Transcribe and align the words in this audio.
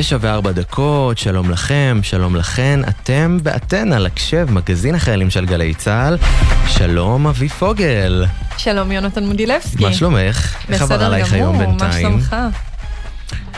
תשע 0.00 0.16
וארבע 0.20 0.52
דקות, 0.52 1.18
שלום 1.18 1.50
לכם, 1.50 2.00
שלום 2.02 2.36
לכן, 2.36 2.80
אתם 2.88 3.38
ואתן 3.42 3.92
על 3.92 4.06
הקשב, 4.06 4.46
מגזין 4.50 4.94
החיילים 4.94 5.30
של 5.30 5.46
גלי 5.46 5.74
צה"ל. 5.74 6.16
שלום 6.66 7.26
אבי 7.26 7.48
פוגל. 7.48 8.24
שלום 8.56 8.92
יונתן 8.92 9.24
מודילבסקי. 9.24 9.84
מה 9.84 9.92
שלומך? 9.92 10.56
איך 10.68 10.82
עבר 10.82 11.04
עלייך 11.04 11.32
היום 11.32 11.58
בינתיים? 11.58 11.78
בסדר 11.78 12.08
גמור, 12.08 12.18
מה 12.18 12.20
שלומך? 12.20 12.36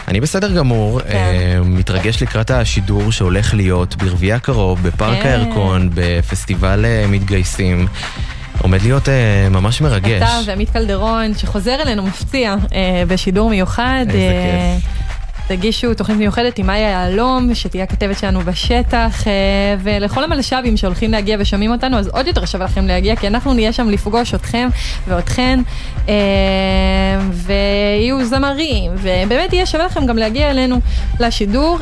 אני 0.09 0.21
בסדר 0.21 0.53
גמור, 0.53 1.01
כן. 1.01 1.09
אה, 1.09 1.61
מתרגש 1.65 2.23
לקראת 2.23 2.51
השידור 2.51 3.13
שהולך 3.13 3.55
להיות 3.55 3.97
ברביעי 3.97 4.33
הקרוב, 4.33 4.83
בפארק 4.83 5.23
כן. 5.23 5.29
הירקון, 5.29 5.91
בפסטיבל 5.95 6.85
אה, 6.85 7.05
מתגייסים. 7.09 7.87
עומד 8.63 8.83
להיות 8.83 9.09
אה, 9.09 9.49
ממש 9.51 9.81
מרגש. 9.81 10.23
אתה 10.23 10.39
ועמית 10.47 10.71
קלדרון, 10.71 11.35
שחוזר 11.35 11.83
אלינו 11.83 12.03
מפציע 12.03 12.55
אה, 12.75 13.03
בשידור 13.09 13.51
מיוחד. 13.51 14.05
איזה 14.09 14.19
אה, 14.19 14.77
כיף. 14.81 15.02
תגישו 15.57 15.95
תוכנית 15.95 16.19
מיוחדת 16.19 16.59
עם 16.59 16.67
מאיה 16.67 16.89
יהלום, 16.89 17.55
שתהיה 17.55 17.85
הכתבת 17.85 18.19
שלנו 18.19 18.41
בשטח, 18.41 19.27
אה, 19.27 19.33
ולכל 19.83 20.25
המלש"בים 20.25 20.77
שהולכים 20.77 21.11
להגיע 21.11 21.37
ושומעים 21.41 21.73
אותנו, 21.73 21.99
אז 21.99 22.09
עוד 22.09 22.27
יותר 22.27 22.45
שווה 22.45 22.65
לכם 22.67 22.87
להגיע, 22.87 23.17
כי 23.17 23.27
אנחנו 23.27 23.55
נהיה 23.55 23.73
שם 23.73 23.89
לפגוש 23.89 24.35
אתכם 24.35 24.69
ואתכן, 25.09 25.61
אה, 26.09 26.15
ויהיו 27.33 28.25
זמרים, 28.25 28.93
ובאמת 28.95 29.53
יהיה 29.53 29.67
שווה 29.67 29.85
לכם 29.85 30.07
גם 30.07 30.17
להגיע 30.17 30.51
אלינו 30.51 30.77
לשידור. 31.21 31.79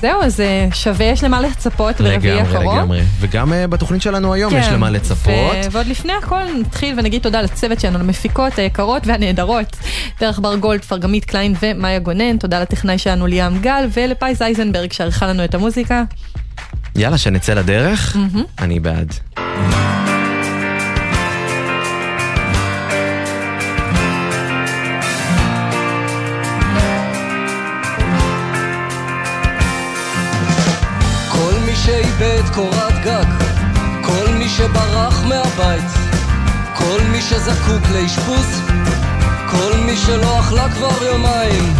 זהו, 0.00 0.22
אז 0.22 0.40
אה, 0.40 0.68
שווה, 0.72 1.06
יש 1.06 1.24
למה 1.24 1.40
לצפות 1.40 2.00
ברביעי 2.00 2.36
לגמרי, 2.36 2.56
הקרוב. 2.56 2.76
לגמרי. 2.76 3.02
וגם 3.20 3.52
אה, 3.52 3.66
בתוכנית 3.66 4.02
שלנו 4.02 4.34
היום 4.34 4.54
יש 4.56 4.66
כן, 4.66 4.74
למה 4.74 4.90
לצפות. 4.90 5.34
ו- 5.66 5.72
ועוד 5.72 5.86
לפני 5.86 6.12
הכל 6.12 6.42
נתחיל 6.60 6.98
ונגיד 6.98 7.22
תודה 7.22 7.42
לצוות 7.42 7.80
שלנו, 7.80 7.98
למפיקות 7.98 8.58
היקרות 8.58 9.06
והנהדרות, 9.06 9.76
דרך 10.20 10.38
בר 10.38 10.56
גולד, 10.56 10.84
פרגמית 10.84 11.24
קליין 11.24 11.54
ומאיה 11.62 11.98
גונן, 11.98 12.36
תודה 12.36 12.60
לטכנאי 12.60 12.98
שלנו 12.98 13.26
ליאם 13.26 13.58
גל 13.58 13.88
ולפייס 13.92 14.42
אייזנברג 14.42 14.92
שערכה 14.92 15.26
לנו 15.26 15.44
את 15.44 15.54
המוזיקה. 15.54 16.02
יאללה, 16.96 17.18
שנצא 17.18 17.54
לדרך? 17.54 18.16
אני 18.58 18.80
בעד. 18.80 19.14
שאיבד 32.40 32.54
קורת 32.54 33.04
גג, 33.04 33.24
כל 34.02 34.32
מי 34.38 34.48
שברח 34.48 35.22
מהבית, 35.22 35.90
כל 36.74 37.00
מי 37.12 37.22
שזקוק 37.22 37.82
לאשפוז, 37.92 38.60
כל 39.50 39.76
מי 39.86 39.96
שלא 39.96 40.40
אכלה 40.40 40.68
כבר 40.68 41.04
יומיים, 41.04 41.74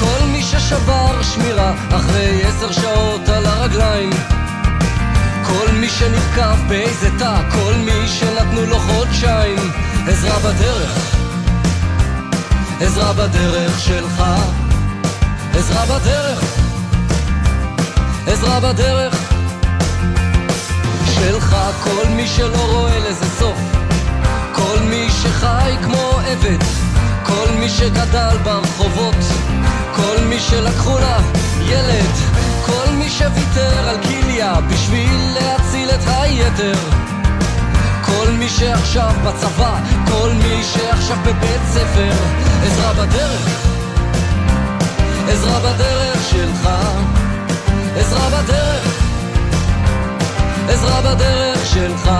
כל 0.00 0.26
מי 0.26 0.42
ששבר 0.42 1.22
שמירה 1.22 1.72
אחרי 1.90 2.42
עשר 2.44 2.72
שעות 2.72 3.28
על 3.28 3.46
הרגליים, 3.46 4.10
כל 5.46 5.72
מי 5.72 5.88
שנתקף 5.88 6.58
באיזה 6.68 7.08
תא, 7.18 7.40
כל 7.52 7.74
מי 7.74 8.08
שנתנו 8.08 8.66
לו 8.66 8.78
חודשיים, 8.78 9.70
עזרה 10.08 10.38
בדרך, 10.38 11.16
עזרה 12.80 13.12
בדרך 13.12 13.80
שלך, 13.80 14.22
עזרה 15.54 15.86
בדרך. 15.86 16.44
עזרה 18.26 18.60
בדרך 18.60 19.33
שלך, 21.24 21.56
כל 21.84 22.08
מי 22.08 22.26
שלא 22.26 22.66
רואה 22.72 22.98
לזה 22.98 23.26
סוף, 23.38 23.58
כל 24.52 24.78
מי 24.80 25.08
שחי 25.22 25.76
כמו 25.82 26.20
עבד, 26.26 26.64
כל 27.22 27.46
מי 27.58 27.68
שגדל 27.68 28.36
ברחובות, 28.44 29.24
כל 29.96 30.16
מי 30.28 30.40
שלקחו 30.40 30.98
לה 30.98 31.18
ילד, 31.60 32.10
כל 32.66 32.92
מי 32.98 33.10
שוויתר 33.10 33.88
על 33.88 33.96
כליה 34.02 34.54
בשביל 34.70 35.34
להציל 35.34 35.90
את 35.90 36.00
היתר. 36.06 36.78
כל 38.02 38.30
מי 38.30 38.48
שעכשיו 38.48 39.12
בצבא, 39.24 39.78
כל 40.10 40.30
מי 40.32 40.62
שעכשיו 40.62 41.16
בבית 41.22 41.60
ספר, 41.72 42.12
עזרה 42.66 42.92
בדרך, 42.92 43.66
עזרה 45.28 45.60
בדרך 45.60 46.18
שלך. 46.30 46.68
עזרה 47.96 48.28
בדרך, 48.28 49.03
עזרה 50.68 51.00
בדרך 51.00 51.66
שלך. 51.66 52.10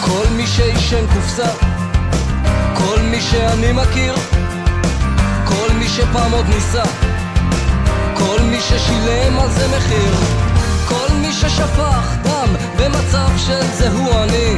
כל 0.00 0.26
מי 0.36 0.46
שעישן 0.46 1.06
קופסה, 1.14 1.46
כל 2.74 3.00
מי 3.10 3.20
שאני 3.20 3.72
מכיר, 3.72 4.14
כל 5.44 5.72
מי 5.78 5.88
שפעם 5.88 6.32
עוד 6.32 6.46
ניסה, 6.48 6.82
כל 8.14 8.40
מי 8.42 8.60
ששילם 8.60 9.38
על 9.40 9.48
זה 9.48 9.68
מחיר, 9.76 10.14
כל 10.88 11.14
מי 11.14 11.32
ששפך 11.32 12.14
דם 12.22 12.48
במצב 12.76 13.28
של 13.36 13.62
זה 13.78 13.88
הוא 13.88 14.12
אני, 14.22 14.56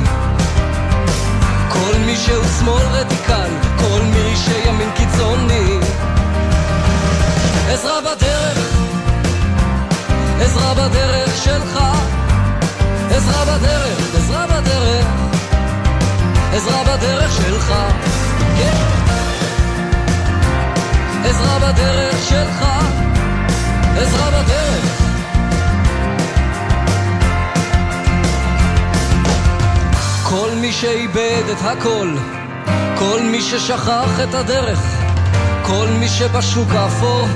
כל 1.72 1.98
מי 2.06 2.16
שהוא 2.16 2.44
שמאל 2.58 2.82
רדיקל, 2.92 3.50
כל 3.78 4.02
מי 4.02 4.36
שימין 4.36 4.90
קיצוני. 4.96 5.78
עזרה 7.68 8.00
בדרך, 8.00 8.76
עזרה 10.40 10.74
בדרך 10.74 11.36
שלך, 11.44 11.78
עזרה 13.10 13.44
בדרך, 13.44 14.14
עזרה 14.16 14.46
בדרך, 14.46 15.06
עזרה 16.52 16.84
בדרך 16.84 17.32
שלך, 17.36 17.74
כן. 18.58 18.76
עזרה 21.24 21.58
בדרך 21.58 22.16
שלך, 22.28 22.64
עזרה 23.96 24.30
בדרך. 24.30 24.91
שאיבד 30.82 31.42
את 31.52 31.62
הכל, 31.64 32.08
כל 32.98 33.20
מי 33.22 33.42
ששכח 33.42 34.20
את 34.22 34.34
הדרך, 34.34 34.80
כל 35.62 35.86
מי 36.00 36.08
שבשוק 36.08 36.68
האפור, 36.70 37.28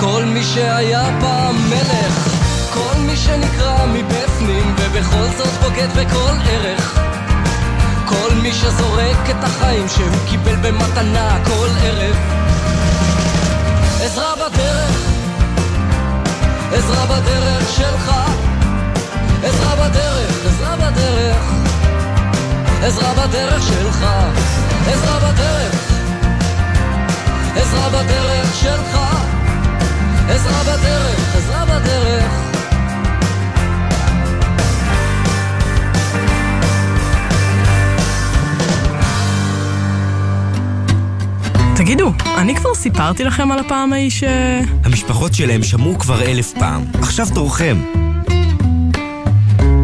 כל 0.00 0.22
מי 0.24 0.42
שהיה 0.44 1.18
פעם 1.20 1.56
מלך, 1.68 2.28
כל 2.74 3.00
מי 3.00 3.16
שנקרע 3.16 3.86
מבפנים 3.86 4.74
ובכל 4.78 5.26
זאת 5.36 5.62
בוגד 5.62 5.88
בכל 5.96 6.32
ערך, 6.50 6.98
כל 8.08 8.34
מי 8.42 8.52
שזורק 8.52 9.30
את 9.30 9.44
החיים 9.44 9.88
שהוא 9.88 10.16
קיבל 10.28 10.56
במתנה 10.56 11.38
כל 11.44 11.68
ערב. 11.82 12.16
עזרה 14.02 14.34
בדרך, 14.36 14.96
עזרה 16.72 17.06
בדרך 17.06 17.70
שלך, 17.76 18.12
עזרה 19.44 19.76
בדרך, 19.76 20.46
עזרה 20.46 20.76
בדרך. 20.76 21.69
עזרה 22.82 23.12
בדרך 23.14 23.62
שלך, 23.62 24.06
עזרה 24.86 25.18
בדרך, 25.18 25.92
עזרה 27.56 27.88
בדרך 27.88 28.54
שלך, 28.54 28.98
עזרה 30.28 30.62
בדרך, 30.62 31.36
עזרה 31.36 31.64
בדרך. 31.64 32.50
תגידו, 41.76 42.12
אני 42.38 42.56
כבר 42.56 42.74
סיפרתי 42.74 43.24
לכם 43.24 43.52
על 43.52 43.58
הפעם 43.58 43.92
ההיא 43.92 44.10
ש... 44.10 44.24
המשפחות 44.84 45.34
שלהם 45.34 45.62
שמעו 45.62 45.98
כבר 45.98 46.22
אלף 46.22 46.52
פעם. 46.58 46.82
עכשיו 47.00 47.26
תורכם. 47.34 47.76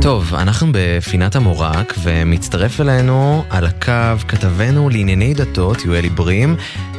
טוב, 0.06 0.35
אנחנו 0.35 0.67
בפינת 0.73 1.37
המורק, 1.37 1.94
ומצטרף 2.03 2.81
אלינו 2.81 3.44
על 3.50 3.67
הקו 3.67 4.19
כתבנו 4.29 4.88
לענייני 4.88 5.35
דתות, 5.35 5.85
יואלי 5.85 6.08
ברים. 6.08 6.56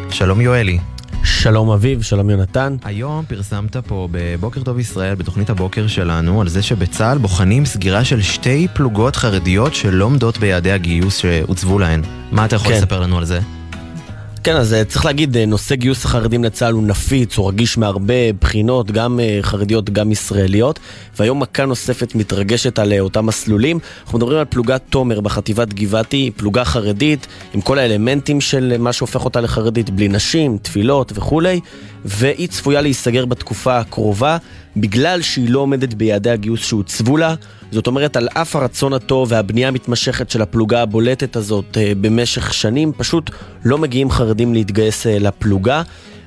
שלום 0.09 0.41
יואלי. 0.41 0.79
שלום 1.23 1.69
אביב, 1.69 2.01
שלום 2.01 2.29
יונתן. 2.29 2.75
היום 2.83 3.25
פרסמת 3.27 3.77
פה 3.77 4.07
בבוקר 4.11 4.63
טוב 4.63 4.79
ישראל, 4.79 5.15
בתוכנית 5.15 5.49
הבוקר 5.49 5.87
שלנו, 5.87 6.41
על 6.41 6.47
זה 6.47 6.61
שבצה"ל 6.61 7.17
בוחנים 7.17 7.65
סגירה 7.65 8.03
של 8.03 8.21
שתי 8.21 8.67
פלוגות 8.73 9.15
חרדיות 9.15 9.75
שלא 9.75 10.05
עומדות 10.05 10.37
ביעדי 10.37 10.71
הגיוס 10.71 11.17
שהוצבו 11.17 11.79
להן. 11.79 12.01
מה 12.31 12.45
אתה 12.45 12.55
יכול 12.55 12.71
כן. 12.71 12.77
לספר 12.77 12.99
לנו 12.99 13.17
על 13.17 13.25
זה? 13.25 13.39
כן, 14.43 14.55
אז 14.55 14.73
אה, 14.73 14.85
צריך 14.85 15.05
להגיד, 15.05 15.37
אה, 15.37 15.45
נושא 15.45 15.75
גיוס 15.75 16.05
החרדים 16.05 16.43
לצה"ל 16.43 16.73
הוא 16.73 16.83
נפיץ, 16.83 17.37
הוא 17.37 17.49
רגיש 17.49 17.77
מהרבה 17.77 18.33
בחינות, 18.41 18.91
גם 18.91 19.19
אה, 19.19 19.39
חרדיות, 19.41 19.89
גם 19.89 20.11
ישראליות, 20.11 20.79
והיום 21.19 21.39
מכה 21.39 21.65
נוספת 21.65 22.15
מתרגשת 22.15 22.79
על 22.79 22.93
אותם 22.99 23.25
מסלולים. 23.25 23.79
אנחנו 24.03 24.17
מדברים 24.17 24.39
על 24.39 24.45
פלוגת 24.45 24.81
תומר 24.89 25.21
בחטיבת 25.21 25.73
גבעתי, 25.73 26.31
פלוגה 26.35 26.65
חרדית, 26.65 27.27
עם 27.53 27.61
כל 27.61 27.79
האלמנטים 27.79 28.41
של 28.41 28.75
מה 28.79 28.93
שהופך 28.93 29.25
אותה 29.25 29.41
לחרדית, 29.41 29.89
בלי 29.89 30.07
נשים, 30.07 30.57
תפילות 30.61 31.11
וכולי, 31.15 31.59
והיא 32.05 32.47
צפויה 32.47 32.81
להיסגר 32.81 33.25
בתקופה 33.25 33.77
הקרובה, 33.77 34.37
בגלל 34.77 35.21
שהיא 35.21 35.49
לא 35.49 35.59
עומדת 35.59 35.93
ביעדי 35.93 36.29
הגיוס 36.29 36.59
שהוצבו 36.65 37.17
לה. 37.17 37.35
זאת 37.71 37.87
אומרת, 37.87 38.17
על 38.17 38.27
אף 38.33 38.55
הרצון 38.55 38.93
הטוב 38.93 39.31
והבנייה 39.31 39.67
המתמשכת 39.67 40.29
של 40.29 40.41
הפלוגה 40.41 40.81
הבולטת 40.81 41.35
הזאת 41.35 41.77
במשך 42.01 42.53
שנים, 42.53 42.91
פשוט 42.97 43.29
לא 43.65 43.77
מגיעים 43.77 44.11
חרדים 44.11 44.53
להתגייס 44.53 45.05
לפלוגה. 45.05 45.81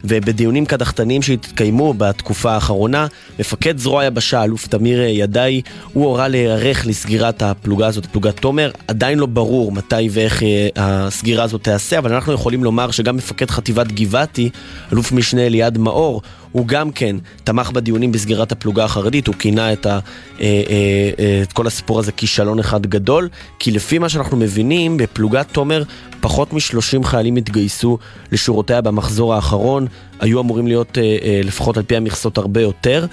ובדיונים 0.04 0.66
קדחתניים 0.66 1.22
שהתקיימו 1.22 1.94
בתקופה 1.94 2.52
האחרונה, 2.52 3.06
מפקד 3.38 3.78
זרוע 3.78 4.02
היבשה, 4.02 4.44
אלוף 4.44 4.66
תמיר 4.66 5.02
ידעי, 5.02 5.62
הוא 5.92 6.04
הורה 6.04 6.28
להיערך 6.28 6.86
לסגירת 6.86 7.42
הפלוגה 7.42 7.86
הזאת, 7.86 8.06
פלוגת 8.06 8.36
תומר. 8.40 8.70
עדיין 8.88 9.18
לא 9.18 9.26
ברור 9.26 9.72
מתי 9.72 10.08
ואיך 10.10 10.42
הסגירה 10.76 11.44
הזאת 11.44 11.64
תיעשה, 11.64 11.98
אבל 11.98 12.14
אנחנו 12.14 12.32
יכולים 12.32 12.64
לומר 12.64 12.90
שגם 12.90 13.16
מפקד 13.16 13.50
חטיבת 13.50 13.92
גבעתי, 13.92 14.50
אלוף 14.92 15.12
משנה 15.12 15.46
אליעד 15.46 15.78
מאור, 15.78 16.22
הוא 16.52 16.66
גם 16.66 16.90
כן 16.92 17.16
תמך 17.44 17.70
בדיונים 17.70 18.12
בסגירת 18.12 18.52
הפלוגה 18.52 18.84
החרדית, 18.84 19.26
הוא 19.26 19.34
כינה 19.34 19.72
את, 19.72 19.86
ה, 19.86 19.90
אה, 19.90 19.98
אה, 20.40 21.10
אה, 21.18 21.42
את 21.42 21.52
כל 21.52 21.66
הסיפור 21.66 21.98
הזה 21.98 22.12
כישלון 22.12 22.58
אחד 22.58 22.86
גדול, 22.86 23.28
כי 23.58 23.70
לפי 23.70 23.98
מה 23.98 24.08
שאנחנו 24.08 24.36
מבינים, 24.36 24.96
בפלוגת 24.96 25.46
תומר 25.52 25.82
פחות 26.20 26.52
מ-30 26.52 27.04
חיילים 27.04 27.36
התגייסו 27.36 27.98
לשורותיה 28.32 28.80
במחזור 28.80 29.34
האחרון, 29.34 29.86
היו 30.20 30.40
אמורים 30.40 30.66
להיות 30.66 30.98
לפחות 31.44 31.76
על 31.76 31.82
פי 31.82 31.96
המכסות 31.96 32.38
הרבה 32.38 32.60
יותר. 32.60 33.06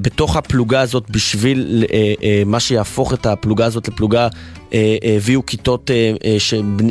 בתוך 0.00 0.36
הפלוגה 0.36 0.80
הזאת, 0.80 1.10
בשביל 1.10 1.84
מה 2.46 2.60
שיהפוך 2.60 3.14
את 3.14 3.26
הפלוגה 3.26 3.64
הזאת 3.64 3.88
לפלוגה 3.88 4.28
הביאו 5.16 5.46
כיתות 5.46 5.90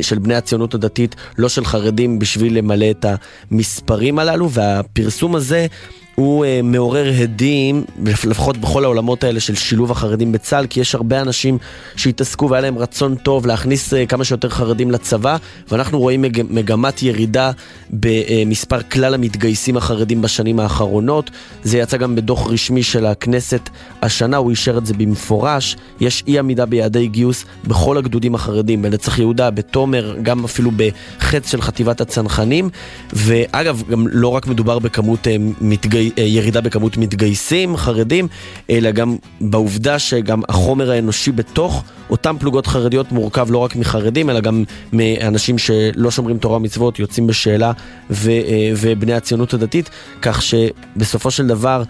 של 0.00 0.18
בני 0.18 0.34
הציונות 0.34 0.74
הדתית, 0.74 1.14
לא 1.38 1.48
של 1.48 1.64
חרדים, 1.64 2.18
בשביל 2.18 2.58
למלא 2.58 2.90
את 2.90 3.06
המספרים 3.50 4.18
הללו, 4.18 4.50
והפרסום 4.50 5.34
הזה 5.34 5.66
הוא 6.14 6.44
uh, 6.44 6.48
מעורר 6.62 7.12
הדים, 7.18 7.84
לפחות 8.24 8.58
בכל 8.58 8.84
העולמות 8.84 9.24
האלה 9.24 9.40
של 9.40 9.54
שילוב 9.54 9.90
החרדים 9.90 10.32
בצה"ל, 10.32 10.66
כי 10.66 10.80
יש 10.80 10.94
הרבה 10.94 11.20
אנשים 11.20 11.58
שהתעסקו 11.96 12.50
והיה 12.50 12.60
להם 12.60 12.78
רצון 12.78 13.14
טוב 13.14 13.46
להכניס 13.46 13.94
uh, 13.94 13.96
כמה 14.08 14.24
שיותר 14.24 14.48
חרדים 14.48 14.90
לצבא, 14.90 15.36
ואנחנו 15.70 15.98
רואים 15.98 16.22
מג, 16.22 16.42
מגמת 16.50 17.02
ירידה 17.02 17.50
במספר 17.90 18.82
כלל 18.82 19.14
המתגייסים 19.14 19.76
החרדים 19.76 20.22
בשנים 20.22 20.60
האחרונות. 20.60 21.30
זה 21.62 21.78
יצא 21.78 21.96
גם 21.96 22.16
בדוח 22.16 22.50
רשמי 22.50 22.82
של 22.82 23.06
הכנסת 23.06 23.68
השנה, 24.02 24.36
הוא 24.36 24.50
אישר 24.50 24.78
את 24.78 24.86
זה 24.86 24.94
במפורש. 24.94 25.76
יש 26.00 26.24
אי 26.26 26.38
עמידה 26.38 26.66
ביעדי 26.66 27.08
גיוס 27.08 27.44
בכל 27.64 27.98
הגדודים 27.98 28.34
החרדים, 28.34 28.82
בנצח 28.82 29.18
יהודה, 29.18 29.50
בתומר, 29.50 30.16
גם 30.22 30.44
אפילו 30.44 30.70
בחץ 30.76 31.50
של 31.50 31.62
חטיבת 31.62 32.00
הצנחנים. 32.00 32.70
ואגב, 33.12 33.82
גם 33.90 34.06
לא 34.08 34.28
רק 34.28 34.46
מדובר 34.46 34.78
בכמות 34.78 35.26
uh, 35.26 35.30
מתגייסים, 35.60 36.03
אה, 36.03 36.03
ירידה 36.16 36.60
בכמות 36.60 36.96
מתגייסים 36.96 37.76
חרדים, 37.76 38.28
אלא 38.70 38.90
גם 38.90 39.16
בעובדה 39.40 39.98
שגם 39.98 40.42
החומר 40.48 40.90
האנושי 40.90 41.32
בתוך 41.32 41.84
אותן 42.10 42.36
פלוגות 42.38 42.66
חרדיות 42.66 43.12
מורכב 43.12 43.50
לא 43.50 43.58
רק 43.58 43.76
מחרדים, 43.76 44.30
אלא 44.30 44.40
גם 44.40 44.64
מאנשים 44.92 45.58
שלא 45.58 46.10
שומרים 46.10 46.38
תורה 46.38 46.56
ומצוות, 46.56 46.98
יוצאים 46.98 47.26
בשאלה 47.26 47.72
ו, 48.10 48.30
אה, 48.30 48.72
ובני 48.76 49.14
הציונות 49.14 49.54
הדתית, 49.54 49.90
כך 50.22 50.42
שבסופו 50.42 51.30
של 51.30 51.46
דבר... 51.46 51.82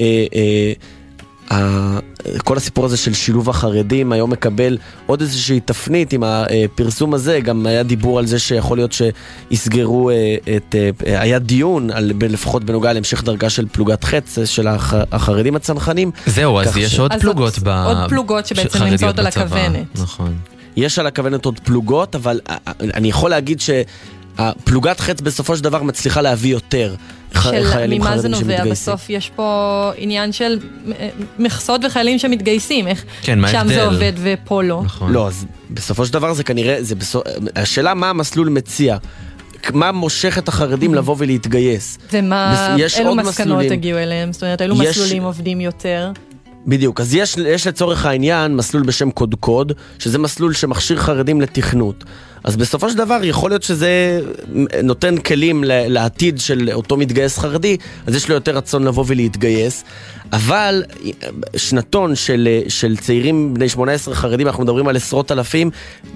אה, 0.00 0.72
כל 2.44 2.56
הסיפור 2.56 2.84
הזה 2.84 2.96
של 2.96 3.14
שילוב 3.14 3.50
החרדים 3.50 4.12
היום 4.12 4.30
מקבל 4.30 4.78
עוד 5.06 5.20
איזושהי 5.20 5.60
תפנית 5.60 6.12
עם 6.12 6.22
הפרסום 6.24 7.14
הזה, 7.14 7.40
גם 7.40 7.66
היה 7.66 7.82
דיבור 7.82 8.18
על 8.18 8.26
זה 8.26 8.38
שיכול 8.38 8.78
להיות 8.78 8.92
שיסגרו 8.92 10.10
אה, 10.10 10.36
את, 10.56 10.74
אה, 11.06 11.20
היה 11.20 11.38
דיון 11.38 11.90
על, 11.90 12.12
לפחות 12.20 12.64
בנוגע 12.64 12.92
להמשך 12.92 13.24
דרגה 13.24 13.50
של 13.50 13.66
פלוגת 13.72 14.04
חץ 14.04 14.38
של 14.44 14.66
החרדים 15.12 15.56
הצנחנים. 15.56 16.10
זהו, 16.26 16.60
אז 16.60 16.76
יש 16.76 16.94
ש... 16.94 16.98
עוד 16.98 17.12
אז 17.12 17.20
פלוגות 17.20 17.54
עוד, 17.54 17.64
ב... 17.64 17.68
עוד 17.86 17.96
פלוגות 18.08 18.46
שבעצם 18.46 18.84
נמצאות 18.84 19.18
על 19.18 19.26
הכוונת. 19.26 19.86
נכון. 19.94 20.34
יש 20.76 20.98
על 20.98 21.06
הכוונת 21.06 21.44
עוד 21.44 21.60
פלוגות, 21.64 22.14
אבל 22.14 22.40
אה, 22.50 22.56
אני 22.80 23.08
יכול 23.08 23.30
להגיד 23.30 23.60
ש... 23.60 23.70
הפלוגת 24.38 25.00
חץ 25.00 25.20
בסופו 25.20 25.56
של 25.56 25.64
דבר 25.64 25.82
מצליחה 25.82 26.20
להביא 26.22 26.50
יותר 26.52 26.94
חיילים 27.32 27.64
חרדים 27.66 28.00
שמתגייסים. 28.00 28.00
ממה 28.00 28.16
זה 28.20 28.28
נובע? 28.28 28.64
בסוף 28.70 29.10
יש 29.10 29.30
פה 29.36 29.90
עניין 29.96 30.32
של 30.32 30.58
מכסות 31.38 31.80
וחיילים 31.84 32.18
שמתגייסים, 32.18 32.88
איך 32.88 33.04
כן, 33.22 33.38
מה 33.38 33.48
שם 33.48 33.66
זה 33.68 33.84
עובד 33.86 34.12
ופה 34.22 34.62
לא. 34.62 34.82
נכון. 34.84 35.12
לא, 35.12 35.26
אז 35.26 35.46
בסופו 35.70 36.06
של 36.06 36.12
דבר 36.12 36.32
זה 36.34 36.44
כנראה, 36.44 36.76
זה 36.80 36.94
בסופ... 36.94 37.22
השאלה 37.56 37.94
מה 37.94 38.10
המסלול 38.10 38.48
מציע. 38.48 38.96
מה 39.72 39.92
מושך 39.92 40.38
את 40.38 40.48
החרדים 40.48 40.94
Mm-hmm. 40.94 40.96
לבוא 40.96 41.14
ולהתגייס. 41.18 41.98
ומה, 42.12 42.74
יש 42.78 42.98
אילו 42.98 43.08
עוד 43.10 43.18
מסקנות 43.18 43.48
מסלולים. 43.48 43.72
הגיעו 43.72 43.98
אליהם? 43.98 44.32
זאת 44.32 44.42
אומרת, 44.42 44.62
אילו 44.62 44.82
יש- 44.82 44.98
מסלולים 44.98 45.22
עובדים 45.22 45.60
יותר? 45.60 46.10
בדיוק, 46.66 47.00
אז 47.00 47.14
יש, 47.14 47.36
יש 47.36 47.66
לצורך 47.66 48.06
העניין 48.06 48.56
מסלול 48.56 48.82
בשם 48.82 49.10
קודקוד, 49.10 49.72
שזה 49.98 50.18
מסלול 50.18 50.52
שמכשיר 50.54 50.96
חרדים 50.98 51.40
לתכנות. 51.40 52.04
אז 52.46 52.56
בסופו 52.56 52.90
של 52.90 52.96
דבר 52.96 53.18
יכול 53.22 53.50
להיות 53.50 53.62
שזה 53.62 54.20
נותן 54.82 55.18
כלים 55.18 55.64
לעתיד 55.66 56.38
של 56.38 56.70
אותו 56.72 56.96
מתגייס 56.96 57.38
חרדי, 57.38 57.76
אז 58.06 58.14
יש 58.14 58.28
לו 58.28 58.34
יותר 58.34 58.56
רצון 58.56 58.84
לבוא 58.84 59.04
ולהתגייס. 59.06 59.84
אבל 60.32 60.82
שנתון 61.56 62.14
של, 62.14 62.48
של 62.68 62.96
צעירים 62.96 63.54
בני 63.54 63.68
18 63.68 64.14
חרדים, 64.14 64.46
אנחנו 64.46 64.62
מדברים 64.62 64.88
על 64.88 64.96
עשרות 64.96 65.32
אלפים, 65.32 65.70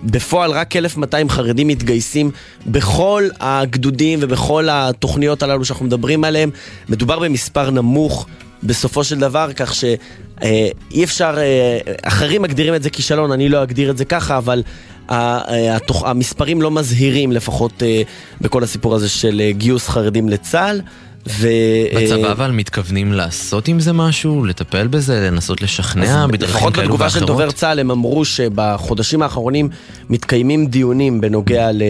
בפועל 0.05 0.51
רק 0.51 0.77
1,200 0.77 1.29
חרדים 1.29 1.69
מתגייסים 1.69 2.31
בכל 2.67 3.29
הגדודים 3.41 4.19
ובכל 4.23 4.69
התוכניות 4.71 5.43
הללו 5.43 5.65
שאנחנו 5.65 5.87
מדברים 5.87 6.25
עליהם. 6.25 6.51
מדובר 6.89 7.19
במספר 7.19 7.71
נמוך. 7.71 8.27
בסופו 8.63 9.05
של 9.05 9.19
דבר, 9.19 9.53
כך 9.57 9.75
שאי 9.75 11.05
אפשר, 11.05 11.35
אה, 11.39 11.79
אחרים 12.03 12.43
מגדירים 12.43 12.75
את 12.75 12.83
זה 12.83 12.91
כישלון, 12.91 13.33
אני 13.33 13.49
לא 13.49 13.63
אגדיר 13.63 13.91
את 13.91 13.97
זה 13.97 14.05
ככה, 14.05 14.39
אבל 14.39 14.63
אה, 14.63 15.00
המספרים 15.11 16.63
לא 16.63 16.71
מזהירים 16.71 17.33
לפחות 17.33 17.83
אה, 17.83 18.03
בכל 18.41 18.65
הסיפור 18.65 18.95
הזה 18.95 19.09
של 19.09 19.41
אה, 19.45 19.53
גיוס 19.53 19.89
חרדים 19.89 20.29
לצה"ל. 20.29 20.81
ו... 21.29 21.49
בצבא 21.97 22.27
אה, 22.27 22.33
אבל 22.33 22.51
מתכוונים 22.51 23.13
לעשות 23.13 23.69
עם 23.69 23.81
זה 23.81 23.93
משהו? 23.93 24.45
לטפל 24.45 24.87
בזה? 24.87 25.31
לנסות 25.31 25.63
לשכנע 25.63 26.27
בדרכים 26.27 26.57
לפחות 26.57 26.75
כאלו 26.75 26.85
בתגובה 26.85 27.11
של 27.11 27.21
ואחרות? 27.21 27.39
דובר 27.39 27.51
צה"ל 27.51 27.79
הם 27.79 27.91
אמרו 27.91 28.25
שבחודשים 28.25 29.23
האחרונים 29.23 29.69
מתקיימים 30.11 30.67
דיונים 30.67 31.21
בנוגע 31.21 31.73
ל... 31.73 31.83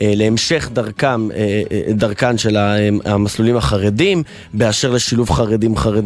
אה, 0.00 0.12
להמשך 0.16 0.70
דרכם, 0.72 1.30
אה, 1.30 1.62
דרכן 1.94 2.38
של 2.38 2.56
המסלולים 3.04 3.56
החרדים, 3.56 4.22
באשר 4.54 4.90
לשילוב 4.90 5.30
חרדים, 5.30 5.76
חרד, 5.76 6.04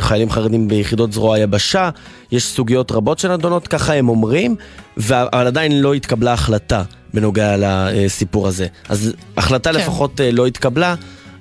חיילים 0.00 0.30
חרדים 0.30 0.68
ביחידות 0.68 1.12
זרוע 1.12 1.36
היבשה. 1.36 1.90
יש 2.32 2.44
סוגיות 2.44 2.92
רבות 2.92 3.18
שנדונות, 3.18 3.68
ככה 3.68 3.94
הם 3.94 4.08
אומרים, 4.08 4.56
אבל 4.96 5.46
עדיין 5.46 5.80
לא 5.80 5.94
התקבלה 5.94 6.32
החלטה 6.32 6.82
בנוגע 7.14 7.54
לסיפור 7.58 8.48
הזה. 8.48 8.66
אז 8.88 9.12
החלטה 9.36 9.72
כן. 9.72 9.78
לפחות 9.78 10.20
לא 10.32 10.46
התקבלה, 10.46 10.94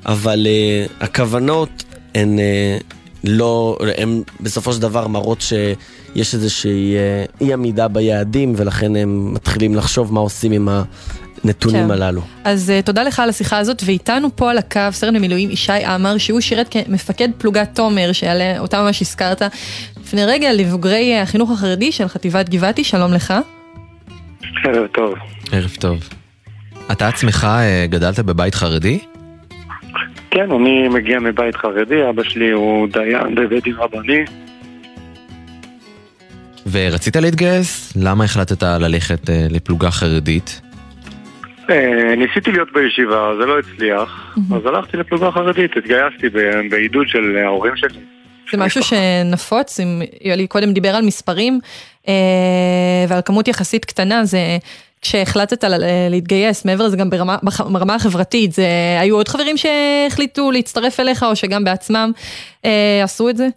אבל 0.06 0.48
אה, 0.48 0.86
הכוונות 1.00 1.84
הן... 2.16 2.40
אה, 2.40 2.78
לא, 3.24 3.78
הם 3.98 4.22
בסופו 4.42 4.74
של 4.74 4.82
דבר 4.82 5.08
מראות 5.08 5.42
שיש 5.42 6.34
איזושהי 6.34 6.96
אה, 6.96 7.26
אי 7.42 7.54
עמידה 7.54 7.88
ביעדים 7.88 8.54
ולכן 8.58 8.96
הם 8.96 9.34
מתחילים 9.34 9.76
לחשוב 9.76 10.14
מה 10.14 10.20
עושים 10.20 10.52
עם 10.52 10.70
הנתונים 11.44 11.86
כן. 11.86 11.92
הללו. 11.92 12.22
אז 12.44 12.74
uh, 12.80 12.86
תודה 12.86 13.04
לך 13.04 13.20
על 13.20 13.30
השיחה 13.30 13.58
הזאת, 13.58 13.82
ואיתנו 13.86 14.36
פה 14.36 14.52
על 14.52 14.58
הקו 14.58 14.82
סרן 14.92 15.16
במילואים 15.16 15.52
ישי 15.52 15.74
עמר, 15.74 16.18
שהוא 16.18 16.42
שירת 16.42 16.68
כמפקד 16.72 17.30
פלוגת 17.38 17.70
תומר, 17.74 18.12
שאותה 18.12 18.84
ממש 18.84 19.02
הזכרת 19.02 19.42
לפני 20.04 20.26
רגע, 20.26 20.54
לבוגרי 20.54 21.18
החינוך 21.18 21.52
החרדי 21.52 21.92
של 21.92 22.08
חטיבת 22.08 22.50
גבעתי, 22.50 22.84
שלום 22.84 23.14
לך. 23.14 23.34
ערב 24.64 24.88
טוב. 24.88 25.14
ערב 25.52 25.76
טוב. 25.80 26.10
אתה 26.92 27.08
עצמך 27.08 27.48
גדלת 27.90 28.20
בבית 28.20 28.56
חרדי? 28.56 29.00
כן, 30.32 30.52
אני 30.52 30.88
מגיע 30.88 31.20
מבית 31.20 31.56
חרדי, 31.56 32.10
אבא 32.10 32.24
שלי 32.24 32.52
הוא 32.52 32.88
דיין 32.88 33.36
בבית 33.36 33.64
דין 33.64 33.74
רבני. 33.74 34.26
ורצית 36.72 37.16
להתגייס? 37.16 37.94
למה 37.96 38.24
החלטת 38.24 38.64
ללכת 38.64 39.30
אה, 39.30 39.48
לפלוגה 39.50 39.92
חרדית? 39.92 40.62
אה, 41.70 42.16
ניסיתי 42.18 42.52
להיות 42.52 42.68
בישיבה, 42.74 43.32
זה 43.40 43.46
לא 43.46 43.60
הצליח, 43.60 44.38
אז 44.56 44.66
הלכתי 44.66 44.98
לפלוגה 44.98 45.32
חרדית, 45.32 45.72
התגייסתי 45.78 46.30
בעידוד 46.70 47.08
של 47.08 47.38
ההורים 47.46 47.76
שלי. 47.76 48.00
זה 48.52 48.58
משהו 48.58 48.82
שנפוץ, 48.84 49.80
אם 49.80 50.02
יולי 50.22 50.48
קודם 50.48 50.74
דיבר 50.74 50.96
על 50.96 51.06
מספרים 51.06 51.60
אה, 52.08 52.14
ועל 53.08 53.22
כמות 53.26 53.48
יחסית 53.48 53.86
קטנה, 53.86 54.26
זה 54.26 54.58
כשהחלטת 55.02 55.64
להתגייס, 56.12 56.66
מעבר 56.66 56.86
לזה 56.86 56.98
גם 56.98 57.10
ברמה, 57.10 57.38
ברמה 57.74 57.96
החברתית, 57.96 58.52
זה, 58.52 58.64
היו 59.02 59.16
עוד 59.16 59.28
חברים 59.28 59.56
שהחליטו 59.58 60.52
להצטרף 60.52 61.00
אליך 61.00 61.24
או 61.24 61.36
שגם 61.36 61.64
בעצמם 61.64 62.12
אה, 62.66 63.02
עשו 63.04 63.30
את 63.30 63.38
זה? 63.38 63.48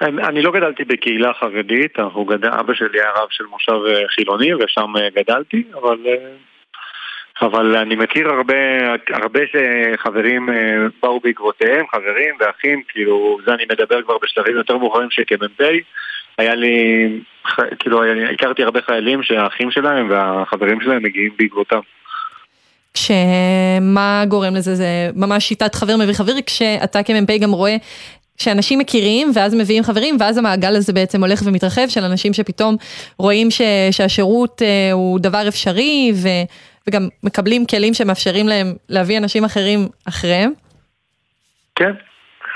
אני, 0.00 0.22
אני 0.22 0.42
לא 0.42 0.52
גדלתי 0.52 0.84
בקהילה 0.84 1.32
חרדית, 1.34 1.98
גדל, 2.28 2.48
אבא 2.48 2.74
שלי 2.74 3.00
היה 3.00 3.10
רב 3.16 3.28
של 3.30 3.44
מושב 3.44 3.72
אה, 3.88 4.08
חילוני 4.08 4.54
ושם 4.54 4.96
אה, 4.96 5.08
גדלתי, 5.16 5.62
אבל, 5.74 5.98
אה, 6.06 6.32
אבל 7.42 7.76
אני 7.76 7.96
מכיר 7.96 8.28
הרבה, 8.28 8.54
הרבה 9.08 9.40
שחברים 9.52 10.48
באו 11.02 11.20
בעקבותיהם, 11.20 11.86
חברים 11.92 12.34
ואחים, 12.40 12.82
כאילו, 12.88 13.38
זה 13.46 13.54
אני 13.54 13.64
מדבר 13.70 14.02
כבר 14.02 14.18
בשלבים 14.22 14.56
יותר 14.56 14.76
מאוחרים 14.76 15.10
שכמ"פ, 15.10 15.60
היה 16.38 16.54
לי, 16.54 17.08
כאילו, 17.78 18.00
הכרתי 18.34 18.62
הרבה 18.62 18.82
חיילים 18.82 19.22
שהאחים 19.22 19.70
שלהם 19.70 20.10
והחברים 20.10 20.80
שלהם 20.80 21.02
מגיעים 21.02 21.32
בעקבותם. 21.38 21.80
כשמה 22.94 24.24
גורם 24.28 24.54
לזה? 24.54 24.74
זה 24.74 25.10
ממש 25.14 25.44
שיטת 25.44 25.74
חבר 25.74 25.96
מביא 25.96 26.14
חבר, 26.14 26.32
כשאתה 26.46 27.02
כמ"פ 27.02 27.38
גם 27.40 27.50
רואה 27.50 27.76
שאנשים 28.38 28.78
מכירים 28.78 29.30
ואז 29.34 29.54
מביאים 29.54 29.82
חברים 29.82 30.16
ואז 30.20 30.38
המעגל 30.38 30.76
הזה 30.76 30.92
בעצם 30.92 31.24
הולך 31.24 31.42
ומתרחב 31.46 31.88
של 31.88 32.04
אנשים 32.04 32.32
שפתאום 32.32 32.76
רואים 33.18 33.50
ש, 33.50 33.60
שהשירות 33.90 34.62
אה, 34.62 34.92
הוא 34.92 35.20
דבר 35.20 35.48
אפשרי 35.48 36.12
ו, 36.22 36.28
וגם 36.88 37.08
מקבלים 37.22 37.66
כלים 37.66 37.94
שמאפשרים 37.94 38.48
להם 38.48 38.66
להביא 38.88 39.18
אנשים 39.18 39.44
אחרים 39.44 39.80
אחריהם. 40.08 40.52
כן, 41.74 41.92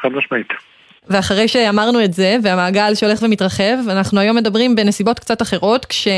חד 0.03 0.09
משמעית. 0.09 0.70
ואחרי 1.11 1.49
שאמרנו 1.49 2.05
את 2.05 2.13
זה 2.13 2.37
והמעגל 2.43 2.95
שהולך 2.95 3.23
ומתרחב, 3.23 3.75
אנחנו 3.91 4.21
היום 4.21 4.37
מדברים 4.37 4.77
בנסיבות 4.77 5.19
קצת 5.19 5.43
אחרות 5.43 5.85
כש, 5.85 6.09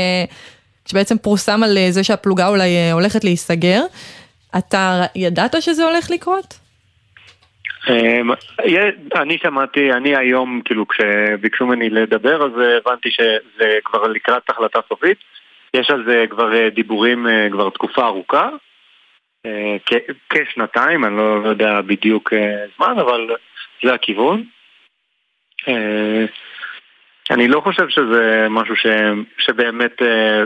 כשבעצם 0.85 1.17
פורסם 1.17 1.63
על 1.63 1.77
זה 1.89 2.03
שהפלוגה 2.03 2.47
אולי 2.47 2.75
אה, 2.75 2.91
הולכת 2.93 3.23
להיסגר. 3.23 3.81
אתה 4.57 5.01
ידעת 5.15 5.61
שזה 5.61 5.83
הולך 5.85 6.11
לקרות? 6.11 6.63
אמ, 7.89 8.31
אני 9.15 9.37
שמעתי, 9.37 9.91
אני 9.91 10.15
היום, 10.15 10.61
כאילו 10.65 10.87
כשביקשו 10.87 11.65
ממני 11.65 11.89
לדבר, 11.89 12.45
אז 12.45 12.51
הבנתי 12.77 13.09
שזה 13.11 13.77
כבר 13.83 14.07
לקראת 14.07 14.49
החלטה 14.49 14.79
סופית. 14.89 15.17
יש 15.73 15.89
על 15.89 16.03
זה 16.07 16.25
כבר 16.29 16.55
אה, 16.55 16.69
דיבורים 16.69 17.27
אה, 17.27 17.47
כבר 17.51 17.69
תקופה 17.69 18.05
ארוכה, 18.05 18.49
אה, 19.45 19.75
כשנתיים, 20.29 21.05
אני 21.05 21.17
לא 21.17 21.41
יודע 21.45 21.81
בדיוק 21.81 22.33
זמן, 22.77 22.99
אבל 22.99 23.27
זה 23.83 23.93
הכיוון. 23.93 24.43
אני 27.31 27.47
לא 27.47 27.61
חושב 27.61 27.89
שזה 27.89 28.47
משהו 28.49 28.75
ש... 28.75 28.85
שבאמת 29.37 30.01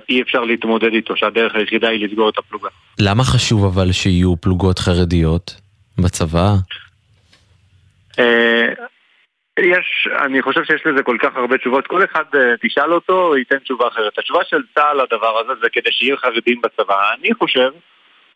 אי 0.09 0.21
אפשר 0.21 0.43
להתמודד 0.43 0.93
איתו, 0.93 1.17
שהדרך 1.17 1.55
היחידה 1.55 1.89
היא 1.89 2.07
לסגור 2.07 2.29
את 2.29 2.37
הפלוגה. 2.37 2.69
למה 2.99 3.23
חשוב 3.23 3.65
אבל 3.65 3.91
שיהיו 3.91 4.35
פלוגות 4.41 4.79
חרדיות 4.79 5.51
בצבא? 5.97 6.47
אה, 8.19 8.67
יש, 9.59 10.07
אני 10.25 10.41
חושב 10.41 10.63
שיש 10.63 10.81
לזה 10.85 11.03
כל 11.03 11.17
כך 11.21 11.35
הרבה 11.35 11.57
תשובות, 11.57 11.87
כל 11.87 12.03
אחד 12.03 12.23
אה, 12.35 12.53
תשאל 12.61 12.93
אותו, 12.93 13.37
ייתן 13.37 13.57
תשובה 13.59 13.87
אחרת. 13.87 14.19
התשובה 14.19 14.39
של 14.49 14.61
צה"ל 14.75 14.97
לדבר 15.03 15.39
הזה 15.39 15.53
זה 15.61 15.69
כדי 15.69 15.91
שיהיו 15.91 16.17
חרדים 16.17 16.61
בצבא. 16.63 17.13
אני 17.19 17.33
חושב 17.33 17.69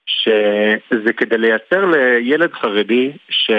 שזה 0.05 1.13
כדי 1.17 1.37
לייצר 1.37 1.85
לילד 1.85 2.53
חרדי 2.53 3.11
ש... 3.29 3.51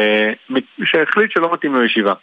שהחליט 0.84 1.30
שלא 1.30 1.52
מתאים 1.52 1.74
לו 1.74 1.84
ישיבה. 1.84 2.14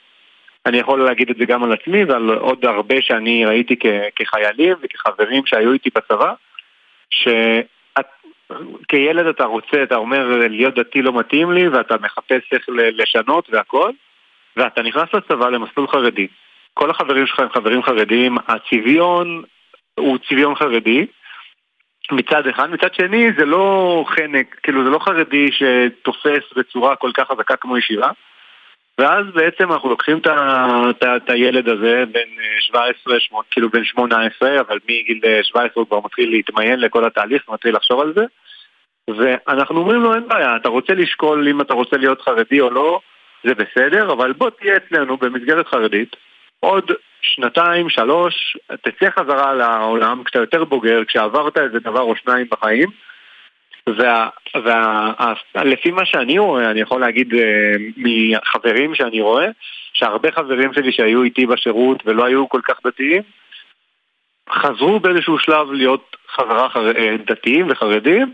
אני 0.66 0.78
יכול 0.78 1.04
להגיד 1.04 1.30
את 1.30 1.38
זה 1.38 1.46
גם 1.46 1.64
על 1.64 1.74
עצמי 1.74 2.04
ועל 2.04 2.30
עוד 2.30 2.66
הרבה 2.66 2.96
שאני 3.02 3.46
ראיתי 3.46 3.76
כ... 3.80 3.86
כחיילים 4.16 4.76
וכחברים 4.82 5.46
שהיו 5.46 5.74
איתי 5.74 5.90
בצבא, 5.96 6.34
כילד 8.88 9.26
אתה 9.26 9.44
רוצה, 9.44 9.84
אתה 9.84 9.96
אומר 9.96 10.48
להיות 10.50 10.76
דתי 10.76 11.02
לא 11.02 11.20
מתאים 11.20 11.52
לי 11.52 11.68
ואתה 11.68 11.96
מחפש 12.02 12.42
איך 12.52 12.66
לשנות 12.70 13.50
והכל 13.52 13.92
ואתה 14.58 14.82
נכנס 14.82 15.14
לצבא 15.14 15.50
למסלול 15.50 15.88
חרדי. 15.88 16.28
כל 16.74 16.90
החברים 16.90 17.28
שלך 17.28 17.40
הם 17.40 17.50
חברים 17.50 17.84
חרדים, 17.84 18.38
הצביון 18.48 19.44
הוא 20.00 20.18
צביון 20.30 20.56
חרדי 20.56 21.06
מצד 22.12 22.48
אחד, 22.48 22.70
מצד 22.70 22.94
שני 22.94 23.28
זה 23.38 23.46
לא 23.46 24.06
חנק, 24.08 24.60
כאילו 24.64 24.84
זה 24.84 24.90
לא 24.90 25.00
חרדי 25.00 25.50
שתופס 25.52 26.54
בצורה 26.56 26.96
כל 26.96 27.12
כך 27.14 27.28
חזקה 27.28 27.56
כמו 27.56 27.78
ישיבה 27.78 28.10
ואז 29.00 29.26
בעצם 29.34 29.72
אנחנו 29.72 29.90
לוקחים 29.90 30.18
את 31.02 31.30
הילד 31.30 31.70
הזה 31.70 32.04
בן 32.12 32.30
17, 32.60 33.14
אה, 33.14 33.20
שמונה, 33.20 33.44
כאילו 33.52 33.70
בן 33.70 33.84
18, 33.84 34.60
אבל 34.60 34.80
מגיל 34.84 35.22
17 35.44 35.74
הוא 35.76 35.88
כבר 35.88 36.00
מתחיל 36.06 36.30
להתמיין 36.30 36.80
לכל 36.80 37.06
התהליך, 37.06 37.44
מתחיל 37.50 37.76
לחשוב 37.76 38.02
על 38.02 38.14
זה. 38.16 38.26
ואנחנו 39.18 39.80
אומרים 39.80 40.02
לו 40.02 40.16
אין 40.16 40.28
בעיה, 40.28 40.56
אתה 40.56 40.70
רוצה 40.70 40.94
לשקול 40.94 41.48
אם 41.48 41.62
אתה 41.62 41.74
רוצה 41.74 41.98
להיות 41.98 42.22
חרדי 42.22 42.62
או 42.62 42.70
לא, 42.70 43.00
זה 43.44 43.54
בסדר, 43.56 44.12
אבל 44.12 44.34
בוא 44.34 44.50
תהיה 44.50 44.78
אצלנו 44.78 45.18
במסגרת 45.18 45.68
חרדית 45.68 46.16
עוד 46.60 46.92
שנתיים, 47.22 47.90
שלוש, 47.90 48.58
תצא 48.82 49.10
חזרה 49.10 49.54
לעולם 49.54 50.24
כשאתה 50.24 50.40
יותר 50.40 50.64
בוגר, 50.64 51.06
כשעברת 51.08 51.58
איזה 51.58 51.80
דבר 51.80 52.02
או 52.02 52.16
שניים 52.16 52.48
בחיים 52.52 52.90
ולפי 55.56 55.92
מה 55.92 56.06
שאני 56.06 56.40
רואה, 56.40 56.72
אני 56.72 56.82
יכול 56.82 57.02
להגיד 57.02 57.34
אה, 57.34 57.76
מחברים 57.98 58.96
שאני 58.96 59.22
רואה, 59.22 59.48
שהרבה 59.94 60.32
חברים 60.32 60.74
שלי 60.74 60.92
שהיו 60.92 61.24
איתי 61.24 61.46
בשירות 61.46 62.04
ולא 62.06 62.26
היו 62.26 62.50
כל 62.50 62.62
כך 62.68 62.76
דתיים, 62.88 63.22
חזרו 64.50 65.00
באיזשהו 65.00 65.40
שלב 65.40 65.72
להיות 65.72 66.16
חזרה 66.36 66.70
חר... 66.70 66.92
אה, 66.98 67.16
דתיים 67.28 67.68
וחרדים, 67.70 68.34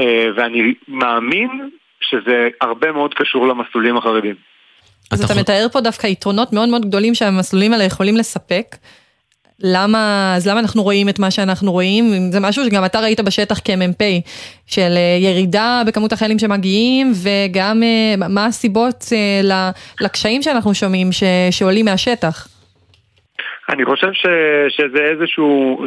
אה, 0.00 0.26
ואני 0.36 0.74
מאמין 0.88 1.70
שזה 2.00 2.48
הרבה 2.60 2.92
מאוד 2.92 3.14
קשור 3.14 3.48
למסלולים 3.48 3.96
החרדים. 3.96 4.34
אז 5.10 5.24
אתה 5.24 5.40
מתאר 5.40 5.66
פה 5.72 5.80
דווקא 5.80 6.06
יתרונות 6.06 6.52
מאוד 6.52 6.68
מאוד 6.68 6.82
גדולים 6.86 7.14
שהמסלולים 7.14 7.72
האלה 7.72 7.84
יכולים 7.84 8.16
לספק. 8.16 8.66
למה, 9.62 10.32
אז 10.36 10.48
למה 10.48 10.60
אנחנו 10.60 10.82
רואים 10.82 11.08
את 11.08 11.18
מה 11.18 11.30
שאנחנו 11.30 11.72
רואים? 11.72 12.04
זה 12.32 12.40
משהו 12.40 12.64
שגם 12.64 12.84
אתה 12.84 13.00
ראית 13.00 13.20
בשטח 13.20 13.60
כמ"פ, 13.64 14.02
של 14.66 14.92
אה, 14.96 15.16
ירידה 15.20 15.82
בכמות 15.86 16.12
החיילים 16.12 16.38
שמגיעים, 16.38 17.12
וגם 17.24 17.82
אה, 17.82 18.28
מה 18.28 18.46
הסיבות 18.46 19.04
לקשיים 20.00 20.42
שאנחנו 20.42 20.74
שומעים 20.74 21.12
ש, 21.12 21.22
שעולים 21.50 21.84
מהשטח. 21.84 22.48
אני 23.68 23.84
חושב 23.84 24.12
ש, 24.12 24.26
שזה 24.68 24.98
איזשהו, 24.98 25.84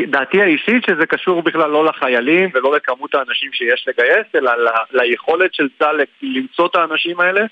דעתי 0.00 0.42
האישית 0.42 0.84
שזה 0.90 1.06
קשור 1.06 1.42
בכלל 1.42 1.70
לא 1.70 1.84
לחיילים 1.84 2.50
ולא 2.54 2.76
לכמות 2.76 3.14
האנשים 3.14 3.52
שיש 3.52 3.88
לגייס, 3.88 4.26
אלא 4.34 4.52
ל, 4.52 4.68
ליכולת 4.92 5.54
של 5.54 5.68
צה"ל 5.78 6.00
למצוא 6.22 6.66
את 6.66 6.76
האנשים 6.76 7.20
האלה 7.20 7.44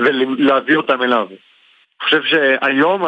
ולהביא 0.00 0.76
אותם 0.76 1.02
אליו. 1.02 1.26
אני 2.02 2.08
חושב 2.08 2.22
שהיום 2.24 3.02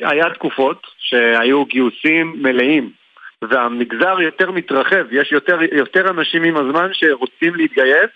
היה 0.00 0.30
תקופות 0.30 0.86
שהיו 0.98 1.64
גיוסים 1.64 2.34
מלאים 2.36 2.90
והמגזר 3.42 4.20
יותר 4.20 4.50
מתרחב, 4.50 5.06
יש 5.10 5.32
יותר, 5.32 5.58
יותר 5.72 6.10
אנשים 6.10 6.42
עם 6.42 6.56
הזמן 6.56 6.88
שרוצים 6.92 7.54
להתגייס 7.54 8.10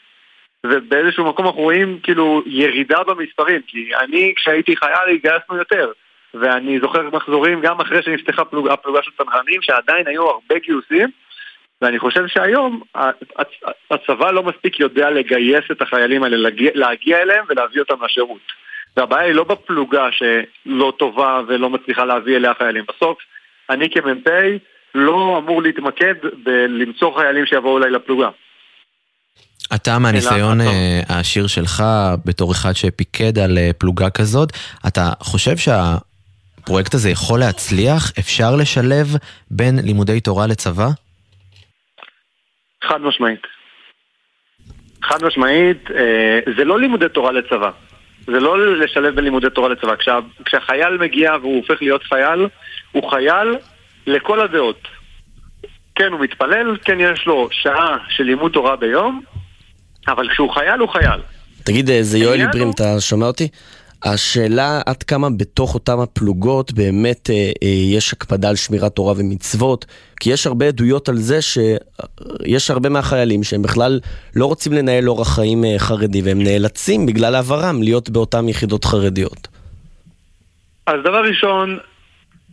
ובאיזשהו 0.67 1.25
מקום 1.25 1.47
אנחנו 1.47 1.61
רואים 1.61 1.99
כאילו 2.03 2.43
ירידה 2.47 3.03
במספרים 3.05 3.61
כי 3.67 3.91
אני 4.01 4.33
כשהייתי 4.37 4.77
חייל 4.77 5.15
התגייסנו 5.15 5.57
יותר 5.57 5.93
ואני 6.35 6.81
זוכר 6.81 7.11
מחזורים 7.11 7.61
גם 7.61 7.81
אחרי 7.81 8.03
שנפתחה 8.03 8.45
פלוג, 8.45 8.69
הפלוגה 8.69 9.03
של 9.03 9.11
צנחנים 9.19 9.63
שעדיין 9.63 10.07
היו 10.07 10.23
הרבה 10.23 10.59
גיוסים 10.59 11.09
ואני 11.83 11.99
חושב 11.99 12.27
שהיום 12.27 12.83
הצבא 13.91 14.31
לא 14.31 14.43
מספיק 14.43 14.81
יודע 14.81 15.11
לגייס 15.11 15.65
את 15.71 15.83
החיילים 15.83 16.23
האלה, 16.23 16.51
להגיע 16.75 17.23
אליהם 17.23 17.45
ולהביא 17.49 17.81
אותם 17.81 18.05
לשירות. 18.05 18.53
והבעיה 18.97 19.27
היא 19.27 19.35
לא 19.35 19.45
בפלוגה 19.45 20.09
שלא 20.13 20.93
טובה 20.99 21.41
ולא 21.49 21.71
מצליחה 21.71 22.05
להביא 22.05 22.37
אליה 22.37 22.53
חיילים. 22.59 22.85
בסוף, 22.89 23.19
אני 23.71 23.91
כמ"פ 23.91 24.29
לא 24.95 25.39
אמור 25.39 25.63
להתמקד 25.63 26.15
בלמצוא 26.45 27.19
חיילים 27.19 27.47
שיבואו 27.47 27.79
אליי 27.79 27.91
לפלוגה. 27.91 28.29
אתה 29.75 29.99
מהניסיון 29.99 30.61
אה, 30.61 31.01
העשיר 31.09 31.47
שלך, 31.47 31.83
בתור 32.25 32.53
אחד 32.53 32.73
שפיקד 32.73 33.39
על 33.39 33.59
אה, 33.59 33.71
פלוגה 33.79 34.11
כזאת, 34.11 34.49
אתה 34.87 35.11
חושב 35.21 35.57
שהפרויקט 35.57 36.95
הזה 36.95 37.11
יכול 37.11 37.41
להצליח? 37.41 38.13
אפשר 38.19 38.57
לשלב 38.57 39.07
בין 39.51 39.79
לימודי 39.85 40.21
תורה 40.21 40.47
לצבא? 40.47 40.89
חד 42.85 43.01
משמעית. 43.01 43.41
חד 45.03 45.25
משמעית, 45.25 45.91
אה, 45.91 46.41
זה 46.57 46.65
לא 46.65 46.81
לימודי 46.81 47.09
תורה 47.09 47.33
לצבא. 47.33 47.71
זה 48.27 48.41
לא 48.41 48.77
לשלב 48.77 49.15
בין 49.15 49.25
לימודי 49.25 49.51
תורה 49.51 49.69
לצבא. 49.69 49.97
כשה, 49.97 50.19
כשהחייל 50.45 50.97
מגיע 51.01 51.33
והוא 51.41 51.57
הופך 51.57 51.83
להיות 51.83 52.03
חייל, 52.05 52.47
הוא 52.93 53.11
חייל 53.11 53.57
לכל 54.07 54.41
הדעות. 54.41 54.89
כן, 55.95 56.13
הוא 56.13 56.21
מתפלל, 56.21 56.77
כן, 56.85 57.01
יש 57.01 57.27
לו 57.27 57.49
שעה 57.51 57.97
של 58.09 58.25
לימוד 58.25 58.53
תורה 58.53 58.77
ביום, 58.77 59.23
אבל 60.09 60.29
כשהוא 60.29 60.51
חייל, 60.55 60.81
הוא 60.81 60.89
חייל. 60.89 61.21
תגיד, 61.65 61.91
אה, 61.91 62.03
זה 62.03 62.19
יואל 62.19 62.41
איברין, 62.41 62.71
אתה 62.75 63.01
שומע 63.01 63.27
אותי? 63.27 63.49
השאלה 64.05 64.81
עד 64.87 65.03
כמה 65.03 65.29
בתוך 65.39 65.75
אותם 65.75 66.01
הפלוגות 66.01 66.73
באמת 66.73 67.31
אה, 67.31 67.35
אה, 67.35 67.69
יש 67.69 68.13
הקפדה 68.13 68.49
על 68.49 68.57
שמירת 68.57 68.93
תורה 68.93 69.15
ומצוות, 69.17 69.85
כי 70.21 70.31
יש 70.31 70.47
הרבה 70.47 70.67
עדויות 70.67 71.09
על 71.09 71.17
זה 71.17 71.39
שיש 71.43 72.71
הרבה 72.71 72.89
מהחיילים 72.89 73.43
שהם 73.43 73.63
בכלל 73.63 74.01
לא 74.37 74.47
רוצים 74.47 74.73
לנהל 74.73 75.09
אורח 75.09 75.35
חיים 75.35 75.65
אה, 75.65 75.75
חרדי, 75.79 76.23
והם 76.25 76.43
נאלצים 76.43 77.07
בגלל 77.07 77.35
עברם 77.35 77.83
להיות 77.83 78.11
באותן 78.11 78.49
יחידות 78.49 78.85
חרדיות. 78.85 79.49
אז 80.87 80.97
דבר 81.05 81.23
ראשון, 81.25 81.79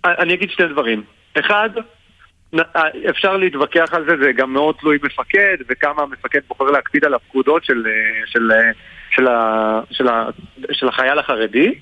אני 0.05 0.33
אגיד 0.33 0.49
שתי 0.49 0.63
דברים. 0.71 1.03
אחד, 1.39 1.69
אפשר 3.09 3.37
להתווכח 3.37 3.89
על 3.91 4.05
זה, 4.09 4.15
זה 4.23 4.31
גם 4.37 4.53
מאוד 4.53 4.75
תלוי 4.79 4.97
מפקד, 5.03 5.57
וכמה 5.69 6.01
המפקד 6.01 6.39
בוחר 6.47 6.65
להקפיד 6.65 7.05
על 7.05 7.13
הפקודות 7.13 7.65
של, 7.65 7.83
של, 8.25 8.51
של, 9.15 9.27
ה, 9.27 9.79
של, 9.91 10.07
ה, 10.07 10.29
של 10.71 10.87
החייל 10.87 11.19
החרדי, 11.19 11.73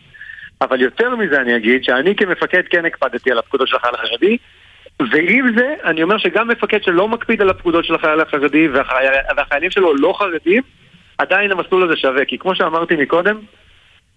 אבל 0.61 0.81
יותר 0.81 1.15
מזה 1.15 1.41
אני 1.41 1.55
אגיד 1.55 1.83
שאני 1.83 2.15
כמפקד 2.15 2.63
כן 2.69 2.85
הקפדתי 2.85 3.31
על 3.31 3.38
הפקודות 3.38 3.67
של 3.67 3.75
החייל 3.75 3.95
החרדי, 3.95 4.38
ועם 5.00 5.57
זה 5.57 5.75
אני 5.83 6.03
אומר 6.03 6.17
שגם 6.17 6.47
מפקד 6.47 6.83
שלא 6.83 7.07
מקפיד 7.07 7.41
על 7.41 7.50
הפקודות 7.50 7.85
של 7.85 7.95
החייל 7.95 8.21
החרדי 8.21 8.67
והחייל, 8.67 9.11
והחיילים 9.38 9.71
שלו 9.71 9.95
לא 9.95 10.13
חרדים, 10.17 10.63
עדיין 11.17 11.51
המסלול 11.51 11.83
הזה 11.83 11.95
שווה, 11.95 12.25
כי 12.25 12.38
כמו 12.38 12.55
שאמרתי 12.55 12.95
מקודם, 12.95 13.38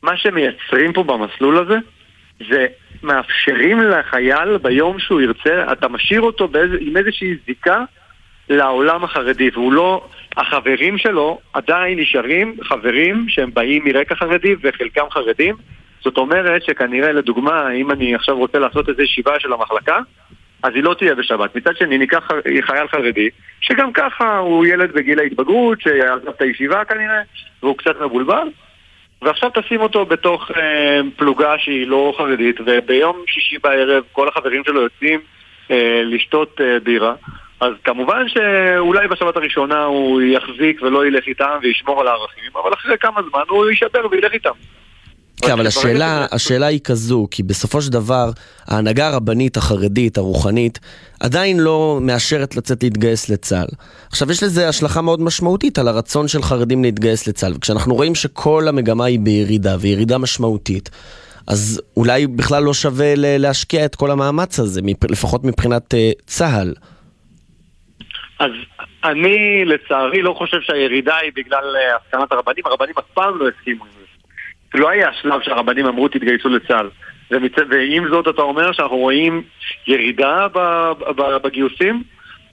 מה 0.02 0.16
שמייצרים 0.16 0.92
פה 0.92 1.02
במסלול 1.02 1.58
הזה 1.58 1.78
זה 2.50 2.66
מאפשרים 3.02 3.82
לחייל 3.82 4.58
ביום 4.58 4.98
שהוא 4.98 5.20
ירצה, 5.20 5.72
אתה 5.72 5.88
משאיר 5.88 6.20
אותו 6.20 6.48
באיז, 6.48 6.70
עם 6.80 6.96
איזושהי 6.96 7.34
זיקה 7.46 7.84
לעולם 8.48 9.04
החרדי, 9.04 9.50
והוא 9.54 9.72
לא... 9.72 10.06
החברים 10.36 10.98
שלו 10.98 11.38
עדיין 11.52 11.98
נשארים 11.98 12.56
חברים 12.62 13.26
שהם 13.28 13.50
באים 13.54 13.84
מרקע 13.84 14.14
חרדי 14.14 14.54
וחלקם 14.62 15.04
חרדים. 15.10 15.54
זאת 16.02 16.16
אומרת 16.16 16.62
שכנראה, 16.62 17.12
לדוגמה, 17.12 17.70
אם 17.72 17.90
אני 17.90 18.14
עכשיו 18.14 18.38
רוצה 18.38 18.58
לעשות 18.58 18.88
איזו 18.88 19.02
ישיבה 19.02 19.40
של 19.40 19.52
המחלקה, 19.52 19.98
אז 20.62 20.72
היא 20.74 20.82
לא 20.82 20.94
תהיה 20.94 21.14
בשבת. 21.14 21.56
מצד 21.56 21.76
שני, 21.76 21.98
ניקח 21.98 22.28
חייל 22.60 22.88
חרדי, 22.88 23.28
שגם 23.60 23.92
ככה 23.92 24.38
הוא 24.38 24.66
ילד 24.66 24.92
בגיל 24.92 25.18
ההתבגרות, 25.18 25.80
שעזב 25.80 26.28
את 26.28 26.42
הישיבה 26.42 26.84
כנראה, 26.84 27.20
והוא 27.62 27.78
קצת 27.78 28.00
מבולבל, 28.00 28.48
ועכשיו 29.22 29.50
תשים 29.54 29.80
אותו 29.80 30.06
בתוך 30.06 30.50
אה, 30.50 31.00
פלוגה 31.16 31.58
שהיא 31.58 31.86
לא 31.86 32.14
חרדית, 32.16 32.60
וביום 32.60 33.22
שישי 33.26 33.58
בערב 33.58 34.04
כל 34.12 34.28
החברים 34.28 34.62
שלו 34.64 34.82
יוצאים 34.82 35.20
אה, 35.70 36.02
לשתות 36.04 36.60
אה, 36.60 36.80
בירה. 36.80 37.14
אז 37.64 37.72
כמובן 37.84 38.22
שאולי 38.28 39.08
בשבת 39.08 39.36
הראשונה 39.36 39.84
הוא 39.84 40.20
יחזיק 40.22 40.82
ולא 40.82 41.06
ילך 41.06 41.24
איתם 41.26 41.58
וישמור 41.62 42.00
על 42.00 42.08
הערכים, 42.08 42.50
אבל 42.62 42.74
אחרי 42.74 42.98
כמה 43.00 43.20
זמן 43.30 43.42
הוא 43.48 43.66
יישבר 43.70 44.06
וילך 44.10 44.32
איתם. 44.32 44.50
כן, 45.42 45.52
אבל 45.52 45.66
השאלה, 45.66 46.26
השאלה 46.32 46.66
היא 46.66 46.80
כזו, 46.84 47.28
כי 47.30 47.42
בסופו 47.42 47.82
של 47.82 47.92
דבר, 47.92 48.30
ההנהגה 48.68 49.06
הרבנית, 49.06 49.56
החרדית, 49.56 50.18
הרוחנית, 50.18 50.78
עדיין 51.20 51.60
לא 51.60 51.98
מאשרת 52.02 52.56
לצאת 52.56 52.82
להתגייס 52.82 53.28
לצה"ל. 53.28 53.66
עכשיו, 54.10 54.30
יש 54.30 54.42
לזה 54.42 54.68
השלכה 54.68 55.00
מאוד 55.02 55.20
משמעותית 55.20 55.78
על 55.78 55.88
הרצון 55.88 56.28
של 56.28 56.42
חרדים 56.42 56.82
להתגייס 56.82 57.26
לצה"ל. 57.26 57.52
וכשאנחנו 57.56 57.94
רואים 57.94 58.14
שכל 58.14 58.68
המגמה 58.68 59.04
היא 59.04 59.18
בירידה, 59.20 59.76
וירידה 59.80 60.18
משמעותית, 60.18 60.90
אז 61.46 61.80
אולי 61.96 62.26
בכלל 62.26 62.62
לא 62.62 62.74
שווה 62.74 63.14
להשקיע 63.16 63.84
את 63.84 63.94
כל 63.94 64.10
המאמץ 64.10 64.60
הזה, 64.60 64.80
לפחות 65.10 65.44
מבחינת 65.44 65.94
uh, 65.94 66.22
צה"ל. 66.26 66.74
אז 68.38 68.50
אני 69.04 69.64
לצערי 69.64 70.22
לא 70.22 70.34
חושב 70.38 70.60
שהירידה 70.60 71.16
היא 71.16 71.32
בגלל 71.34 71.76
אה, 71.76 71.96
הסכמת 71.96 72.32
הרבנים, 72.32 72.64
הרבנים 72.66 72.94
אף 72.98 73.04
פעם 73.14 73.38
לא 73.38 73.48
הסכימו 73.48 73.84
עם 73.84 73.90
זה. 73.98 74.78
לא 74.78 74.90
היה 74.90 75.08
השלב 75.08 75.42
שהרבנים 75.42 75.86
אמרו 75.86 76.08
תתגייסו 76.08 76.48
לצה"ל. 76.48 76.88
ועם 77.70 78.08
זאת 78.08 78.28
אתה 78.28 78.42
אומר 78.42 78.72
שאנחנו 78.72 78.96
רואים 78.96 79.42
ירידה 79.86 80.46
בגיוסים, 81.42 82.02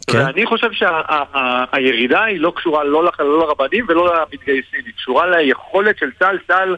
כן. 0.07 0.17
ואני 0.17 0.45
חושב 0.45 0.71
שהירידה 0.71 2.17
שה, 2.17 2.23
היא 2.23 2.39
לא 2.39 2.53
קשורה 2.55 2.83
לא, 2.83 3.03
לא 3.19 3.39
לרבנים 3.39 3.85
ולא 3.89 4.15
למתגייסים, 4.15 4.79
היא 4.85 4.93
קשורה 4.97 5.27
ליכולת 5.27 5.97
של 5.97 6.11
צה"ל, 6.19 6.37
צה"ל 6.47 6.75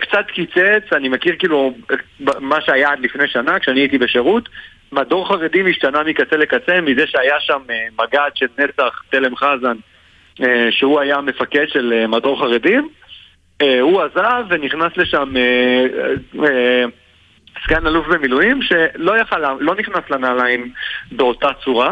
קצת 0.00 0.26
קיצץ, 0.26 0.92
אני 0.92 1.08
מכיר 1.08 1.34
כאילו 1.38 1.74
מה 2.40 2.60
שהיה 2.60 2.92
עד 2.92 3.00
לפני 3.00 3.28
שנה 3.28 3.58
כשאני 3.58 3.80
הייתי 3.80 3.98
בשירות, 3.98 4.48
מדור 4.92 5.28
חרדים 5.28 5.66
השתנה 5.66 6.02
מקצה 6.02 6.36
לקצה, 6.36 6.80
מזה 6.80 7.06
שהיה 7.06 7.40
שם 7.40 7.60
אה, 7.70 7.86
מג"ד 7.98 8.30
של 8.34 8.46
נצח, 8.58 9.02
תלם 9.10 9.36
חזן, 9.36 9.76
אה, 10.42 10.68
שהוא 10.70 11.00
היה 11.00 11.20
מפקד 11.20 11.68
של 11.68 11.92
אה, 11.92 12.06
מדור 12.06 12.40
חרדים. 12.40 12.88
הוא 13.80 14.02
עזב 14.02 14.44
ונכנס 14.48 14.96
לשם 14.96 15.34
סגן 17.64 17.86
אלוף 17.86 18.06
במילואים, 18.06 18.62
שלא 18.62 19.18
יכל, 19.18 19.54
לא 19.60 19.74
נכנס 19.74 20.10
לנעליים 20.10 20.72
באותה 21.12 21.48
צורה. 21.64 21.90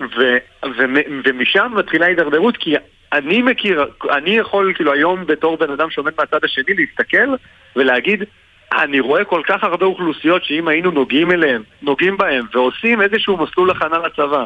ו, 0.00 0.36
ו, 0.64 0.82
ומשם 1.24 1.72
מתחילה 1.76 2.06
הידרדרות, 2.06 2.56
כי 2.56 2.74
אני 3.12 3.42
מכיר, 3.42 3.84
אני 4.10 4.30
יכול 4.30 4.72
כאילו 4.74 4.92
היום 4.92 5.26
בתור 5.26 5.56
בן 5.56 5.70
אדם 5.70 5.90
שעומד 5.90 6.12
מהצד 6.18 6.44
השני 6.44 6.74
להסתכל 6.74 7.34
ולהגיד 7.76 8.24
אני 8.72 9.00
רואה 9.00 9.24
כל 9.24 9.42
כך 9.48 9.64
הרבה 9.64 9.86
אוכלוסיות 9.86 10.44
שאם 10.44 10.68
היינו 10.68 10.90
נוגעים 10.90 11.30
אליהם, 11.30 11.62
נוגעים 11.82 12.16
בהם, 12.16 12.46
ועושים 12.54 13.02
איזשהו 13.02 13.36
מסלול 13.36 13.70
הכנה 13.70 13.98
לצבא, 13.98 14.44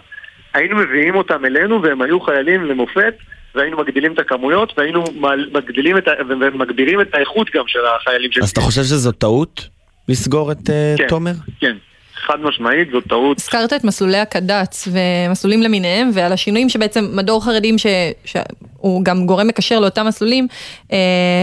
היינו 0.55 0.77
מביאים 0.77 1.14
אותם 1.14 1.44
אלינו 1.44 1.83
והם 1.83 2.03
היו 2.03 2.20
חיילים 2.20 2.64
למופת, 2.64 3.14
והיינו 3.55 3.79
מגדילים 3.79 4.12
את 4.12 4.18
הכמויות, 4.18 4.72
והיינו 4.79 5.05
מגדילים 5.53 5.98
את 5.98 6.09
ה... 6.09 6.12
ומגבירים 6.29 7.00
את 7.00 7.14
האיכות 7.14 7.50
גם 7.55 7.64
של 7.66 7.79
החיילים 7.87 8.31
אז 8.42 8.50
אתה 8.50 8.61
חושב 8.61 8.83
שזו 8.83 9.12
טעות 9.12 9.68
לסגור 10.09 10.53
את 10.53 10.59
uh, 10.59 10.98
כן, 10.98 11.09
תומר? 11.09 11.33
כן. 11.61 11.77
חד 12.26 12.37
משמעית, 12.40 12.88
זו 12.92 13.00
טעות. 13.00 13.38
הזכרת 13.40 13.72
את 13.72 13.84
מסלולי 13.84 14.18
הקד"צ 14.18 14.88
ומסלולים 14.92 15.62
למיניהם, 15.62 16.10
ועל 16.12 16.32
השינויים 16.32 16.68
שבעצם 16.68 17.08
מדור 17.12 17.44
חרדים, 17.44 17.78
ש... 17.78 17.87
שהוא 18.24 19.04
גם 19.04 19.26
גורם 19.26 19.46
מקשר 19.46 19.80
לאותם 19.80 20.06
מסלולים, 20.06 20.46
אה, 20.92 20.98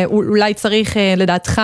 אולי 0.05 0.53
צריך 0.53 0.97
אה, 0.97 1.13
לדעתך 1.17 1.61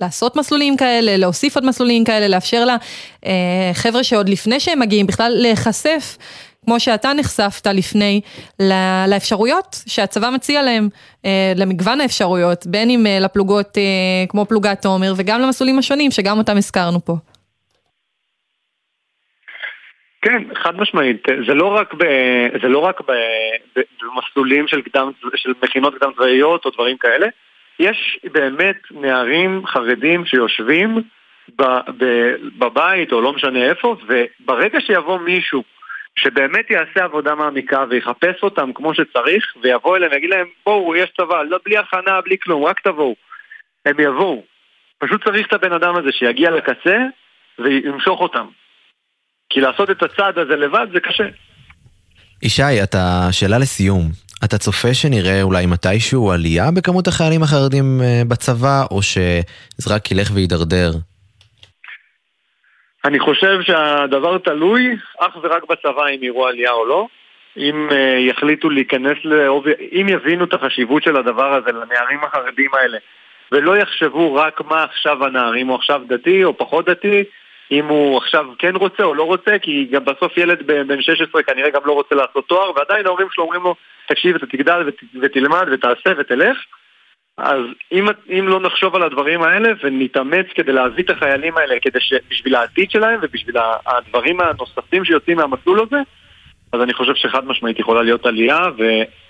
לעשות 0.00 0.36
מסלולים 0.36 0.76
כאלה, 0.76 1.16
להוסיף 1.16 1.54
עוד 1.54 1.64
מסלולים 1.64 2.04
כאלה, 2.04 2.28
לאפשר 2.28 2.64
לחבר'ה 2.64 3.98
אה, 3.98 4.04
שעוד 4.04 4.28
לפני 4.28 4.60
שהם 4.60 4.80
מגיעים 4.80 5.06
בכלל 5.06 5.32
להיחשף, 5.36 6.16
כמו 6.64 6.80
שאתה 6.80 7.12
נחשפת 7.12 7.66
לפני, 7.66 8.20
לאפשרויות 9.08 9.82
שהצבא 9.86 10.30
מציע 10.30 10.62
להם, 10.62 10.88
אה, 11.24 11.52
למגוון 11.56 12.00
האפשרויות, 12.00 12.66
בין 12.66 12.90
אם 12.90 13.06
אה, 13.06 13.18
לפלוגות 13.20 13.78
כמו 14.28 14.46
פלוגת 14.46 14.82
תומר 14.82 15.14
וגם 15.16 15.40
למסלולים 15.40 15.78
השונים 15.78 16.10
שגם 16.10 16.38
אותם 16.38 16.56
הזכרנו 16.56 17.04
פה. 17.04 17.16
כן, 20.22 20.54
חד 20.54 20.76
משמעית. 20.76 21.26
זה 21.46 21.54
לא 21.54 21.66
רק, 21.66 21.94
ב, 21.94 22.04
זה 22.62 22.68
לא 22.68 22.78
רק 22.78 23.00
ב, 23.00 23.12
במסלולים 24.02 24.68
של, 24.68 24.82
קדם, 24.82 25.10
של 25.34 25.52
מכינות 25.62 25.94
קדם 25.94 26.12
צבאיות 26.12 26.64
או 26.64 26.70
דברים 26.70 26.96
כאלה, 26.96 27.26
יש 27.78 28.18
באמת 28.32 28.76
נערים 28.90 29.66
חרדים 29.66 30.26
שיושבים 30.26 31.02
בבית 32.58 33.12
או 33.12 33.20
לא 33.20 33.32
משנה 33.32 33.64
איפה, 33.64 33.96
וברגע 34.06 34.80
שיבוא 34.80 35.18
מישהו 35.18 35.62
שבאמת 36.18 36.70
יעשה 36.70 37.04
עבודה 37.04 37.34
מעמיקה 37.34 37.84
ויחפש 37.88 38.42
אותם 38.42 38.72
כמו 38.72 38.94
שצריך, 38.94 39.54
ויבוא 39.62 39.96
אליהם 39.96 40.12
ויגיד 40.12 40.30
להם, 40.30 40.46
בואו, 40.66 40.96
יש 40.96 41.10
צבא, 41.16 41.42
לא, 41.42 41.58
בלי 41.64 41.76
הכנה, 41.76 42.20
בלי 42.20 42.36
כלום, 42.38 42.64
רק 42.64 42.80
תבואו. 42.80 43.14
הם 43.86 44.00
יבואו. 44.00 44.42
פשוט 44.98 45.24
צריך 45.24 45.46
את 45.46 45.52
הבן 45.52 45.72
אדם 45.72 45.96
הזה 45.96 46.12
שיגיע 46.12 46.50
לקצה 46.50 46.98
וימשוך 47.58 48.20
אותם. 48.20 48.46
כי 49.50 49.60
לעשות 49.60 49.90
את 49.90 50.02
הצעד 50.02 50.38
הזה 50.38 50.56
לבד 50.56 50.86
זה 50.92 51.00
קשה. 51.00 51.24
ישי, 52.42 52.82
אתה, 52.82 53.28
שאלה 53.32 53.58
לסיום. 53.58 54.02
אתה 54.44 54.58
צופה 54.58 54.94
שנראה 54.94 55.42
אולי 55.42 55.66
מתישהו 55.66 56.32
עלייה 56.32 56.70
בכמות 56.76 57.06
החיילים 57.06 57.42
החרדים 57.42 58.00
אה, 58.02 58.22
בצבא, 58.28 58.84
או 58.90 59.02
שזה 59.02 59.94
רק 59.94 60.10
ילך 60.10 60.30
וידרדר? 60.34 60.90
אני 63.04 63.18
חושב 63.18 63.62
שהדבר 63.62 64.38
תלוי 64.38 64.96
אך 65.18 65.36
ורק 65.42 65.62
בצבא 65.70 66.06
אם 66.16 66.22
יראו 66.22 66.46
עלייה 66.46 66.70
או 66.70 66.86
לא. 66.86 67.06
אם 67.56 67.88
uh, 67.90 67.94
יחליטו 68.30 68.70
להיכנס 68.70 69.18
לעובי... 69.24 69.70
אם 69.92 70.06
יבינו 70.08 70.44
את 70.44 70.54
החשיבות 70.54 71.02
של 71.02 71.16
הדבר 71.16 71.54
הזה 71.54 71.72
לנערים 71.72 72.20
החרדים 72.24 72.70
האלה, 72.74 72.98
ולא 73.52 73.76
יחשבו 73.76 74.34
רק 74.34 74.60
מה 74.60 74.84
עכשיו 74.84 75.24
הנערים, 75.24 75.70
או 75.70 75.74
עכשיו 75.74 76.00
דתי 76.08 76.44
או 76.44 76.58
פחות 76.58 76.88
דתי, 76.88 77.24
אם 77.70 77.86
הוא 77.86 78.18
עכשיו 78.18 78.44
כן 78.58 78.76
רוצה 78.76 79.02
או 79.02 79.14
לא 79.14 79.22
רוצה, 79.22 79.58
כי 79.62 79.88
גם 79.92 80.04
בסוף 80.04 80.36
ילד 80.36 80.66
בן 80.66 81.02
16 81.02 81.42
כנראה 81.42 81.70
גם 81.70 81.80
לא 81.84 81.92
רוצה 81.92 82.14
לעשות 82.14 82.48
תואר, 82.48 82.70
ועדיין 82.76 83.06
ההורים 83.06 83.28
שלו 83.32 83.44
אומרים 83.44 83.62
לו, 83.62 83.74
תקשיב, 84.08 84.36
אתה 84.36 84.46
תגדל 84.46 84.84
ות, 84.86 84.94
ותלמד 85.22 85.66
ותעשה 85.72 86.10
ותלך. 86.18 86.58
אז 87.38 87.60
אם, 87.92 88.06
אם 88.38 88.48
לא 88.48 88.60
נחשוב 88.60 88.94
על 88.94 89.02
הדברים 89.02 89.42
האלה 89.42 89.68
ונתאמץ 89.82 90.46
כדי 90.54 90.72
להביא 90.72 91.04
את 91.04 91.10
החיילים 91.10 91.56
האלה, 91.56 91.74
כדי 91.82 91.98
שבשביל 92.00 92.54
העתיד 92.54 92.90
שלהם 92.90 93.18
ובשביל 93.22 93.56
הדברים 93.86 94.40
הנוספים 94.40 95.04
שיוצאים 95.04 95.36
מהמסלול 95.36 95.80
הזה, 95.80 95.96
אז 96.72 96.80
אני 96.80 96.94
חושב 96.94 97.14
שחד 97.14 97.44
משמעית 97.44 97.78
יכולה 97.78 98.02
להיות 98.02 98.26
עלייה 98.26 98.58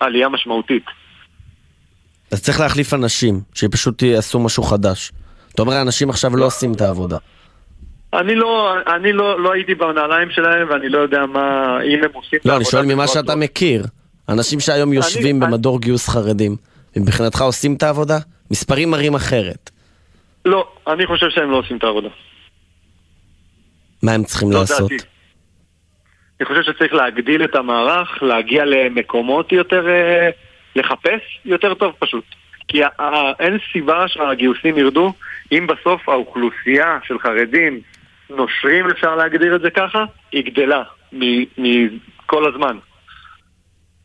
ועלייה 0.01 0.29
משמעותית. 0.29 0.85
אז 2.33 2.43
צריך 2.43 2.61
להחליף 2.61 2.95
אנשים, 2.95 3.41
שפשוט 3.55 4.03
יעשו 4.03 4.41
משהו 4.41 4.63
חדש. 4.63 5.13
אתה 5.55 5.63
אומר, 5.63 5.75
האנשים 5.75 6.11
עכשיו 6.11 6.37
לא 6.37 6.47
עושים 6.47 6.73
את 6.73 6.81
העבודה. 6.81 7.17
אני 8.21 8.35
לא, 8.35 8.75
אני 8.97 9.13
לא, 9.13 9.41
לא 9.43 9.53
הייתי 9.53 9.75
בנעליים 9.75 10.31
שלהם 10.31 10.67
ואני 10.71 10.89
לא 10.89 10.99
יודע 10.99 11.27
מה, 11.27 11.79
אם 11.85 12.05
הם 12.05 12.11
עושים 12.13 12.39
לא, 12.45 12.57
אני 12.57 12.65
שואל 12.65 12.85
ממה 12.87 13.07
שאתה 13.07 13.21
טובה. 13.23 13.37
מכיר. 13.37 13.85
אנשים 14.29 14.61
שהיום 14.61 14.93
יושבים 14.93 15.43
אני- 15.43 15.51
במדור 15.53 15.81
גיוס 15.81 16.09
חרדים, 16.09 16.57
מבחינתך 16.97 17.41
עושים 17.43 17.75
את 17.75 17.83
העבודה? 17.83 18.19
מספרים 18.51 18.91
מראים 18.91 19.15
אחרת. 19.15 19.71
לא, 20.45 20.69
אני 20.87 21.07
חושב 21.07 21.27
שהם 21.31 21.51
לא 21.51 21.57
עושים 21.57 21.77
את 21.77 21.85
העבודה. 21.85 22.09
מה 24.03 24.13
הם 24.13 24.25
צריכים 24.25 24.53
לא 24.53 24.59
לעשות? 24.61 24.91
דעתי. 24.91 25.05
אני 26.41 26.47
חושב 26.47 26.63
שצריך 26.63 26.93
להגדיל 26.93 27.45
את 27.45 27.55
המערך, 27.55 28.23
להגיע 28.23 28.65
למקומות 28.65 29.53
יותר, 29.53 29.89
אה, 29.89 30.31
לחפש 30.77 31.21
יותר 31.45 31.75
טוב 31.75 31.93
פשוט. 31.99 32.25
כי 32.69 32.81
אין 33.41 33.59
סיבה 33.73 34.09
שהגיוסים 34.09 34.79
ירדו 34.79 35.13
אם 35.53 35.67
בסוף 35.67 36.09
האוכלוסייה 36.09 36.99
של 37.07 37.19
חרדים 37.19 37.81
נושרים, 38.31 38.91
אפשר 38.91 39.17
להגדיר 39.17 39.57
את 39.57 39.61
זה 39.61 39.71
ככה, 39.71 40.05
היא 40.33 40.45
גדלה 40.45 40.83
מכל 41.59 42.53
הזמן. 42.55 42.77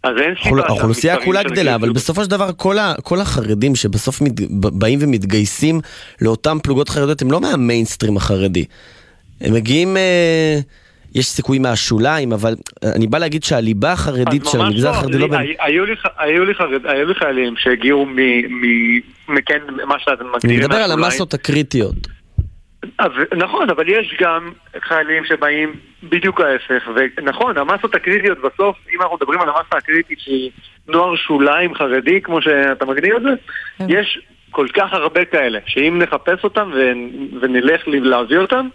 אז 0.03 0.13
אין 0.17 0.33
סיבה 0.43 0.61
האוכלוסייה 0.67 1.25
כולה 1.25 1.43
גדלה, 1.43 1.75
אבל 1.75 1.89
בסופו 1.91 2.23
של 2.23 2.29
דבר 2.29 2.49
כל, 2.57 2.77
ה, 2.77 2.93
כל 3.03 3.19
החרדים 3.19 3.75
שבסוף 3.75 4.21
מת, 4.21 4.31
באים 4.51 4.99
ומתגייסים 5.01 5.79
לאותן 6.21 6.57
פלוגות 6.63 6.89
חרדיות 6.89 7.21
הם 7.21 7.31
לא 7.31 7.41
מהמיינסטרים 7.41 8.17
החרדי. 8.17 8.65
הם 9.41 9.53
מגיעים, 9.53 9.97
אה, 9.97 10.59
יש 11.15 11.25
סיכויים 11.27 11.61
מהשוליים, 11.61 12.33
אבל 12.33 12.55
אני 12.95 13.07
בא 13.07 13.17
להגיד 13.17 13.43
שהליבה 13.43 13.91
החרדית 13.91 14.45
של 14.45 14.61
המגזר 14.61 14.91
לא, 14.91 14.95
החרדי 14.95 15.17
לא... 15.17 15.27
בין- 15.27 15.39
הי- 15.39 15.55
היו 15.59 15.85
לי 15.85 15.93
היו 16.17 16.45
לי 16.45 16.53
חרד- 16.55 16.85
היו 16.85 17.07
לי 17.07 17.15
חיילים 17.15 17.53
שהגיעו 17.57 18.05
מ... 18.05 18.15
מ- 18.15 18.99
מכן, 19.35 19.57
מה 19.87 19.95
שאתם 19.99 20.11
אני 20.23 20.29
מגדירים 20.35 20.59
מדבר 20.59 20.75
על. 20.75 20.91
המסות 20.91 21.33
הקריטיות. 21.33 21.95
נכון, 23.37 23.69
אבל 23.69 23.89
יש 23.89 24.15
גם 24.19 24.51
חיילים 24.81 25.25
שבאים 25.25 25.73
בדיוק 26.03 26.41
ההפך, 26.41 26.89
ונכון, 26.95 27.57
המסות 27.57 27.95
הקריטיות 27.95 28.37
בסוף, 28.37 28.77
אם 28.95 29.01
אנחנו 29.01 29.15
מדברים 29.15 29.41
על 29.41 29.49
המסה 29.49 29.77
הקריטית 29.77 30.19
שהיא 30.19 30.51
נוער 30.87 31.15
שוליים 31.15 31.75
חרדי, 31.75 32.21
כמו 32.21 32.41
שאתה 32.41 32.85
מגדיר 32.85 33.17
את 33.17 33.21
זה, 33.21 33.29
כן. 33.77 33.85
יש 33.89 34.19
כל 34.51 34.67
כך 34.73 34.93
הרבה 34.93 35.25
כאלה, 35.25 35.59
שאם 35.65 35.99
נחפש 36.01 36.43
אותם 36.43 36.71
ונלך 37.41 37.81
להביא 37.87 38.37
אותם, 38.37 38.67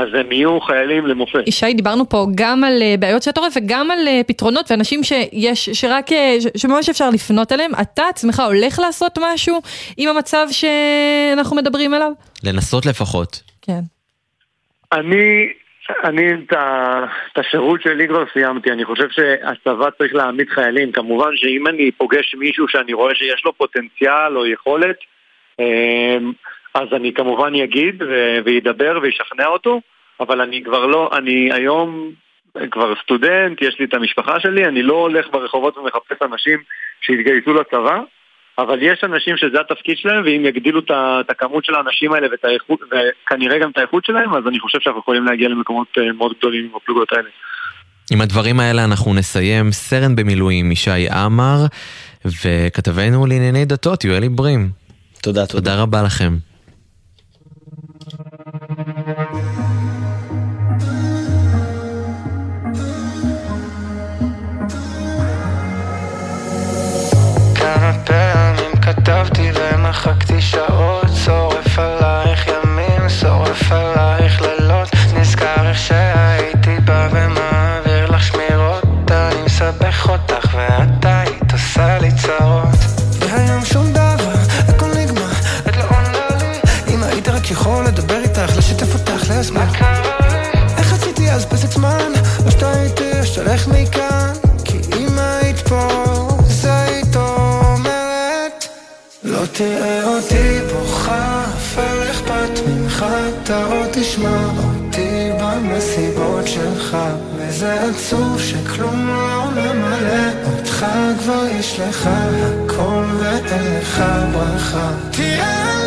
אז 0.00 0.08
הם 0.14 0.32
יהיו 0.32 0.60
חיילים 0.60 1.06
למופת. 1.06 1.48
ישי, 1.48 1.74
דיברנו 1.74 2.08
פה 2.08 2.26
גם 2.34 2.64
על 2.64 2.82
אה, 2.82 2.94
בעיות 2.98 3.22
שאת 3.22 3.38
עורף 3.38 3.52
וגם 3.56 3.90
על 3.90 4.08
אה, 4.08 4.20
פתרונות 4.26 4.70
ואנשים 4.70 5.00
שיש, 5.02 5.68
שרק, 5.70 6.12
אה, 6.12 6.36
שממש 6.56 6.88
אפשר 6.88 7.10
לפנות 7.10 7.52
אליהם. 7.52 7.70
אתה 7.82 8.02
עצמך 8.08 8.42
הולך 8.46 8.78
לעשות 8.78 9.18
משהו 9.20 9.60
עם 9.96 10.08
המצב 10.08 10.46
שאנחנו 10.50 11.56
מדברים 11.56 11.94
עליו? 11.94 12.12
לנסות 12.44 12.86
לפחות. 12.86 13.42
כן. 13.62 13.80
אני, 14.92 15.48
אני 16.04 16.22
את 16.46 16.52
ה- 16.52 17.04
את 17.32 17.38
השירות 17.38 17.82
שלי 17.82 18.08
כבר 18.08 18.24
סיימתי, 18.32 18.70
אני 18.70 18.84
חושב 18.84 19.08
שהצבא 19.10 19.88
צריך 19.98 20.14
להעמיד 20.14 20.48
חיילים, 20.48 20.92
כמובן 20.92 21.30
שאם 21.34 21.66
אני 21.66 21.90
פוגש 21.90 22.34
מישהו 22.38 22.68
שאני 22.68 22.92
רואה 22.92 23.14
שיש 23.14 23.42
לו 23.44 23.52
פוטנציאל 23.52 24.36
או 24.36 24.46
יכולת, 24.46 24.96
אז 26.74 26.88
אני 26.92 27.12
כמובן 27.12 27.54
אגיד 27.54 28.02
וידבר 28.44 28.98
וישכנע 29.02 29.46
אותו, 29.46 29.80
אבל 30.20 30.40
אני 30.40 30.62
כבר 30.64 30.86
לא, 30.86 31.10
אני 31.12 31.52
היום 31.52 32.10
כבר 32.70 32.94
סטודנט, 33.02 33.62
יש 33.62 33.76
לי 33.78 33.84
את 33.84 33.94
המשפחה 33.94 34.40
שלי, 34.40 34.64
אני 34.64 34.82
לא 34.82 34.94
הולך 34.94 35.26
ברחובות 35.32 35.78
ומחפש 35.78 36.16
אנשים 36.22 36.58
שהתגייסו 37.00 37.54
לצבא, 37.54 38.00
אבל 38.58 38.78
יש 38.82 39.04
אנשים 39.04 39.36
שזה 39.36 39.60
התפקיד 39.60 39.98
שלהם, 39.98 40.22
ואם 40.24 40.46
יגדילו 40.46 40.80
את 41.20 41.30
הכמות 41.30 41.64
של 41.64 41.74
האנשים 41.74 42.12
האלה 42.12 42.26
ואת 42.30 42.44
האיכות, 42.44 42.80
וכנראה 42.82 43.58
גם 43.58 43.70
את 43.70 43.78
האיכות 43.78 44.04
שלהם, 44.04 44.34
אז 44.34 44.42
אני 44.48 44.60
חושב 44.60 44.78
שאנחנו 44.80 45.00
יכולים 45.00 45.24
להגיע 45.24 45.48
למקומות 45.48 45.88
אה, 45.98 46.12
מאוד 46.12 46.32
גדולים 46.38 46.64
עם 46.64 46.76
הפלוגות 46.76 47.12
האלה. 47.12 47.28
עם 48.12 48.20
הדברים 48.20 48.60
האלה 48.60 48.84
אנחנו 48.84 49.14
נסיים. 49.14 49.72
סרן 49.72 50.16
במילואים 50.16 50.72
ישי 50.72 51.08
עמר, 51.08 51.56
וכתבנו 52.24 53.26
לענייני 53.26 53.64
דתות 53.64 54.04
יואלי 54.04 54.28
ברים. 54.28 54.68
תודה, 55.22 55.46
תודה. 55.46 55.60
תודה 55.60 55.82
רבה 55.82 56.02
לכם. 56.02 56.49
כמה 68.10 68.32
פעמים 68.34 68.76
כתבתי 68.82 69.50
ומחקתי 69.54 70.40
שעות 70.40 71.06
שורף 71.24 71.78
עלייך 71.78 72.46
ימים, 72.46 73.08
שורף 73.08 73.72
עלייך 73.72 74.42
לילות. 74.42 74.88
נזכר 75.14 75.68
איך 75.68 75.78
שהייתי 75.78 76.80
בא 76.84 77.08
ומעביר 77.12 78.06
לך 78.10 78.22
שמירות. 78.22 79.10
אני 79.10 79.42
מסבך 79.46 80.08
אותך 80.10 80.54
ואת 80.54 81.04
היית 81.04 81.52
עושה 81.52 81.98
לי 81.98 82.10
צרות. 82.12 82.78
והיום 83.18 83.64
שום 83.64 83.92
דבר, 83.92 84.34
הכל 84.68 84.90
נגמר, 84.96 85.32
את 85.68 85.76
לא 85.76 85.82
עונה 85.82 86.28
לי. 86.40 86.94
אם 86.94 87.02
היית 87.02 87.28
רק 87.28 87.50
יכול 87.50 87.84
לדבר 87.84 88.18
איתך, 88.22 88.56
לשתף 88.56 88.94
אותך, 88.94 89.30
להסביר. 89.30 89.62
איך 90.78 90.92
רציתי 90.92 91.30
אז 91.30 91.46
פסק 91.46 91.70
זמן, 91.70 92.12
או 92.46 92.50
שאתה 92.50 92.82
איתי 92.82 93.10
או 93.20 93.68
מכאן 93.68 93.99
תראה 99.60 100.04
אותי 100.06 100.58
בוכה, 100.72 101.44
אפל 101.56 102.10
אכפת 102.10 102.60
ממך, 102.66 103.06
אתה 103.44 103.64
עוד 103.64 103.88
תשמע 103.92 104.44
אותי 104.58 105.30
במסיבות 105.40 106.46
שלך. 106.46 106.96
וזה 107.36 107.80
עצוב 107.82 108.40
שכלום 108.40 109.06
לא 109.06 109.44
ממלא 109.50 110.52
אותך 110.52 110.86
כבר 111.18 111.44
יש 111.58 111.80
לך 111.80 112.10
הכל 112.12 113.04
ואין 113.18 113.78
לך 113.80 114.02
ברכה. 114.32 114.90
תראה 115.10 115.79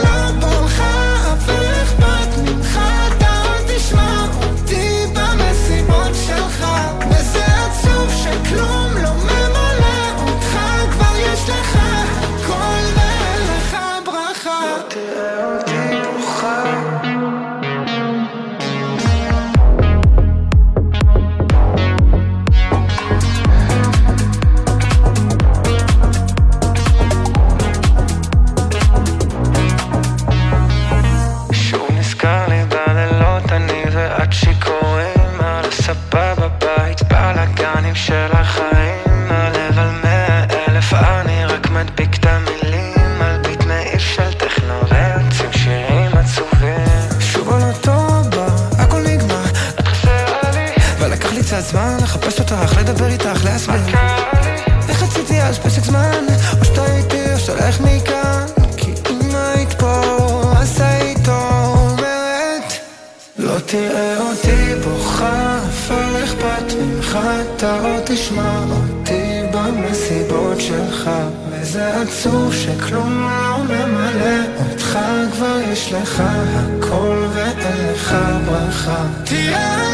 תשמע 68.34 68.64
אותי 68.72 69.42
במסיבות 69.52 70.62
שלך 70.62 71.10
וזה 71.50 72.02
עצוב 72.02 72.54
שכלום 72.54 73.22
לא 73.22 73.64
ממלא 73.64 74.46
אותך 74.60 75.00
כבר 75.34 75.60
יש 75.72 75.94
לך 75.94 76.24
הכל 76.26 77.28
ואין 77.34 77.94
לך 77.94 78.16
ברכה. 78.46 79.06
תראה 79.24 79.93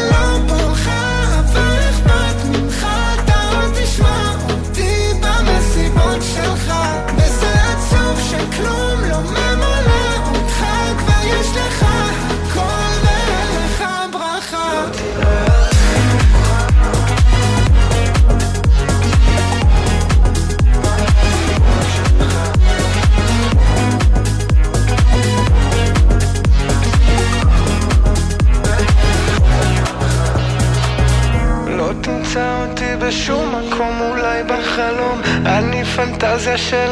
פנטזיה 36.50 36.68
של 36.70 36.89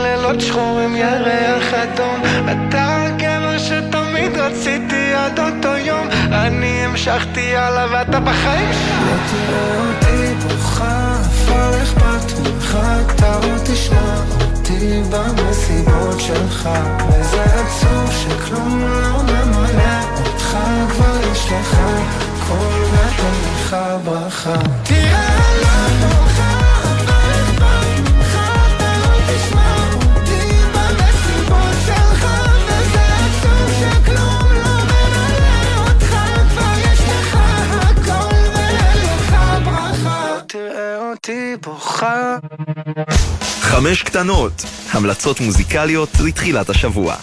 חמש 43.88 44.02
קטנות, 44.02 44.64
המלצות 44.90 45.40
מוזיקליות 45.40 46.08
לתחילת 46.24 46.70
השבוע. 46.70 47.16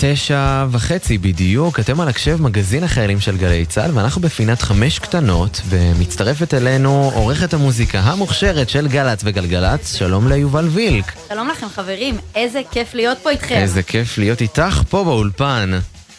תשע 0.00 0.66
וחצי 0.70 1.18
בדיוק, 1.18 1.80
אתם 1.80 2.00
על 2.00 2.08
הקשב 2.08 2.42
מגזין 2.42 2.84
החיילים 2.84 3.20
של 3.20 3.36
גלי 3.36 3.66
צה"ל 3.66 3.90
ואנחנו 3.94 4.20
בפינת 4.20 4.62
חמש 4.62 4.98
קטנות 4.98 5.60
ומצטרפת 5.68 6.54
אלינו 6.54 7.10
עורכת 7.14 7.54
המוזיקה 7.54 7.98
המוכשרת 7.98 8.68
של 8.68 8.88
גל"צ 8.88 9.20
וגלגלצ, 9.24 9.94
שלום 9.94 10.28
ליובל 10.28 10.68
וילק. 10.68 11.04
שלום 11.28 11.48
לכם 11.48 11.68
חברים, 11.68 12.18
איזה 12.34 12.60
כיף 12.70 12.94
להיות 12.94 13.18
פה 13.22 13.30
איתכם. 13.30 13.54
איזה 13.54 13.82
כיף 13.82 14.18
להיות 14.18 14.40
איתך 14.40 14.82
פה 14.90 15.04
באולפן. 15.04 15.70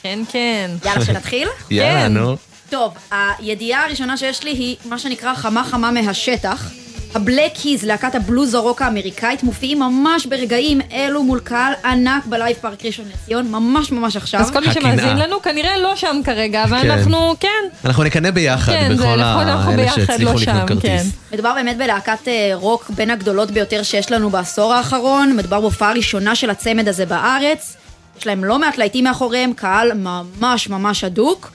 כן, 0.04 0.20
כן. 0.32 0.72
יאללה, 0.86 1.06
שנתחיל? 1.06 1.48
יאללה, 1.72 2.02
כן. 2.02 2.13
נו. 2.13 2.36
טוב, 2.70 2.93
הידיעה 3.12 3.86
הראשונה 3.86 4.17
שיש 4.17 4.43
לי 4.43 4.52
היא 4.52 4.76
מה 4.86 5.00
שנקרא 5.00 5.36
חמה 5.36 5.63
חמה 5.63 5.91
מהשטח. 5.91 6.72
הבלק 7.15 7.56
קיז, 7.63 7.84
להקת 7.84 8.15
הבלוז 8.15 8.54
הרוק 8.54 8.82
האמריקאית, 8.82 9.43
מופיעים 9.43 9.80
ממש 9.80 10.26
ברגעים 10.26 10.82
אלו 10.91 11.24
מול 11.24 11.39
קהל 11.39 11.74
ענק 11.86 12.26
ב 12.26 12.32
live 12.32 12.58
park 12.62 12.86
ראשון 12.86 13.06
לציון, 13.13 13.52
ממש 13.52 13.91
ממש 13.91 14.15
עכשיו. 14.15 14.39
אז 14.39 14.52
כל 14.52 14.60
מי. 14.60 14.74
שמאזין 14.74 15.17
לנו 15.17 15.41
כנראה 15.41 15.78
לא 15.78 15.96
שם 15.96 16.22
כרגע, 16.24 16.63
ואנחנו, 16.70 17.36
כן. 17.39 17.50
אנחנו 17.86 18.04
נקנא 18.04 18.32
ביחד 18.32 18.72
כן, 18.72 18.89
בכל 18.93 19.04
נכון, 19.04 19.20
אנחנו 19.48 19.72
האלה 19.72 19.84
ביחד, 19.84 19.96
שהצליחו 19.96 20.34
לא 20.34 20.39
לקנות 20.39 20.41
שם, 20.41 20.65
כרטיס. 20.67 20.82
כן. 20.82 21.04
מדובר 21.34 21.54
באמת 21.54 21.78
בלהקת 21.78 22.28
אה, 22.28 22.52
רוק 22.54 22.89
בין 22.89 23.12
הגדולות 23.12 23.52
ביותר 23.52 23.84
שיש 23.84 24.12
לנו 24.12 24.30
בעשור 24.30 24.74
האחרון, 24.74 25.36
מדובר 25.36 25.62
בהופעה 25.62 25.93
ראשונה 25.93 26.36
של 26.36 26.50
הצמד 26.50 26.88
הזה 26.88 27.06
בארץ, 27.06 27.76
יש 28.20 28.28
להם 28.28 28.43
לא 28.43 28.60
מעט 28.60 28.78
להיטים 28.78 29.04
מאחוריהם, 29.04 29.54
קהל 29.54 29.91
ממש 29.93 30.70
ממש 30.70 31.04
הדוק, 31.04 31.52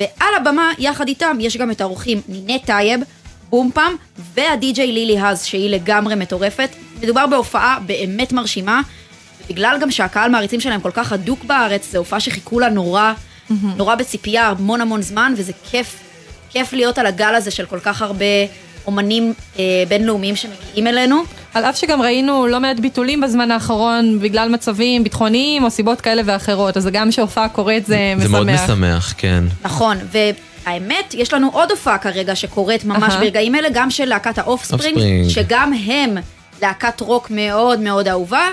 ועל 0.00 0.34
הבמה, 0.40 0.70
יחד 0.78 1.08
איתם, 1.08 1.36
יש 1.40 1.56
גם 1.56 1.70
את 1.70 1.80
האורחים 1.80 2.20
נינט 2.28 2.64
טייב, 2.64 3.00
בומפם, 3.54 3.92
והדי-ג'יי 4.34 4.92
לילי 4.92 5.20
הז, 5.20 5.44
שהיא 5.44 5.70
לגמרי 5.70 6.14
מטורפת. 6.14 6.68
מדובר 7.02 7.26
בהופעה 7.26 7.78
באמת 7.86 8.32
מרשימה, 8.32 8.80
ובגלל 9.46 9.76
גם 9.80 9.90
שהקהל 9.90 10.30
מעריצים 10.30 10.60
שלהם 10.60 10.80
כל 10.80 10.90
כך 10.90 11.12
הדוק 11.12 11.44
בארץ, 11.44 11.92
זו 11.92 11.98
הופעה 11.98 12.20
שחיכו 12.20 12.60
לה 12.60 12.68
נורא, 12.68 13.12
נורא 13.76 13.94
בציפייה 13.94 14.48
המון 14.48 14.80
המון 14.80 15.02
זמן, 15.02 15.34
וזה 15.36 15.52
כיף, 15.70 15.96
כיף 16.50 16.72
להיות 16.72 16.98
על 16.98 17.06
הגל 17.06 17.34
הזה 17.34 17.50
של 17.50 17.66
כל 17.66 17.78
כך 17.78 18.02
הרבה 18.02 18.24
אומנים 18.86 19.32
אה, 19.58 19.64
בינלאומיים 19.88 20.36
שמגיעים 20.36 20.86
אלינו. 20.86 21.22
על 21.54 21.64
אף 21.64 21.76
שגם 21.76 22.02
ראינו 22.02 22.46
לא 22.46 22.60
מעט 22.60 22.80
ביטולים 22.80 23.20
בזמן 23.20 23.50
האחרון 23.50 24.18
בגלל 24.20 24.48
מצבים 24.48 25.04
ביטחוניים 25.04 25.64
או 25.64 25.70
סיבות 25.70 26.00
כאלה 26.00 26.22
ואחרות, 26.24 26.76
אז 26.76 26.88
גם 26.92 27.12
שהופעה 27.12 27.48
קורית 27.48 27.86
זה 27.86 28.14
משמח. 28.16 28.26
זה 28.26 28.32
מאוד 28.32 28.46
משמח, 28.46 29.14
כן. 29.18 29.44
נכון, 29.64 29.96
והאמת, 30.66 31.14
יש 31.14 31.32
לנו 31.32 31.50
עוד 31.52 31.70
הופעה 31.70 31.98
כרגע 31.98 32.36
שקורית 32.36 32.84
ממש 32.84 33.12
אהה. 33.12 33.20
ברגעים 33.20 33.54
אלה, 33.54 33.68
גם 33.72 33.90
של 33.90 34.04
להקת 34.04 34.38
האופספרינג, 34.38 34.96
אופספרינג. 34.96 35.28
שגם 35.28 35.72
הם 35.72 36.16
להקת 36.62 37.00
רוק 37.00 37.30
מאוד 37.30 37.80
מאוד 37.80 38.08
אהובה. 38.08 38.48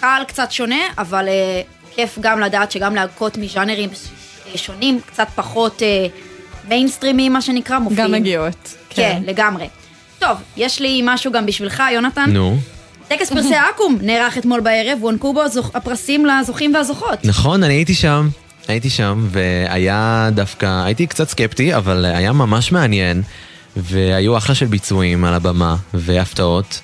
קהל 0.00 0.24
קצת 0.24 0.52
שונה, 0.52 0.80
אבל 0.98 1.28
אה, 1.28 1.62
כיף 1.94 2.18
גם 2.20 2.40
לדעת 2.40 2.70
שגם 2.72 2.94
להקות 2.94 3.38
מז'אנרים 3.38 3.88
אה, 3.88 4.58
שונים, 4.58 5.00
קצת 5.06 5.26
פחות 5.34 5.82
אה, 5.82 6.06
מיינסטרימי, 6.68 7.28
מה 7.28 7.42
שנקרא, 7.42 7.78
מופיעים. 7.78 8.04
גם 8.04 8.12
מגיעות. 8.12 8.74
כן, 8.90 9.22
לגמרי. 9.26 9.68
טוב, 10.18 10.38
יש 10.56 10.80
לי 10.80 11.00
משהו 11.04 11.32
גם 11.32 11.46
בשבילך, 11.46 11.82
יונתן. 11.92 12.30
נו. 12.30 12.56
טקס 13.08 13.32
פרסי 13.32 13.54
האקו"ם 13.54 13.98
נערך 14.02 14.38
אתמול 14.38 14.60
בערב, 14.60 14.98
הוענקו 15.00 15.32
בו 15.32 15.42
הפרסים 15.74 16.26
לזוכים 16.26 16.74
והזוכות. 16.74 17.24
נכון, 17.24 17.62
אני 17.62 17.74
הייתי 17.74 17.94
שם. 17.94 18.28
הייתי 18.68 18.90
שם, 18.90 19.26
והיה 19.30 20.28
דווקא, 20.32 20.84
הייתי 20.84 21.06
קצת 21.06 21.28
סקפטי, 21.28 21.76
אבל 21.76 22.04
היה 22.04 22.32
ממש 22.32 22.72
מעניין, 22.72 23.22
והיו 23.76 24.36
אחלה 24.36 24.54
של 24.54 24.66
ביצועים 24.66 25.24
על 25.24 25.34
הבמה, 25.34 25.76
והפתעות. 25.94 26.80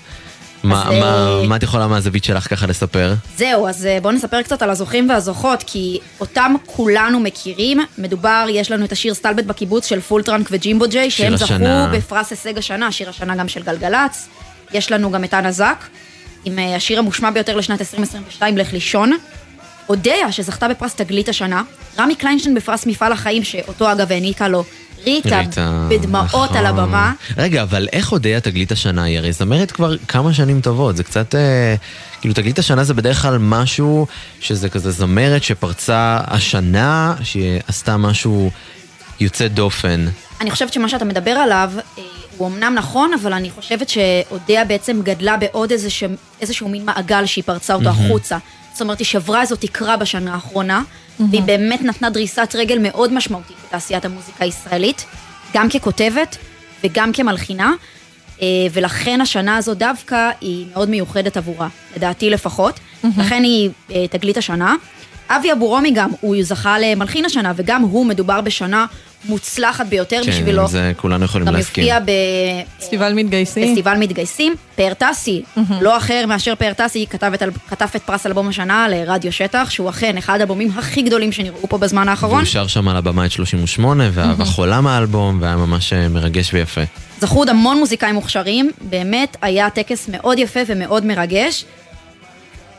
מה, 0.63 0.83
אז, 0.83 0.89
מה, 0.89 1.39
אה, 1.41 1.47
מה 1.47 1.57
את 1.57 1.63
יכולה 1.63 1.87
מהזווית 1.87 2.25
שלך 2.25 2.51
ככה 2.51 2.67
לספר? 2.67 3.15
זהו, 3.37 3.69
אז 3.69 3.87
אה, 3.87 3.99
בואו 4.03 4.13
נספר 4.15 4.43
קצת 4.43 4.63
על 4.63 4.71
הזוכים 4.71 5.11
והזוכות, 5.11 5.65
כי 5.67 5.99
אותם 6.21 6.55
כולנו 6.67 7.21
מכירים. 7.21 7.81
מדובר, 7.99 8.47
יש 8.51 8.71
לנו 8.71 8.85
את 8.85 8.93
השיר 8.93 9.15
סטלבט 9.15 9.45
בקיבוץ 9.45 9.87
של 9.87 10.01
פולטרנק 10.01 10.49
וג'ימבו 10.51 10.89
ג'יי, 10.89 11.11
שהם 11.11 11.37
זכו 11.37 11.45
השנה. 11.45 11.91
בפרס 11.93 12.31
הישג 12.31 12.59
השנה, 12.59 12.93
שיר 12.93 13.09
השנה 13.09 13.37
גם 13.37 13.49
של 13.49 13.63
גלגלצ. 13.63 14.29
יש 14.73 14.93
לנו 14.93 15.11
גם 15.11 15.25
את 15.25 15.35
אנה 15.35 15.53
זק, 15.53 15.85
עם 16.45 16.59
אה, 16.59 16.77
השיר 16.77 16.99
המושמע 16.99 17.31
ביותר 17.31 17.57
לשנת 17.57 17.81
2022, 17.81 18.59
לך 18.59 18.73
לישון. 18.73 19.13
אודיה, 19.89 20.33
שזכתה 20.33 20.69
בפרס 20.69 20.95
תגלית 20.95 21.29
השנה. 21.29 21.63
רמי 21.99 22.15
קליינשטיין 22.15 22.55
בפרס 22.55 22.87
מפעל 22.87 23.13
החיים, 23.13 23.45
שאותו 23.45 23.93
אגב 23.93 24.13
העניקה 24.13 24.49
לו 24.49 24.65
ריטה, 25.05 25.39
ריטה, 25.39 25.87
בדמעות 25.91 26.51
נכון. 26.51 26.57
על 26.57 26.67
הבמה. 26.67 27.13
רגע, 27.37 27.63
אבל 27.63 27.89
איך 27.93 28.13
אודיה 28.13 28.41
תגלית 28.41 28.73
השנה? 28.73 29.03
היא 29.03 29.19
הרי 29.19 29.33
זמרת 29.33 29.71
כבר 29.71 29.97
כמה 29.97 30.35
שנים 30.35 30.61
טובות, 30.61 30.97
זה 30.97 31.05
קצת... 31.05 31.35
אה, 31.35 31.75
כאילו, 32.21 32.35
תגלית 32.35 32.59
השנה 32.59 32.85
זה 32.85 32.95
בדרך 32.95 33.23
כלל 33.23 33.39
משהו 33.39 34.07
שזה 34.41 34.69
כזה 34.69 34.91
זמרת 34.91 35.43
שפרצה 35.43 36.19
השנה, 36.27 37.15
שהיא 37.23 37.61
עשתה 37.69 37.97
משהו 37.97 38.51
יוצא 39.21 39.49
דופן. 39.49 40.07
אני 40.41 40.51
חושבת 40.51 40.73
שמה 40.73 40.89
שאתה 40.89 41.05
מדבר 41.05 41.31
עליו 41.31 41.71
אה, 41.99 42.03
הוא 42.37 42.49
אמנם 42.49 42.75
נכון, 42.75 43.11
אבל 43.23 43.33
אני 43.33 43.51
חושבת 43.51 43.89
שאודיה 43.89 44.65
בעצם 44.65 45.01
גדלה 45.03 45.37
בעוד 45.37 45.71
איזשהו, 45.71 46.09
איזשהו 46.41 46.69
מין 46.69 46.85
מעגל 46.85 47.27
שהיא 47.27 47.45
פרצה 47.45 47.75
אותו 47.75 47.85
מהמם. 47.85 48.05
החוצה. 48.05 48.39
זאת 48.75 48.81
אומרת, 48.81 48.99
היא 48.99 49.07
שברה 49.07 49.41
איזו 49.41 49.57
תקרה 49.57 49.97
בשנה 49.97 50.35
האחרונה, 50.35 50.83
והיא 51.31 51.43
באמת 51.43 51.83
נתנה 51.83 52.11
דריסת 52.11 52.55
רגל 52.59 52.79
מאוד 52.79 53.13
משמעותית 53.13 53.57
בתעשיית 53.67 54.05
המוזיקה 54.05 54.45
הישראלית, 54.45 55.05
גם 55.55 55.69
ככותבת 55.69 56.37
וגם 56.85 57.13
כמלחינה, 57.13 57.73
אה, 58.43 58.47
ולכן 58.73 59.21
השנה 59.21 59.57
הזו 59.57 59.75
דווקא 59.75 60.31
היא 60.41 60.67
מאוד 60.73 60.91
מיוחדת 60.91 61.37
עבורה, 61.37 61.69
לדעתי 61.97 62.31
לפחות. 62.31 62.81
לכן 63.19 63.43
היא 63.43 63.71
אה, 63.91 64.09
תגלית 64.09 64.37
השנה. 64.37 64.75
אבי 65.29 65.53
אבורומי 65.53 65.91
גם, 65.91 66.11
הוא 66.21 66.37
זכה 66.41 66.79
למלחין 66.79 67.25
השנה, 67.25 67.53
וגם 67.57 67.83
הוא 67.83 68.07
מדובר 68.07 68.41
בשנה 68.41 68.87
מוצלחת 69.25 69.87
ביותר 69.87 70.21
בשבילו. 70.27 70.63
כן, 70.67 70.73
זה 70.73 70.93
כולנו 70.97 71.25
יכולים 71.25 71.47
גם 71.47 71.55
להסכים. 71.55 71.85
יופיע 71.85 71.99
פסטיבל 72.79 73.13
מתגייסים. 73.13 73.69
בפסטיבל 73.69 73.97
מתגייסים. 73.97 74.55
פאר 74.77 74.93
טסי, 74.95 75.43
לא 75.81 75.97
אחר 75.97 76.25
מאשר 76.29 76.55
פאר 76.55 76.73
טסי, 76.73 77.07
כתב 77.11 77.31
את, 77.35 77.43
כתב 77.69 77.87
את 77.97 78.03
פרס 78.03 78.27
אלבום 78.27 78.49
השנה 78.49 78.87
לרדיו 78.91 79.33
שטח, 79.33 79.71
שהוא 79.71 79.91
אכן 79.91 80.17
אחד 80.19 80.41
האלבומים 80.41 80.71
הכי 80.77 81.03
גדולים 81.03 81.33
שנראו 81.33 81.69
פה 81.69 81.79
בזמן 81.79 82.09
האחרון. 82.09 82.35
והוא 82.35 82.45
שר 82.45 82.67
שם 82.67 82.89
על 82.89 82.97
הבמה 82.97 83.27
את 83.27 83.33
38, 83.33 84.09
ואהבה 84.13 84.45
חולה 84.45 84.81
מהאלבום, 84.81 85.39
והיה 85.41 85.57
ממש 85.57 85.93
אה, 85.93 86.09
מרגש 86.09 86.55
ויפה. 86.55 86.81
זכו 87.21 87.39
עוד 87.39 87.49
המון 87.49 87.79
מוזיקאים 87.79 88.15
מוכשרים, 88.15 88.71
באמת 88.81 89.37
היה 89.43 89.71
טקס 89.71 90.09
מאוד 90.09 90.39
יפה 90.39 90.61
ומאוד 90.67 91.07
מרגש. 91.07 91.65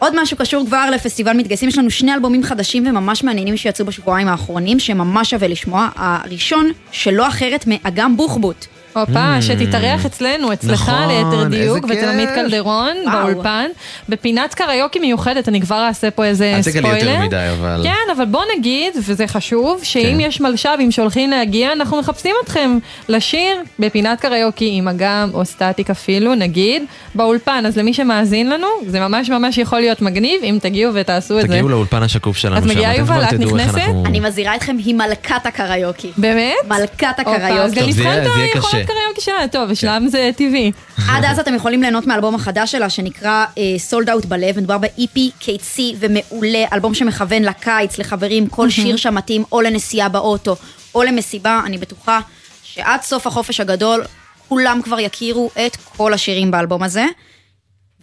עוד 0.06 0.22
משהו 0.22 0.38
קשור 0.38 0.66
כבר 0.66 0.90
לפסטיבל 0.94 1.34
מתגייסים, 1.34 1.70
יש 1.70 1.78
לנו 1.78 1.92
שני 1.92 2.14
אלבומים 2.14 2.44
חדשים 2.44 2.88
וממש 2.88 3.24
מעניינים 3.24 3.58
שיצאו 3.58 3.86
בשבועיים 3.86 4.28
האחרונים, 4.28 4.80
שממש 4.80 5.30
שווה 5.30 5.48
לשמוע. 5.48 5.90
הראשון, 5.96 6.72
שלא 6.92 7.28
אחרת 7.28 7.66
מאגם 7.68 8.18
בוחבוט. 8.18 8.66
הופה, 8.96 9.42
שתתארח 9.42 10.06
אצלנו, 10.06 10.54
אצלך 10.54 10.82
נכון, 10.90 11.08
ליתר 11.08 11.44
דיוק, 11.48 11.86
כיף. 11.86 11.98
אצל 11.98 12.10
עמית 12.10 12.30
קלדרון, 12.36 12.96
וואו. 13.06 13.18
באולפן, 13.28 13.66
בפינת 14.10 14.54
קריוקי 14.54 15.00
מיוחדת, 15.00 15.50
אני 15.50 15.62
כבר 15.62 15.86
אעשה 15.88 16.12
פה 16.12 16.26
איזה 16.26 16.54
אל 16.56 16.62
ספוילר. 16.62 16.90
תגלי 17.00 17.12
יותר 17.12 17.22
מדי, 17.26 17.48
אבל... 17.60 17.80
כן, 17.84 18.12
אבל 18.18 18.26
בוא 18.26 18.42
נגיד, 18.58 18.94
וזה 19.08 19.28
חשוב, 19.28 19.80
שאם 19.84 20.02
כן. 20.14 20.20
יש 20.20 20.42
מלש"בים 20.42 20.92
שהולכים 20.92 21.30
להגיע, 21.30 21.72
אנחנו 21.72 22.00
מחפשים 22.00 22.36
אתכם 22.44 22.78
לשיר 23.10 23.56
בפינת 23.80 24.20
קריוקי 24.20 24.70
עם 24.74 24.88
אגם 24.88 25.30
או 25.34 25.46
סטטיק 25.46 25.90
אפילו, 25.90 26.36
נגיד, 26.36 26.84
באולפן. 27.16 27.64
אז 27.68 27.78
למי 27.78 27.94
שמאזין 27.94 28.50
לנו, 28.50 28.68
זה 28.88 29.00
ממש 29.00 29.30
ממש 29.30 29.58
יכול 29.58 29.80
להיות 29.80 30.02
מגניב, 30.02 30.44
אם 30.44 30.58
תגיעו 30.62 30.94
ותעשו 30.94 31.38
את 31.40 31.42
זה. 31.42 31.48
תגיעו 31.48 31.70
לאולפן 31.70 32.04
השקוף 32.04 32.38
שלנו 32.38 32.58
את 32.58 32.64
שם, 32.64 32.70
מגיעה, 32.70 32.96
יובל? 32.98 33.24
את 33.24 33.34
נכנסת? 33.34 33.76
אנחנו... 33.78 34.04
אני 34.06 34.20
מזהירה 34.20 34.56
אתכם, 34.56 34.76
היא 34.86 34.96
מלכת 34.96 35.46
הקריוקי. 35.46 36.12
באמת? 36.18 36.54
מלכת 36.68 37.20
הקריוקי. 37.20 37.48
טוב, 37.62 37.94
זה 37.94 38.02
יהיה- 38.02 38.54
קשה. 38.54 38.85
קריוקי 38.86 39.22
שלה, 39.22 39.48
טוב, 39.48 39.70
בשלב 39.70 40.08
זה 40.08 40.30
טבעי. 40.36 40.72
עד 41.10 41.26
אז 41.26 41.40
אתם 41.40 41.56
יכולים 41.56 41.82
ליהנות 41.82 42.08
מהאלבום 42.08 42.36
החדש 42.36 42.72
שלה 42.72 42.90
שנקרא 42.90 43.46
סולד 43.78 44.10
אאוט 44.10 44.26
בלב, 44.26 44.58
מדובר 44.58 44.78
ב-EP 44.78 45.20
קיצי 45.40 45.96
ומעולה, 46.00 46.66
אלבום 46.74 46.94
שמכוון 46.94 47.44
לקיץ, 47.44 47.98
לחברים, 47.98 48.48
כל 48.48 48.70
שיר 48.70 48.96
שם 48.96 49.16
מתאים 49.16 49.44
או 49.52 49.62
לנסיעה 49.62 50.10
באוטו 50.10 50.56
או 50.96 51.04
למסיבה, 51.04 51.62
אני 51.66 51.78
בטוחה 51.78 52.20
שעד 52.64 53.02
סוף 53.02 53.28
החופש 53.28 53.60
הגדול 53.60 54.04
כולם 54.48 54.82
כבר 54.84 55.00
יכירו 55.00 55.50
את 55.66 55.76
כל 55.76 56.14
השירים 56.14 56.52
באלבום 56.52 56.84
הזה. 56.84 57.06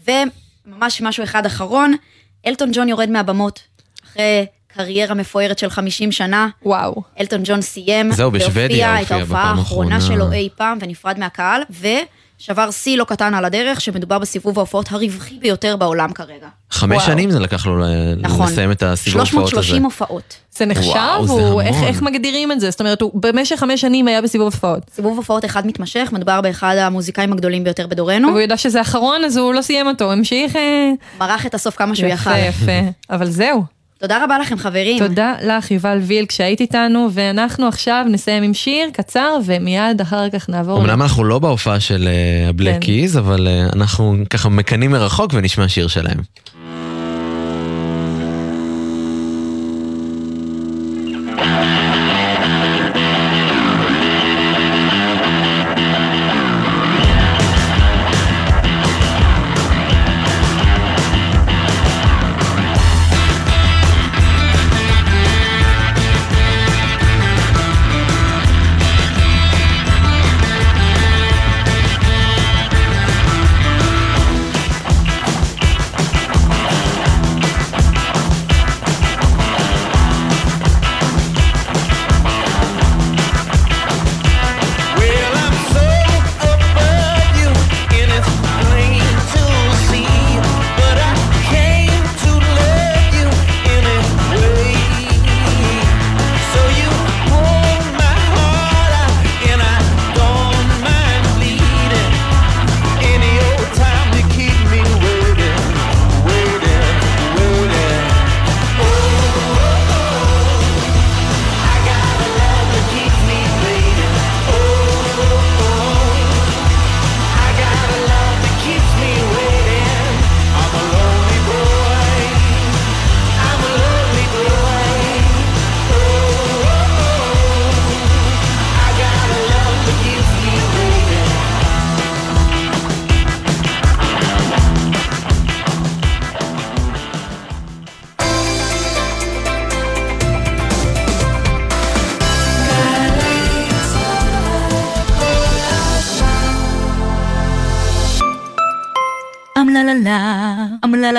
וממש 0.07 1.03
משהו 1.03 1.25
אחד 1.25 1.47
אחרון, 1.47 1.95
אלטון 2.47 2.71
ג'ון 2.73 2.89
יורד 2.89 3.11
מהבמות 3.11 3.61
אחרי 4.05 4.47
קריירה 4.77 5.15
מפוארת 5.15 5.59
של 5.59 5.71
50 5.71 6.13
שנה. 6.13 6.49
וואו. 6.63 7.03
אלטון 7.21 7.41
ג'ון 7.45 7.63
סיים, 7.63 8.13
זהו, 8.13 8.31
בשוודיה 8.31 8.67
הופיע 8.99 9.03
את 9.03 9.21
ההופעה 9.21 9.51
האחרונה. 9.51 10.01
שלו 10.01 10.33
אי 10.33 10.49
פעם 10.57 10.79
ונפרד 10.81 11.19
מהקהל, 11.19 11.63
ושבר 12.41 12.71
שיא 12.71 12.99
לא 12.99 13.05
קטן 13.05 13.35
על 13.35 13.45
הדרך, 13.45 13.81
שמדובר 13.81 14.19
בסיבוב 14.19 14.59
ההופעות 14.59 14.93
הרווחי 14.93 15.39
ביותר 15.39 15.77
בעולם 15.77 16.13
כרגע. 16.13 16.49
חמש 16.71 16.97
וואו. 16.97 17.07
שנים 17.07 17.31
זה 17.31 17.39
לקח 17.41 17.67
לו 17.67 17.79
ל- 17.79 17.85
נכון. 18.19 18.47
לסיים 18.47 18.71
את 18.73 18.83
הסיבוב 18.83 19.19
ההופעות 19.21 19.43
הזה. 19.45 19.51
330 19.51 19.85
הופעות. 19.85 20.35
זה 20.57 20.67
נחשב? 20.67 20.89
וואו, 20.91 21.27
זה 21.27 21.33
הוא- 21.33 21.61
איך- 21.61 21.77
המון. 21.77 21.89
איך 21.89 22.03
מגדירים 22.03 22.53
את 22.53 22.61
זה? 22.61 22.71
זאת 22.71 22.81
אומרת, 22.81 23.01
הוא 23.01 23.11
במשך 23.23 23.57
חמש 23.57 23.81
שנים 23.81 24.09
היה 24.09 24.23
בסיבוב 24.23 24.45
הופעות. 24.55 24.83
סיבוב 24.95 25.17
הופעות 25.17 25.45
אחד 25.45 25.67
מתמשך, 25.67 26.09
מדובר 26.13 26.41
באחד 26.41 26.77
המוזיקאים 26.79 27.33
הגדולים 27.33 27.65
ביותר 27.65 27.87
בדורנו. 27.87 28.29
והוא 28.29 28.41
ידע 28.41 28.57
שזה 28.57 28.81
אחרון, 28.81 29.25
אז 29.25 29.37
הוא 29.37 29.55
לא 29.55 29.63
סיים 29.63 29.87
אותו, 29.87 30.05
הוא 30.05 30.13
המשיך... 30.13 30.57
אה, 30.57 30.91
מרח 31.19 31.47
את 31.47 31.55
הסוף 31.55 31.77
כמה 31.77 31.97
שהוא 31.97 32.09
יפה, 32.09 32.31
יכל. 32.39 32.49
יפה. 32.49 32.89
אבל 33.11 33.27
זהו. 33.31 33.65
תודה 34.03 34.25
רבה 34.25 34.39
לכם 34.39 34.59
חברים. 34.59 34.99
תודה 34.99 35.35
לך, 35.43 35.71
יובל 35.71 35.99
וילק, 36.03 36.33
שהיית 36.33 36.61
איתנו, 36.61 37.09
ואנחנו 37.13 37.69
עכשיו 37.69 38.05
נסיים 38.09 38.43
עם 38.43 38.55
שיר 38.55 38.91
קצר, 38.93 39.37
ומיד 39.45 40.01
אחר 40.01 40.31
כך 40.31 40.49
נעבור... 40.49 40.81
אמנם 40.81 41.03
אנחנו 41.03 41.25
לא 41.25 41.39
בהופעה 41.39 41.81
של 41.81 42.09
אה, 42.09 42.49
הבלק 42.49 42.75
כן. 42.75 42.81
קיז, 42.81 43.19
אבל 43.19 43.49
אה, 43.49 43.67
אנחנו 43.73 44.17
ככה 44.31 44.49
מקנאים 44.49 44.91
מרחוק 44.91 45.31
ונשמע 45.35 45.69
שיר 45.69 45.89
שלהם. 45.89 46.19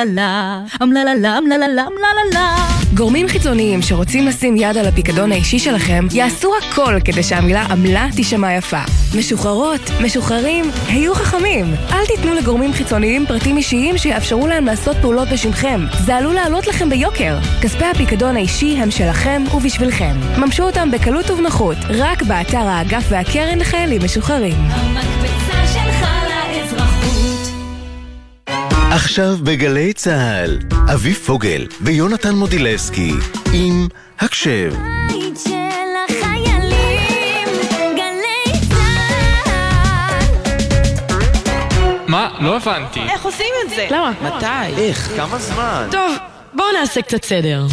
אמללה, 0.03 0.61
אמללה, 0.81 1.37
אמללה, 1.37 1.83
אמללה. 1.83 2.55
גורמים 2.93 3.27
חיצוניים 3.27 3.81
שרוצים 3.81 4.27
לשים 4.27 4.55
יד 4.57 4.77
על 4.77 4.85
הפיקדון 4.85 5.31
האישי 5.31 5.59
שלכם, 5.59 6.05
יעשו 6.11 6.51
הכל 6.57 6.95
כדי 7.05 7.23
שהמילה 7.23 7.61
עמלה 7.61 8.07
תישמע 8.15 8.53
יפה. 8.53 8.81
משוחררות, 9.17 9.81
משוחררים, 10.03 10.65
היו 10.87 11.15
חכמים. 11.15 11.65
אל 11.91 12.05
תיתנו 12.05 12.33
לגורמים 12.33 12.73
חיצוניים 12.73 13.25
פרטים 13.25 13.57
אישיים 13.57 13.97
שיאפשרו 13.97 14.47
להם 14.47 14.65
לעשות 14.65 14.97
פעולות 15.01 15.27
בשמכם. 15.29 15.81
זה 16.05 16.15
עלול 16.15 16.35
לעלות 16.35 16.67
לכם 16.67 16.89
ביוקר. 16.89 17.37
כספי 17.61 17.85
הפיקדון 17.85 18.35
האישי 18.35 18.77
הם 18.77 18.91
שלכם 18.91 19.43
ובשבילכם. 19.55 20.15
ממשו 20.37 20.63
אותם 20.63 20.91
בקלות 20.91 21.29
ובנוחות, 21.29 21.77
רק 21.89 22.21
באתר 22.21 22.67
האגף 22.67 23.05
והקרן 23.09 23.59
לחיילים 23.59 24.01
משוחררים. 24.05 24.55
המקפצה 24.69 25.22
עכשיו 29.13 29.37
בגלי 29.43 29.93
צה"ל, 29.93 30.59
אביב 30.93 31.15
פוגל 31.15 31.67
ויונתן 31.81 32.35
מודילסקי 32.35 33.11
עם 33.53 33.87
הקשב. 34.19 34.73
בית 35.07 35.39
של 35.47 35.53
החיילים, 36.09 37.47
גלי 37.95 38.59
צה"ל. 38.69 40.25
מה? 42.07 42.29
לא 42.39 42.55
הבנתי. 42.57 42.99
איך 42.99 43.25
עושים 43.25 43.53
את 43.65 43.69
זה? 43.69 43.87
למה? 43.91 44.11
מתי? 44.21 44.81
איך? 44.81 45.11
כמה 45.15 45.39
זמן? 45.39 45.87
טוב, 45.91 46.15
בואו 46.53 46.67
נעשה 46.79 47.01
קצת 47.01 47.23
סדר. 47.25 47.65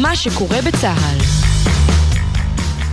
מה 0.00 0.16
שקורה 0.16 0.62
בצה"ל. 0.62 1.18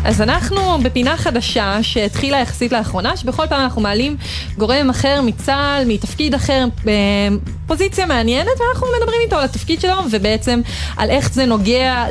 אז 0.06 0.22
אנחנו 0.22 0.78
בפינה 0.84 1.18
חדשה 1.18 1.78
שהתחילה 1.82 2.40
יחסית 2.40 2.72
לאחרונה, 2.72 3.18
שבכל 3.18 3.48
פעם 3.48 3.62
אנחנו 3.62 3.82
מעלים 3.82 4.18
גורם 4.58 4.90
אחר 4.90 5.22
מצה"ל, 5.22 5.84
מתפקיד 5.88 6.34
אחר, 6.34 6.66
אה, 6.88 6.94
פוזיציה 7.68 8.06
מעניינת, 8.06 8.52
ואנחנו 8.60 8.88
מדברים 9.00 9.22
איתו 9.22 9.36
על 9.36 9.46
התפקיד 9.46 9.82
שלו, 9.82 9.94
ובעצם 10.12 10.62
על 10.98 11.10
איך 11.10 11.34
זה 11.34 11.46
נוגע 11.46 12.06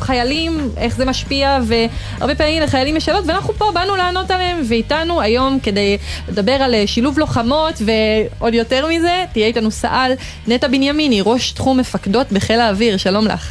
לחיילים, 0.00 0.70
איך 0.76 0.96
זה 0.96 1.04
משפיע, 1.04 1.58
והרבה 1.62 2.34
פעמים 2.34 2.62
לחיילים 2.62 2.96
יש 2.96 3.04
שאלות, 3.04 3.24
ואנחנו 3.26 3.54
פה 3.54 3.70
באנו 3.74 3.96
לענות 3.96 4.30
עליהם, 4.30 4.60
ואיתנו 4.68 5.20
היום 5.20 5.58
כדי 5.62 5.98
לדבר 6.28 6.52
על 6.52 6.74
אה, 6.74 6.86
שילוב 6.86 7.18
לוחמות, 7.18 7.82
ועוד 7.84 8.54
יותר 8.54 8.86
מזה, 8.86 9.24
תהיה 9.32 9.46
איתנו 9.46 9.70
סא"ל 9.70 10.12
נטע 10.46 10.68
בנימיני, 10.68 11.20
ראש 11.24 11.52
תחום 11.52 11.78
מפקדות 11.78 12.32
בחיל 12.32 12.60
האוויר, 12.60 12.96
שלום 12.96 13.26
לך. 13.26 13.50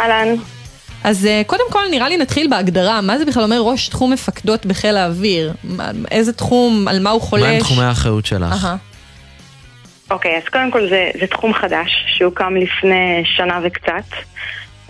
אהלן. 0.00 0.36
אז 1.06 1.26
אה, 1.26 1.42
קודם 1.46 1.64
כל 1.70 1.80
נראה 1.90 2.08
לי 2.08 2.16
נתחיל 2.16 2.48
בהגדרה, 2.50 3.00
מה 3.00 3.18
זה 3.18 3.24
בכלל 3.24 3.42
אומר 3.42 3.60
ראש 3.60 3.88
תחום 3.88 4.12
מפקדות 4.12 4.66
בחיל 4.66 4.96
האוויר? 4.96 5.52
מה- 5.64 5.90
איזה 6.10 6.32
תחום, 6.32 6.88
על 6.88 7.02
מה 7.02 7.10
הוא 7.10 7.20
חולש? 7.22 7.42
מהם 7.42 7.58
תחומי 7.60 7.84
האחריות 7.84 8.26
שלך? 8.26 8.68
אוקיי, 10.10 10.36
אז 10.36 10.42
קודם 10.52 10.70
כל 10.70 10.88
זה, 10.88 11.10
זה 11.20 11.26
תחום 11.26 11.54
חדש 11.54 12.04
שהוקם 12.08 12.56
לפני 12.56 13.22
שנה 13.24 13.60
וקצת, 13.62 14.04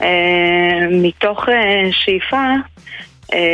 אה, 0.02 0.06
מתוך 0.90 1.48
אה, 1.48 1.88
שאיפה 1.92 2.42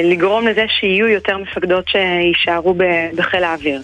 לגרום 0.04 0.46
לזה 0.48 0.64
שיהיו 0.80 1.08
יותר 1.08 1.38
מפקדות 1.38 1.84
שיישארו 1.88 2.74
ב- 2.74 3.10
בחיל 3.16 3.44
האוויר. 3.44 3.82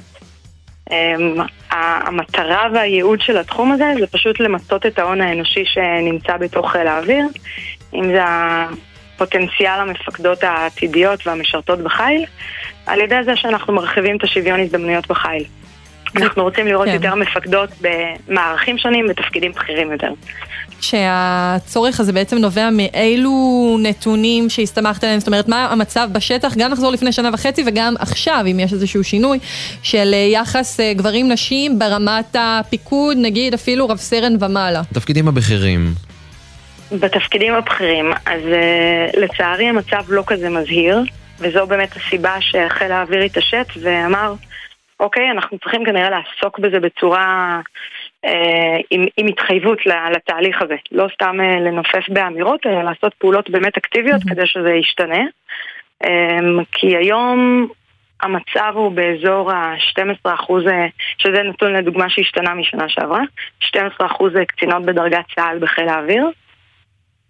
המטרה 1.70 2.66
והייעוד 2.74 3.20
של 3.20 3.38
התחום 3.38 3.72
הזה 3.72 3.84
זה 4.00 4.06
פשוט 4.06 4.40
למצות 4.40 4.86
את 4.86 4.98
ההון 4.98 5.20
האנושי 5.20 5.64
שנמצא 5.64 6.36
בתוך 6.36 6.70
חיל 6.72 6.86
האוויר, 6.86 7.24
אם 7.94 8.04
זה 8.04 8.24
הפוטנציאל 8.24 9.80
המפקדות 9.80 10.42
העתידיות 10.42 11.26
והמשרתות 11.26 11.78
בחיל, 11.78 12.24
על 12.86 13.00
ידי 13.00 13.24
זה 13.24 13.36
שאנחנו 13.36 13.72
מרחיבים 13.72 14.16
את 14.16 14.24
השוויון 14.24 14.60
הזדמנויות 14.60 15.06
בחיל. 15.06 15.44
אנחנו 16.16 16.42
רוצים 16.42 16.66
לראות 16.66 16.86
כן. 16.86 16.94
יותר 16.94 17.14
מפקדות 17.14 17.70
במערכים 17.80 18.78
שונים, 18.78 19.06
בתפקידים 19.08 19.52
בכירים 19.52 19.92
יותר. 19.92 20.12
שהצורך 20.80 22.00
הזה 22.00 22.12
בעצם 22.12 22.36
נובע 22.38 22.68
מאילו 22.72 23.30
נתונים 23.82 24.50
שהסתמכת 24.50 25.04
עליהם, 25.04 25.18
זאת 25.18 25.26
אומרת, 25.26 25.48
מה 25.48 25.72
המצב 25.72 26.08
בשטח, 26.12 26.54
גם 26.56 26.70
נחזור 26.70 26.92
לפני 26.92 27.12
שנה 27.12 27.30
וחצי 27.32 27.62
וגם 27.66 27.94
עכשיו, 27.98 28.44
אם 28.50 28.60
יש 28.60 28.72
איזשהו 28.72 29.04
שינוי, 29.04 29.38
של 29.82 30.10
אה, 30.12 30.18
יחס 30.18 30.80
אה, 30.80 30.92
גברים-נשים 30.94 31.78
ברמת 31.78 32.36
הפיקוד, 32.38 33.16
נגיד 33.20 33.54
אפילו 33.54 33.88
רב 33.88 33.96
סרן 33.96 34.36
ומעלה. 34.40 34.82
התפקידים 34.90 35.28
הבכירים. 35.28 35.94
בתפקידים 36.92 37.54
הבכירים, 37.54 38.12
אז 38.26 38.42
uh, 38.42 39.20
לצערי 39.20 39.64
המצב 39.64 40.02
לא 40.08 40.22
כזה 40.26 40.50
מזהיר, 40.50 40.98
וזו 41.38 41.66
באמת 41.66 41.96
הסיבה 41.96 42.40
שחיל 42.40 42.92
האוויר 42.92 43.20
התעשת 43.22 43.66
ואמר, 43.82 44.34
אוקיי, 45.00 45.30
אנחנו 45.30 45.58
צריכים 45.58 45.84
כנראה 45.84 46.10
לעסוק 46.10 46.58
בזה 46.58 46.80
בצורה, 46.80 47.60
uh, 48.26 48.28
עם, 48.90 49.04
עם 49.16 49.26
התחייבות 49.26 49.78
לתהליך 49.86 50.62
הזה. 50.62 50.76
לא 50.92 51.08
סתם 51.14 51.36
uh, 51.40 51.60
לנופף 51.60 52.08
באמירות, 52.08 52.66
אלא 52.66 52.82
לעשות 52.82 53.14
פעולות 53.14 53.50
באמת 53.50 53.76
אקטיביות 53.76 54.22
כדי 54.30 54.46
שזה 54.46 54.70
ישתנה. 54.70 55.24
Um, 56.04 56.64
כי 56.72 56.96
היום 56.96 57.68
המצב 58.22 58.72
הוא 58.74 58.92
באזור 58.92 59.52
ה-12 59.52 60.34
אחוז, 60.34 60.64
שזה 61.18 61.42
נתון 61.42 61.72
לדוגמה 61.72 62.10
שהשתנה 62.10 62.54
משנה 62.54 62.88
שעברה, 62.88 63.22
12 63.60 64.06
אחוז 64.06 64.32
קצינות 64.48 64.82
בדרגת 64.82 65.24
צה"ל 65.34 65.58
בחיל 65.58 65.88
האוויר. 65.88 66.30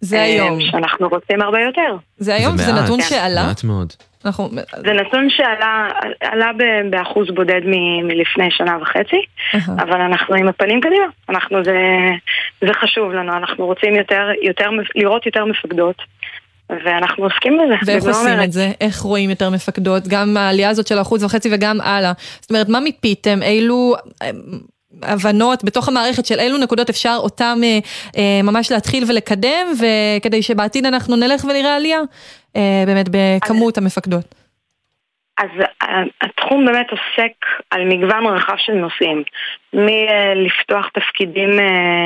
זה 0.00 0.16
אה, 0.16 0.22
היום. 0.22 0.60
שאנחנו 0.60 1.08
רוצים 1.08 1.42
הרבה 1.42 1.60
יותר. 1.60 1.96
זה 2.18 2.34
היום, 2.34 2.56
זה 2.56 2.72
מעט, 2.72 2.84
נתון 2.84 3.00
שעלה. 3.00 3.46
מעט 3.46 3.64
מאוד. 3.64 3.92
אנחנו... 4.24 4.48
זה 4.76 4.92
נתון 4.92 5.30
שעלה 5.30 5.88
עלה 6.20 6.50
ב- 6.58 6.90
באחוז 6.90 7.26
בודד 7.34 7.60
מ- 7.64 8.06
מלפני 8.06 8.48
שנה 8.50 8.78
וחצי, 8.82 9.22
אבל 9.82 10.00
אנחנו 10.00 10.34
עם 10.34 10.48
הפנים 10.48 10.80
קדימה. 10.80 11.04
אנחנו, 11.28 11.64
זה, 11.64 11.76
זה 12.60 12.74
חשוב 12.82 13.12
לנו, 13.12 13.32
אנחנו 13.36 13.66
רוצים 13.66 13.94
יותר, 13.94 14.28
יותר, 14.42 14.64
לראות 14.94 15.26
יותר 15.26 15.44
מפקדות, 15.44 15.96
ואנחנו 16.70 17.24
עוסקים 17.24 17.58
בזה. 17.58 17.74
ואיך 17.86 18.04
עושים 18.04 18.28
המרץ. 18.32 18.44
את 18.44 18.52
זה? 18.52 18.70
איך 18.80 19.00
רואים 19.00 19.30
יותר 19.30 19.50
מפקדות? 19.50 20.08
גם 20.08 20.36
העלייה 20.36 20.68
הזאת 20.68 20.86
של 20.86 20.98
האחוז 20.98 21.24
וחצי 21.24 21.48
וגם 21.52 21.80
הלאה. 21.80 22.12
זאת 22.40 22.50
אומרת, 22.50 22.68
מה 22.68 22.80
מיפיתם? 22.80 23.42
אילו 23.42 23.94
הבנות 25.02 25.64
בתוך 25.64 25.88
המערכת 25.88 26.26
של 26.26 26.38
אילו 26.38 26.58
נקודות 26.58 26.90
אפשר 26.90 27.16
אותם 27.18 27.58
אה, 27.64 27.78
אה, 28.16 28.42
ממש 28.42 28.72
להתחיל 28.72 29.04
ולקדם, 29.08 29.66
וכדי 29.78 30.42
שבעתיד 30.42 30.86
אנחנו 30.86 31.16
נלך 31.16 31.44
ונראה 31.44 31.76
עלייה 31.76 32.00
אה, 32.56 32.82
באמת 32.86 33.06
בכמות 33.10 33.78
המפקדות. 33.78 34.34
אז 35.38 35.48
התחום 36.22 36.66
באמת 36.66 36.86
עוסק 36.90 37.32
על 37.70 37.84
מגוון 37.84 38.26
רחב 38.26 38.54
של 38.56 38.72
נושאים, 38.72 39.22
מלפתוח 39.72 40.88
תפקידים 40.88 41.50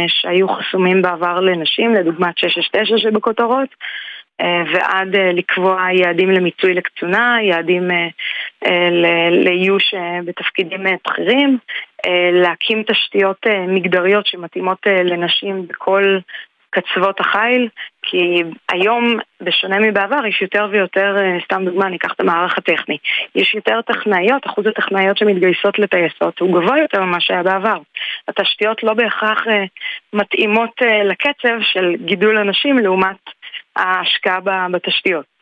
שהיו 0.09 0.49
חסומים 0.49 1.03
בעבר 1.03 1.41
לנשים, 1.41 1.95
לדוגמת 1.95 2.39
669 2.39 2.99
שבכותרות, 2.99 3.69
ועד 4.41 5.17
אה, 5.17 5.33
לקבוע 5.33 5.87
יעדים 5.93 6.31
למיצוי 6.31 6.75
לקצונה, 6.75 7.37
יעדים 7.43 7.91
אה, 7.91 8.09
אה, 8.67 8.91
לאיוש 9.31 9.95
אה, 9.95 10.19
בתפקידים 10.25 10.87
אה, 10.87 10.93
בכירים, 11.07 11.59
אה, 12.07 12.31
להקים 12.33 12.83
תשתיות 12.83 13.47
אה, 13.47 13.67
מגדריות 13.67 14.27
שמתאימות 14.27 14.79
אה, 14.87 15.03
לנשים 15.03 15.67
בכל 15.67 16.19
קצוות 16.71 17.21
החיל, 17.21 17.69
כי 18.03 18.43
היום, 18.69 19.19
בשונה 19.41 19.79
מבעבר, 19.79 20.27
יש 20.27 20.43
יותר 20.43 20.69
ויותר, 20.71 21.17
אה, 21.19 21.39
סתם 21.45 21.65
דוגמה, 21.65 21.89
ניקח 21.89 22.13
את 22.13 22.21
המערך 22.21 22.59
הטכני. 22.59 22.97
יש 23.35 23.55
יותר 23.55 23.83
טכנאיות, 23.83 24.47
אחוז 24.47 24.67
הטכנאיות 24.67 25.19
שמתגייסות 25.19 25.79
לטייסות 25.79 26.39
הוא 26.39 26.61
גבוה 26.61 26.79
יותר 26.79 27.05
ממה 27.05 27.21
שהיה 27.21 27.43
בעבר. 27.43 27.77
התשתיות 28.29 28.83
לא 28.83 28.95
בהכרח 28.95 29.47
אה, 29.49 29.65
מתאימות 30.13 30.71
אה, 30.83 31.05
לקצב 31.05 31.59
של 31.73 31.95
גידול 32.05 32.39
אנשים 32.39 32.79
לעומת 32.79 33.21
ההשקעה 33.77 34.41
בתשתיות. 34.73 35.33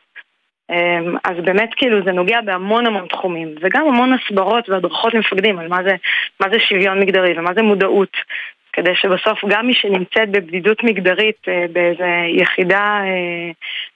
אמ, 0.71 1.15
אז 1.23 1.37
באמת 1.43 1.69
כאילו 1.75 2.03
זה 2.05 2.11
נוגע 2.11 2.41
בהמון 2.41 2.85
המון 2.85 3.07
תחומים 3.07 3.55
וגם 3.61 3.87
המון 3.87 4.13
הסברות 4.13 4.69
והדרכות 4.69 5.13
למפקדים 5.13 5.59
על 5.59 5.67
מה 5.67 5.83
זה, 5.83 5.95
מה 6.39 6.47
זה 6.51 6.59
שוויון 6.59 6.99
מגדרי 6.99 7.39
ומה 7.39 7.53
זה 7.53 7.61
מודעות 7.61 8.17
כדי 8.73 8.91
שבסוף 8.95 9.39
גם 9.49 9.67
מי 9.67 9.73
שנמצאת 9.73 10.29
בבדידות 10.31 10.83
מגדרית 10.83 11.35
אה, 11.47 11.65
באיזה 11.73 12.09
יחידה 12.41 12.99
אה, 13.03 13.51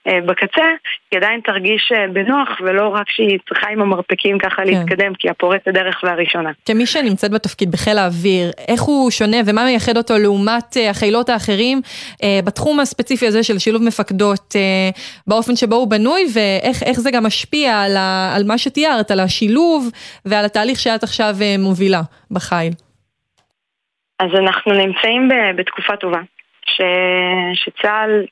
אה, 0.06 0.20
בקצה, 0.20 0.64
היא 1.10 1.18
עדיין 1.18 1.40
תרגיש 1.40 1.92
בנוח 2.12 2.48
ולא 2.60 2.88
רק 2.88 3.10
שהיא 3.10 3.38
צריכה 3.48 3.68
עם 3.68 3.82
המרפקים 3.82 4.38
ככה 4.38 4.64
להתקדם 4.64 5.14
כי 5.18 5.30
הפורצת 5.30 5.68
הדרך 5.68 6.00
והראשונה. 6.02 6.50
כמי 6.66 6.86
שנמצאת 6.86 7.30
בתפקיד 7.30 7.70
בחיל 7.70 7.98
האוויר, 7.98 8.50
איך 8.68 8.82
הוא 8.82 9.10
שונה 9.10 9.36
ומה 9.46 9.64
מייחד 9.64 9.96
אותו 9.96 10.18
לעומת 10.18 10.76
החילות 10.90 11.28
האחרים 11.28 11.80
בתחום 12.44 12.80
הספציפי 12.80 13.26
הזה 13.26 13.42
של 13.42 13.58
שילוב 13.58 13.82
מפקדות, 13.82 14.56
באופן 15.26 15.56
שבו 15.56 15.74
הוא 15.74 15.88
בנוי 15.88 16.22
ואיך 16.34 16.82
איך 16.82 17.00
זה 17.00 17.10
גם 17.10 17.26
משפיע 17.26 17.80
על, 17.80 17.96
ה, 17.96 18.32
על 18.36 18.44
מה 18.44 18.58
שתיארת, 18.58 19.10
על 19.10 19.20
השילוב 19.20 19.90
ועל 20.24 20.44
התהליך 20.44 20.78
שאת 20.80 21.02
עכשיו 21.02 21.36
מובילה 21.58 22.00
בחיל. 22.30 22.85
אז 24.18 24.30
אנחנו 24.34 24.72
נמצאים 24.72 25.28
בתקופה 25.56 25.96
טובה, 25.96 26.20
ש... 26.66 26.80
שצה"ל 27.54 28.26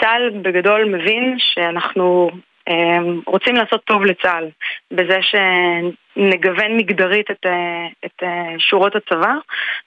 צה"ל 0.00 0.30
בגדול 0.42 0.84
מבין 0.84 1.34
שאנחנו 1.38 2.30
אה, 2.68 2.98
רוצים 3.26 3.54
לעשות 3.54 3.84
טוב 3.84 4.04
לצה"ל 4.04 4.48
בזה 4.90 5.18
שנגוון 5.22 6.76
מגדרית 6.76 7.30
את, 7.30 7.46
אה, 7.46 7.86
את 8.04 8.22
אה, 8.22 8.54
שורות 8.58 8.96
הצבא 8.96 9.34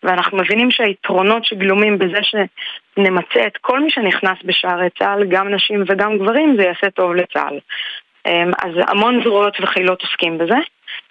ואנחנו 0.04 0.38
מבינים 0.38 0.72
שהיתרונות 0.72 1.46
שגלומים 1.46 1.98
בזה 2.00 2.20
שנמצה 2.22 3.48
את 3.48 3.58
כל 3.62 3.80
מי 3.80 3.90
שנכנס 3.90 4.38
בשערי 4.46 4.90
צה"ל, 5.00 5.26
גם 5.30 5.50
נשים 5.50 5.84
וגם 5.88 6.18
גברים, 6.18 6.56
זה 6.58 6.64
יעשה 6.64 6.90
טוב 6.90 7.16
לצה"ל. 7.16 7.60
אז 8.64 8.72
המון 8.88 9.24
זרועות 9.24 9.58
וחילות 9.62 10.02
עוסקים 10.02 10.38
בזה. 10.38 10.58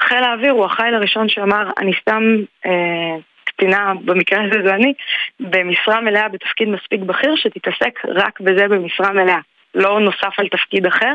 חיל 0.01 0.23
האוויר 0.23 0.53
הוא 0.53 0.64
החיל 0.64 0.95
הראשון 0.95 1.29
שאמר, 1.29 1.71
אני 1.79 1.93
שם 1.93 2.23
אה, 2.66 3.16
קצינה, 3.59 3.93
במקרה 4.05 4.39
הזה 4.45 4.59
זה 4.67 4.75
אני, 4.75 4.93
במשרה 5.41 6.01
מלאה 6.01 6.29
בתפקיד 6.29 6.69
מספיק 6.69 7.01
בכיר 7.01 7.37
שתתעסק 7.37 8.01
רק 8.15 8.41
בזה 8.41 8.69
במשרה 8.69 9.13
מלאה. 9.13 9.39
לא 9.75 10.01
נוסף 10.01 10.39
על 10.39 10.49
תפקיד 10.49 10.87
אחר, 10.87 11.15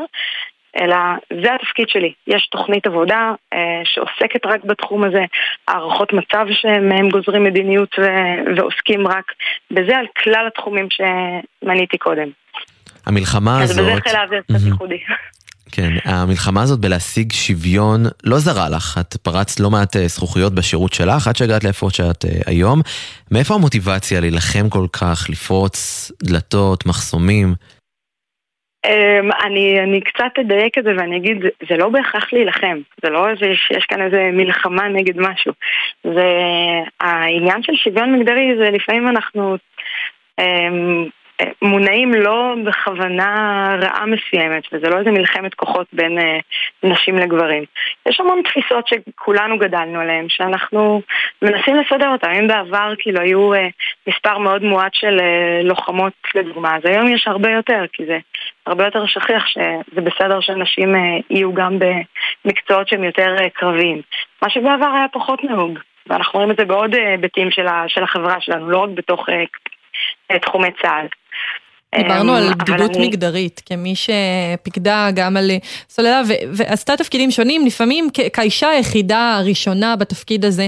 אלא 0.82 0.96
זה 1.44 1.54
התפקיד 1.56 1.90
שלי. 1.90 2.14
יש 2.28 2.48
תוכנית 2.52 2.88
עבודה 2.88 3.32
אה, 3.54 3.82
שעוסקת 3.84 4.46
רק 4.46 4.64
בתחום 4.64 5.04
הזה, 5.04 5.26
הערכות 5.68 6.14
מצב 6.14 6.46
שמהם 6.52 7.10
גוזרים 7.10 7.44
מדיניות 7.44 8.00
ו- 8.00 8.56
ועוסקים 8.58 9.08
רק 9.08 9.26
בזה 9.72 9.98
על 9.98 10.06
כלל 10.24 10.48
התחומים 10.48 10.88
שמניתי 10.90 11.98
קודם. 11.98 12.30
המלחמה 13.06 13.64
אז 13.64 13.72
הזאת... 13.72 13.92
בזה 13.92 14.02
חיל 14.02 14.16
האוויר 14.16 14.42
קצת. 14.42 14.66
ייחודי. 14.66 15.00
כן, 15.76 15.92
המלחמה 16.06 16.62
הזאת 16.62 16.80
בלהשיג 16.80 17.32
שוויון 17.32 18.00
לא 18.24 18.38
זרה 18.38 18.70
לך. 18.70 18.98
את 19.02 19.14
פרצת 19.18 19.60
לא 19.60 19.70
מעט 19.70 19.96
אה, 19.96 20.08
זכוכיות 20.08 20.54
בשירות 20.56 20.94
שלך, 20.94 21.28
עד 21.28 21.36
שהגעת 21.36 21.64
לאיפה 21.64 21.88
שאת 21.90 22.26
אה, 22.26 22.30
היום. 22.46 22.80
מאיפה 23.32 23.54
המוטיבציה 23.54 24.20
להילחם 24.22 24.70
כל 24.70 24.88
כך, 24.94 25.28
לפרוץ 25.30 26.12
דלתות, 26.24 26.86
מחסומים? 26.86 27.54
אמ, 28.86 29.30
אני, 29.46 29.80
אני 29.84 30.02
קצת 30.02 30.40
אדייק 30.42 30.78
את 30.78 30.84
זה 30.84 30.90
ואני 30.98 31.18
אגיד, 31.18 31.38
זה, 31.70 31.78
לא 31.78 31.90
בהכרח 31.90 32.34
להילחם, 32.34 32.78
זה 33.04 33.10
לא 33.10 33.30
איזה 33.30 33.46
שיש 33.68 33.86
כאן 33.86 34.02
איזה 34.02 34.30
מלחמה 34.34 34.88
נגד 34.88 35.18
משהו. 35.18 35.54
זה 36.04 36.30
העניין 37.00 37.64
של 37.64 37.74
שוויון 37.76 38.16
מגדרי 38.16 38.56
זה 38.58 38.70
לפעמים 38.70 39.08
אנחנו 39.08 39.58
אמ, 40.40 41.06
מונעים 41.62 42.14
לא 42.14 42.56
בכוונה 42.66 43.76
רעה 43.82 44.06
מסוימת, 44.06 44.64
וזה 44.74 44.90
לא 44.90 44.98
איזה 45.00 45.12
מלחמת 45.12 45.54
כוחות 45.54 45.88
בין 45.94 46.20
אה, 46.20 46.40
נשים 46.84 47.16
לגברים. 47.16 47.64
יש 48.10 48.20
המון 48.20 48.42
תפיסות 48.44 48.88
שכולנו 48.88 49.58
גדלנו 49.58 50.00
עליהן, 50.00 50.26
שאנחנו 50.30 51.02
מנסים 51.42 51.76
לסדר 51.76 52.10
אותן. 52.10 52.32
אם 52.32 52.48
בעבר 52.48 52.94
כאילו 52.98 53.22
היו 53.22 53.54
אה, 53.54 53.68
מספר 54.08 54.38
מאוד 54.38 54.64
מועט 54.64 54.94
של 54.94 55.20
אה, 55.20 55.64
לוחמות 55.64 56.14
לדוגמה, 56.36 56.76
אז 56.76 56.82
היום 56.86 57.08
יש 57.08 57.28
הרבה 57.28 57.52
יותר, 57.52 57.84
כי 57.94 58.06
זה 58.06 58.18
הרבה 58.66 58.86
יותר 58.86 59.06
שכיח 59.06 59.48
שזה 59.48 60.02
בסדר 60.02 60.40
שנשים 60.40 60.96
אה, 60.96 61.02
יהיו 61.30 61.54
גם 61.54 61.80
במקצועות 61.80 62.88
שהם 62.88 63.04
יותר 63.04 63.36
אה, 63.40 63.50
קרביים. 63.50 64.02
מה 64.42 64.50
שבעבר 64.50 64.92
היה 64.96 65.06
פחות 65.12 65.44
נהוג. 65.44 65.80
ואנחנו 66.08 66.40
רואים 66.40 66.52
את 66.52 66.58
זה 66.58 66.66
בעוד 66.66 66.96
אה, 66.96 67.10
היבטים 67.10 67.52
של, 67.52 67.68
ה- 67.68 67.84
של 67.88 68.04
החברה 68.04 68.42
שלנו, 68.42 68.70
לא 68.70 68.78
רק 68.78 68.90
בתוך 68.90 69.30
אה, 69.30 69.44
אה, 70.32 70.40
תחומי 70.40 70.72
צה"ל. 70.82 71.08
דיברנו 71.98 72.32
אמ, 72.32 72.36
על 72.44 72.54
בדידות 72.54 72.96
אני- 72.96 73.08
מגדרית, 73.08 73.62
כמי 73.66 73.94
שפיקדה 73.96 75.10
גם 75.14 75.38
על 75.38 75.52
סוללה 75.90 76.22
ו- 76.28 76.34
ועשתה 76.54 76.98
תפקידים 76.98 77.32
שונים, 77.32 77.66
לפעמים 77.66 78.08
כ- 78.14 78.20
כאישה 78.34 78.70
היחידה 78.70 79.36
הראשונה 79.40 79.96
בתפקיד 79.96 80.46
הזה. 80.46 80.68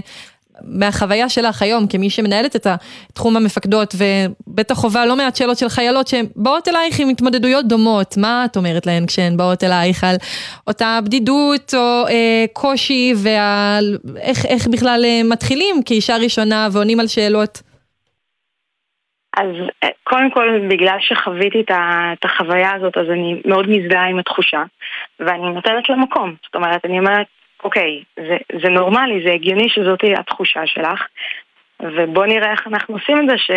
מהחוויה 0.61 1.29
שלך 1.29 1.61
היום, 1.61 1.87
כמי 1.87 2.09
שמנהלת 2.09 2.55
את 2.55 2.67
תחום 3.13 3.37
המפקדות, 3.37 3.95
ובטח 4.47 4.75
חווה 4.75 5.05
לא 5.05 5.15
מעט 5.15 5.35
שאלות 5.35 5.57
של 5.57 5.69
חיילות 5.69 6.07
שהן 6.07 6.25
באות 6.35 6.67
אלייך 6.67 6.99
עם 6.99 7.09
התמודדויות 7.09 7.67
דומות, 7.67 8.17
מה 8.17 8.45
את 8.45 8.57
אומרת 8.57 8.85
להן 8.85 9.05
כשהן 9.05 9.37
באות 9.37 9.63
אלייך 9.63 10.03
על 10.03 10.15
אותה 10.67 10.99
בדידות 11.05 11.73
או 11.73 12.07
אה, 12.07 12.45
קושי, 12.53 13.13
ואיך 13.17 14.45
איך 14.45 14.67
בכלל 14.67 15.01
אה, 15.05 15.21
מתחילים 15.23 15.83
כאישה 15.85 16.17
ראשונה 16.17 16.67
ועונים 16.71 16.99
על 16.99 17.07
שאלות? 17.07 17.61
אז 19.35 19.47
אה, 19.83 19.89
קודם 20.03 20.31
כל, 20.31 20.59
בגלל 20.67 20.97
שחוויתי 20.99 21.63
את 22.13 22.25
החוויה 22.25 22.73
הזאת, 22.73 22.97
אז 22.97 23.09
אני 23.09 23.41
מאוד 23.45 23.69
מזדהה 23.69 24.07
עם 24.07 24.19
התחושה, 24.19 24.63
ואני 25.19 25.49
נותנת 25.49 25.89
לה 25.89 25.95
מקום. 25.95 26.35
זאת 26.45 26.55
אומרת, 26.55 26.85
אני 26.85 26.99
אומרת, 26.99 27.27
אוקיי, 27.63 28.03
זה, 28.15 28.37
זה 28.61 28.69
נורמלי, 28.69 29.23
זה 29.25 29.33
הגיוני 29.33 29.69
שזאת 29.69 29.99
התחושה 30.17 30.67
שלך, 30.67 31.07
ובוא 31.79 32.25
נראה 32.25 32.51
איך 32.51 32.67
אנחנו 32.67 32.95
עושים 32.95 33.17
את 33.19 33.29
זה, 33.29 33.37
ש... 33.37 33.51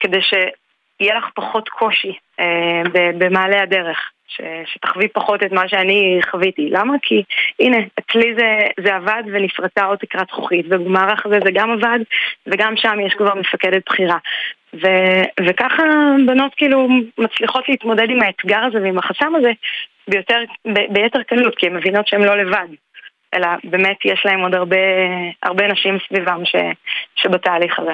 כדי 0.00 0.18
שיהיה 0.22 1.18
לך 1.18 1.24
פחות 1.34 1.68
קושי 1.68 2.12
אה, 2.40 2.82
במעלה 3.18 3.62
הדרך. 3.62 4.10
ש, 4.30 4.40
שתחווי 4.72 5.08
פחות 5.08 5.42
את 5.42 5.52
מה 5.52 5.68
שאני 5.68 6.20
חוויתי. 6.30 6.68
למה? 6.70 6.94
כי 7.02 7.22
הנה, 7.60 7.76
אצלי 7.98 8.34
זה, 8.38 8.58
זה 8.84 8.94
עבד 8.94 9.22
ונפרצה 9.32 9.84
עוד 9.84 9.98
תקרת 9.98 10.26
זכוכית, 10.28 10.66
ובמערך 10.68 11.26
הזה 11.26 11.38
זה 11.44 11.50
גם 11.54 11.70
עבד, 11.70 11.98
וגם 12.46 12.76
שם 12.76 13.00
יש 13.06 13.14
כבר 13.14 13.34
מפקדת 13.34 13.82
בחירה. 13.86 14.18
ו, 14.74 14.86
וככה 15.46 15.82
בנות 16.26 16.54
כאילו 16.56 16.88
מצליחות 17.18 17.68
להתמודד 17.68 18.10
עם 18.10 18.22
האתגר 18.22 18.58
הזה 18.58 18.82
ועם 18.82 18.98
החסם 18.98 19.34
הזה 19.34 19.52
ביותר, 20.08 20.38
ב, 20.66 20.78
ביתר 20.90 21.22
קלות, 21.22 21.56
כי 21.56 21.66
הן 21.66 21.76
מבינות 21.76 22.06
שהן 22.06 22.22
לא 22.22 22.36
לבד. 22.36 22.68
אלא 23.34 23.48
באמת 23.64 23.96
יש 24.04 24.22
להם 24.24 24.40
עוד 24.40 24.54
הרבה, 24.54 24.76
הרבה 25.42 25.66
נשים 25.66 25.98
סביבם 26.08 26.44
ש, 26.44 26.56
שבתהליך 27.14 27.78
הזה. 27.78 27.92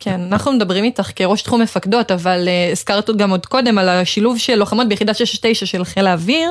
כן, 0.00 0.20
אנחנו 0.32 0.52
מדברים 0.52 0.84
איתך 0.84 1.10
כראש 1.16 1.42
תחום 1.42 1.62
מפקדות, 1.62 2.10
אבל 2.10 2.44
uh, 2.44 2.72
הזכרת 2.72 3.10
גם 3.18 3.30
עוד 3.30 3.46
קודם 3.46 3.78
על 3.78 3.88
השילוב 3.88 4.38
של 4.38 4.54
לוחמות 4.54 4.88
ביחידה 4.88 5.14
669 5.14 5.66
של 5.66 5.84
חיל 5.84 6.06
האוויר, 6.06 6.50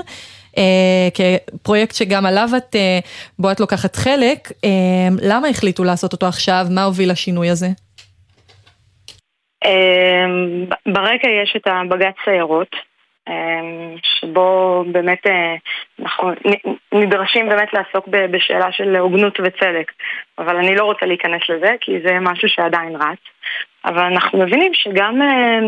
uh, 0.51 0.59
כפרויקט 1.13 1.95
שגם 1.95 2.25
עליו 2.25 2.49
את, 2.57 2.75
uh, 2.75 3.07
בו 3.39 3.51
את 3.51 3.59
לוקחת 3.59 3.95
חלק. 3.95 4.47
Uh, 4.47 5.21
למה 5.21 5.47
החליטו 5.47 5.83
לעשות 5.83 6.13
אותו 6.13 6.25
עכשיו? 6.25 6.65
מה 6.69 6.83
הוביל 6.83 7.11
לשינוי 7.11 7.49
הזה? 7.49 7.67
ברקע 10.85 11.27
יש 11.43 11.53
את 11.55 11.67
הבג"ץ 11.67 12.15
סיירות, 12.25 12.75
שבו 14.03 14.83
באמת 14.91 15.27
אה, 15.27 15.55
אנחנו 16.01 16.31
נדרשים 16.93 17.49
באמת 17.49 17.73
לעסוק 17.73 18.07
בשאלה 18.07 18.71
של 18.71 18.95
הוגנות 18.95 19.39
וצדק. 19.39 19.91
אבל 20.37 20.55
אני 20.55 20.75
לא 20.75 20.83
רוצה 20.83 21.05
להיכנס 21.05 21.41
לזה, 21.49 21.75
כי 21.81 21.91
זה 22.05 22.19
משהו 22.21 22.49
שעדיין 22.49 22.95
רץ. 22.95 23.19
אבל 23.85 24.03
אנחנו 24.03 24.39
מבינים 24.39 24.73
שגם 24.73 25.21
אה, 25.21 25.59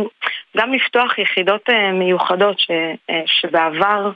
לפתוח 0.55 1.19
יחידות 1.19 1.69
אה, 1.69 1.91
מיוחדות 1.91 2.59
ש, 2.59 2.71
שבעבר 3.25 4.11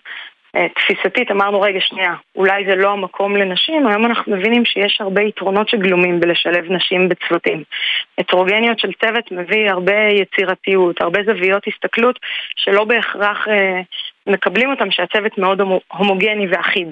תפיסתית 0.75 1.31
אמרנו 1.31 1.61
רגע 1.61 1.79
שנייה, 1.81 2.13
אולי 2.35 2.65
זה 2.65 2.75
לא 2.75 2.91
המקום 2.91 3.35
לנשים, 3.35 3.87
היום 3.87 4.05
אנחנו 4.05 4.35
מבינים 4.37 4.65
שיש 4.65 5.01
הרבה 5.01 5.21
יתרונות 5.21 5.69
שגלומים 5.69 6.19
בלשלב 6.19 6.71
נשים 6.71 7.09
בצוותים. 7.09 7.63
הטרוגניות 8.17 8.79
של 8.79 8.91
צוות 9.05 9.31
מביא 9.31 9.69
הרבה 9.69 10.07
יצירתיות, 10.11 11.01
הרבה 11.01 11.19
זוויות 11.23 11.63
הסתכלות 11.67 12.19
שלא 12.55 12.83
בהכרח 12.83 13.47
אה, 13.47 13.81
מקבלים 14.27 14.69
אותם 14.69 14.91
שהצוות 14.91 15.37
מאוד 15.37 15.61
הומו, 15.61 15.79
הומוגני 15.91 16.47
ואחיד. 16.47 16.87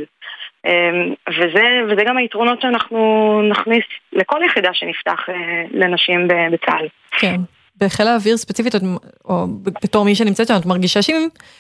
אה, 0.66 0.92
וזה, 1.30 1.82
וזה 1.90 2.04
גם 2.06 2.18
היתרונות 2.18 2.62
שאנחנו 2.62 3.42
נכניס 3.50 3.84
לכל 4.14 4.40
יחידה 4.46 4.70
שנפתח 4.74 5.30
אה, 5.30 5.64
לנשים 5.72 6.28
בצה"ל. 6.28 6.88
כן. 7.12 7.36
בחיל 7.84 8.08
האוויר 8.08 8.38
ספציפית, 8.38 8.76
את- 8.76 8.82
או 9.26 9.48
בתור 9.84 10.06
מי 10.06 10.16
שנמצאת 10.16 10.48
שם, 10.48 10.56
את 10.56 10.66
מרגישה 10.66 11.00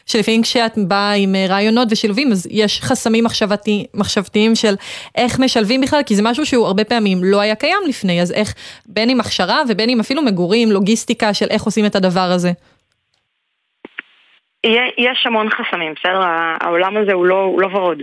שלפעמים 0.05 0.41
כשאת 0.41 0.77
באה 0.77 1.13
עם 1.13 1.35
אה, 1.35 1.45
רעיונות 1.49 1.87
ושילובים, 1.91 2.31
אז 2.31 2.47
יש 2.51 2.81
חסמים 2.81 3.23
מחשבתי, 3.23 3.85
מחשבתיים 3.93 4.55
של 4.55 4.75
איך 5.15 5.39
משלבים 5.39 5.81
בכלל, 5.81 6.03
כי 6.05 6.15
זה 6.15 6.21
משהו 6.25 6.45
שהוא 6.45 6.67
הרבה 6.67 6.83
פעמים 6.83 7.23
לא 7.23 7.39
היה 7.39 7.55
קיים 7.55 7.79
לפני, 7.87 8.21
אז 8.21 8.31
איך, 8.31 8.53
בין 8.85 9.09
עם 9.09 9.19
הכשרה 9.19 9.61
ובין 9.69 9.89
עם 9.89 9.99
אפילו 9.99 10.21
מגורים, 10.21 10.71
לוגיסטיקה 10.71 11.33
של 11.33 11.47
איך 11.49 11.63
עושים 11.63 11.85
את 11.85 11.95
הדבר 11.95 12.19
הזה. 12.31 12.51
יש 14.97 15.25
המון 15.25 15.49
חסמים, 15.49 15.93
בסדר? 15.99 16.21
העולם 16.61 16.97
הזה 16.97 17.13
הוא 17.13 17.25
לא, 17.25 17.43
הוא 17.43 17.61
לא 17.61 17.67
ורוד. 17.67 17.97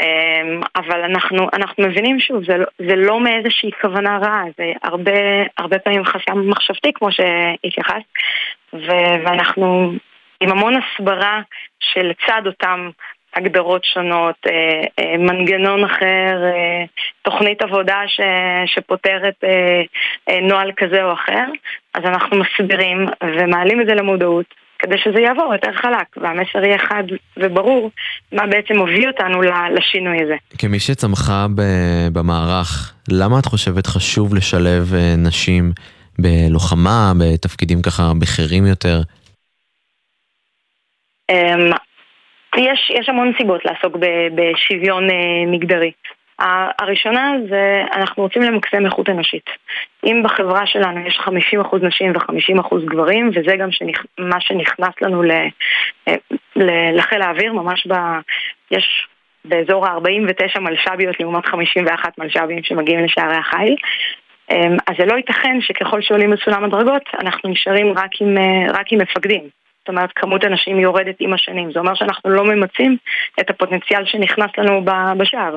אמ, 0.00 0.60
אבל 0.76 1.00
אנחנו, 1.02 1.48
אנחנו 1.52 1.84
מבינים 1.84 2.20
שוב, 2.20 2.44
זה, 2.44 2.56
לא- 2.56 2.88
זה 2.88 2.96
לא 2.96 3.20
מאיזושהי 3.20 3.70
כוונה 3.80 4.18
רעה, 4.18 4.44
זה 4.58 4.72
הרבה, 4.82 5.12
הרבה 5.58 5.78
פעמים 5.78 6.04
חסם 6.04 6.48
מחשבתי 6.50 6.92
כמו 6.94 7.08
שהתייחסת, 7.12 8.06
ואנחנו 9.24 9.92
עם 10.40 10.50
המון 10.50 10.74
הסברה 10.76 11.40
שלצד 11.80 12.42
אותם 12.46 12.90
הגדרות 13.36 13.84
שונות, 13.84 14.36
אה, 14.46 14.82
אה, 14.98 15.16
מנגנון 15.18 15.84
אחר, 15.84 16.44
אה, 16.44 16.84
תוכנית 17.22 17.62
עבודה 17.62 18.00
ש, 18.06 18.20
שפותרת 18.66 19.44
נוהל 20.42 20.72
כזה 20.76 21.04
או 21.04 21.12
אחר, 21.12 21.44
אז 21.94 22.04
אנחנו 22.04 22.36
מסבירים 22.36 23.06
ומעלים 23.24 23.80
את 23.80 23.86
זה 23.86 23.94
למודעות. 23.94 24.65
כדי 24.78 24.98
שזה 24.98 25.20
יעבור 25.20 25.52
יותר 25.52 25.72
חלק, 25.72 26.06
והמסר 26.16 26.64
יהיה 26.64 26.78
חד 26.78 27.04
וברור 27.36 27.90
מה 28.32 28.46
בעצם 28.46 28.78
הוביל 28.78 29.08
אותנו 29.08 29.42
לשינוי 29.74 30.22
הזה. 30.22 30.34
כמי 30.58 30.80
שצמחה 30.80 31.46
במערך, 32.12 32.94
למה 33.12 33.38
את 33.38 33.46
חושבת 33.46 33.86
חשוב 33.86 34.34
לשלב 34.34 34.94
אה, 34.94 35.14
נשים 35.18 35.72
בלוחמה, 36.18 37.12
בתפקידים 37.20 37.82
ככה 37.82 38.02
בכירים 38.20 38.66
יותר? 38.66 39.00
אמ, 41.30 41.70
יש, 42.56 42.90
יש 43.00 43.08
המון 43.08 43.32
סיבות 43.38 43.64
לעסוק 43.64 43.96
ב- 43.96 44.28
בשוויון 44.34 45.10
אה, 45.10 45.46
מגדרי. 45.52 45.90
הראשונה 46.38 47.34
זה 47.50 47.82
אנחנו 47.92 48.22
רוצים 48.22 48.42
למקסם 48.42 48.86
איכות 48.86 49.08
אנושית. 49.08 49.50
אם 50.04 50.22
בחברה 50.24 50.66
שלנו 50.66 51.06
יש 51.06 51.18
50% 51.20 51.76
נשים 51.82 52.12
ו-50% 52.12 52.76
גברים, 52.84 53.30
וזה 53.34 53.56
גם 53.56 53.72
שנכ... 53.72 54.04
מה 54.18 54.40
שנכנס 54.40 54.94
לנו 55.02 55.22
ל... 55.22 55.30
אה, 56.08 56.14
ל- 56.56 56.96
לחיל 56.98 57.22
האוויר, 57.22 57.52
ממש 57.52 57.86
ב... 57.86 57.94
יש 58.70 59.06
באזור 59.44 59.86
ה-49 59.86 60.60
מלש"ביות 60.60 61.20
לעומת 61.20 61.46
51 61.46 62.18
מלש"בים 62.18 62.62
שמגיעים 62.62 63.04
לשערי 63.04 63.36
החיל. 63.36 63.76
אמ, 64.50 64.76
אז 64.86 64.94
זה 64.98 65.04
לא 65.04 65.16
ייתכן 65.16 65.60
שככל 65.60 66.02
שעולים 66.02 66.30
בסולם 66.30 66.64
הדרגות, 66.64 67.02
אנחנו 67.20 67.50
נשארים 67.50 67.92
רק 67.98 68.10
עם, 68.20 68.38
אה, 68.38 68.72
רק 68.72 68.92
עם 68.92 69.00
מפקדים. 69.00 69.48
זאת 69.78 69.88
אומרת, 69.88 70.10
כמות 70.14 70.44
הנשים 70.44 70.80
יורדת 70.80 71.16
עם 71.20 71.32
השנים. 71.32 71.72
זה 71.72 71.78
אומר 71.78 71.94
שאנחנו 71.94 72.30
לא 72.30 72.44
ממצים 72.44 72.96
את 73.40 73.50
הפוטנציאל 73.50 74.06
שנכנס 74.06 74.50
לנו 74.58 74.84
בשער. 75.16 75.56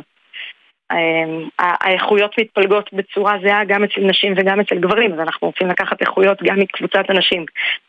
אמ, 0.94 1.50
האיכויות 1.60 2.36
מתפלגות 2.40 2.90
בצורה 2.94 3.34
זהה 3.44 3.66
גם 3.66 3.84
אצל 3.84 4.02
נשים 4.02 4.34
וגם 4.38 4.60
אצל 4.60 4.76
גברים, 4.76 5.14
אז 5.14 5.20
אנחנו 5.20 5.48
רוצים 5.48 5.68
לקחת 5.68 6.02
איכויות 6.02 6.44
גם 6.44 6.60
מקבוצת 6.60 7.10
הנשים, 7.10 7.46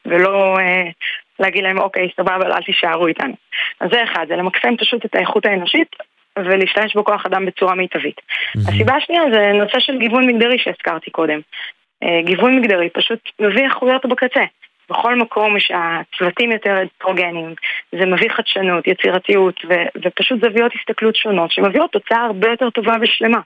ולא 0.06 0.58
אה, 0.58 0.90
להגיד 1.38 1.62
להם, 1.62 1.78
אוקיי, 1.78 2.08
סבבה, 2.16 2.56
אל 2.56 2.62
תישארו 2.62 3.06
איתנו. 3.06 3.34
אז 3.80 3.90
זה 3.92 4.04
אחד, 4.04 4.26
זה 4.28 4.36
למקסם 4.36 4.76
פשוט 4.76 5.04
את 5.04 5.14
האיכות 5.14 5.46
האנושית 5.46 5.96
ולהשתמש 6.38 6.96
בכוח 6.96 7.26
אדם 7.26 7.46
בצורה 7.46 7.74
מיטבית. 7.74 8.20
הסיבה 8.68 8.94
השנייה 8.94 9.22
זה 9.32 9.52
נושא 9.54 9.80
של 9.80 9.98
גיוון 9.98 10.26
מגדרי 10.26 10.58
שהזכרתי 10.58 11.10
קודם. 11.10 11.40
אה, 12.02 12.22
גיוון 12.24 12.56
מגדרי 12.56 12.90
פשוט 12.90 13.20
מביא 13.40 13.64
איכויות 13.64 14.06
בקצה. 14.06 14.44
בכל 14.90 15.16
מקום 15.16 15.56
שהצוותים 15.58 16.52
יותר 16.52 16.74
הטרוגנים, 16.84 17.54
זה 17.92 18.06
מביא 18.06 18.28
חדשנות, 18.36 18.86
יצירתיות 18.86 19.54
ו- 19.68 19.88
ופשוט 20.04 20.38
זוויות 20.44 20.72
הסתכלות 20.80 21.16
שונות 21.16 21.50
שמביאות 21.52 21.90
תוצאה 21.92 22.18
הרבה 22.26 22.48
יותר 22.50 22.70
טובה 22.70 22.92
ושלמה. 23.02 23.38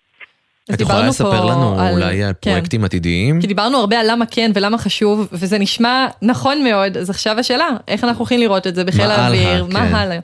את 0.74 0.80
יכולה 0.80 1.06
לספר 1.08 1.44
לנו 1.44 1.80
על- 1.80 1.92
אולי 1.92 2.22
על 2.24 2.32
כן. 2.42 2.50
פרויקטים 2.50 2.84
עתידיים? 2.84 3.40
כי 3.40 3.46
דיברנו 3.46 3.76
הרבה 3.78 4.00
על 4.00 4.06
למה 4.10 4.24
כן 4.34 4.50
ולמה 4.54 4.78
חשוב, 4.78 5.28
וזה 5.32 5.58
נשמע 5.58 6.06
נכון 6.22 6.64
מאוד, 6.64 6.96
אז 6.96 7.10
עכשיו 7.10 7.38
השאלה, 7.38 7.68
איך 7.88 8.04
אנחנו 8.04 8.18
הולכים 8.18 8.40
לראות 8.40 8.66
את 8.66 8.74
זה 8.74 8.84
בחיל 8.84 9.06
מה 9.06 9.14
האוויר, 9.14 9.48
הלאה, 9.48 9.62
מה 9.72 9.88
כן. 9.88 9.94
הלאה? 9.94 10.18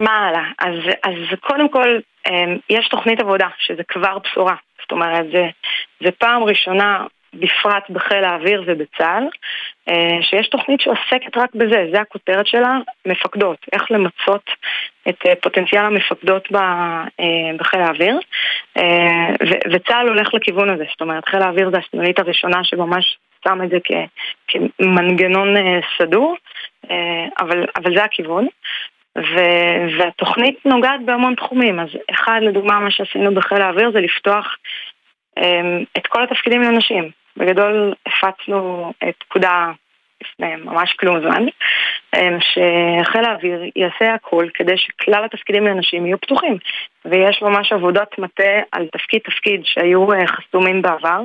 מה 0.00 0.10
הלאה? 0.10 0.44
אז, 0.58 0.74
אז 1.04 1.38
קודם 1.40 1.68
כל, 1.68 1.88
אמ, 2.30 2.56
יש 2.70 2.88
תוכנית 2.88 3.20
עבודה, 3.20 3.48
שזה 3.58 3.82
כבר 3.88 4.18
בשורה. 4.24 4.54
זאת 4.82 4.92
אומרת, 4.92 5.24
זה, 5.32 5.46
זה 6.04 6.10
פעם 6.18 6.42
ראשונה, 6.42 7.04
בפרט 7.34 7.90
בחיל 7.90 8.24
האוויר 8.24 8.62
ובצה"ל, 8.66 9.24
שיש 10.22 10.48
תוכנית 10.48 10.80
שעוסקת 10.80 11.36
רק 11.36 11.54
בזה, 11.54 11.86
זה 11.92 12.00
הכותרת 12.00 12.46
שלה, 12.46 12.78
מפקדות. 13.06 13.58
איך 13.72 13.90
למצות 13.90 14.50
את 15.08 15.26
אה, 15.26 15.34
פוטנציאל 15.42 15.84
המפקדות 15.84 16.48
אה, 16.54 17.56
בחיל 17.58 17.80
האוויר. 17.80 18.18
אה, 18.78 19.34
וצה"ל 19.72 20.08
הולך 20.08 20.34
לכיוון 20.34 20.70
הזה, 20.70 20.84
זאת 20.90 21.00
אומרת, 21.00 21.28
חיל 21.28 21.42
האוויר 21.42 21.70
זה 21.70 21.78
הסנונית 21.78 22.18
הראשונה 22.18 22.64
שממש 22.64 23.18
שם 23.48 23.62
את 23.64 23.70
זה 23.70 23.78
כמנגנון 24.48 25.56
אה, 25.56 25.80
סדור, 25.98 26.36
אה, 26.90 27.26
אבל, 27.38 27.64
אבל 27.76 27.96
זה 27.96 28.04
הכיוון. 28.04 28.46
ו- 29.18 29.98
והתוכנית 29.98 30.66
נוגעת 30.66 31.00
בהמון 31.04 31.34
תחומים, 31.34 31.80
אז 31.80 31.88
אחד 32.10 32.40
לדוגמה 32.42 32.80
מה 32.80 32.90
שעשינו 32.90 33.34
בחיל 33.34 33.62
האוויר 33.62 33.90
זה 33.92 34.00
לפתוח 34.00 34.56
um, 35.40 35.42
את 35.98 36.06
כל 36.06 36.22
התפקידים 36.22 36.62
לנשים. 36.62 37.10
בגדול 37.36 37.94
הפצנו 38.06 38.92
את 39.08 39.14
פקודה 39.28 39.70
לפני 40.22 40.56
ממש 40.56 40.92
כלום 40.92 41.20
זמן, 41.20 41.46
um, 42.16 42.40
שחיל 42.40 43.24
האוויר 43.24 43.60
יעשה 43.76 44.14
הכל 44.14 44.46
כדי 44.54 44.76
שכלל 44.76 45.24
התפקידים 45.24 45.66
לנשים 45.66 46.06
יהיו 46.06 46.20
פתוחים. 46.20 46.58
ויש 47.04 47.42
ממש 47.42 47.72
עבודת 47.72 48.18
מטה 48.18 48.60
על 48.72 48.86
תפקיד 48.92 49.20
תפקיד 49.24 49.60
שהיו 49.64 50.12
uh, 50.12 50.26
חסומים 50.26 50.82
בעבר, 50.82 51.20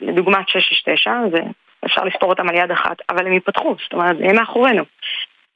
לדוגמת 0.00 0.48
669, 0.48 1.12
זה 1.32 1.40
אפשר 1.86 2.04
לספור 2.04 2.30
אותם 2.30 2.48
על 2.48 2.54
יד 2.54 2.70
אחת, 2.70 2.96
אבל 3.10 3.26
הם 3.26 3.32
ייפתחו, 3.32 3.76
זאת 3.82 3.92
אומרת, 3.92 4.16
יהיה 4.20 4.32
מאחורינו. 4.32 4.84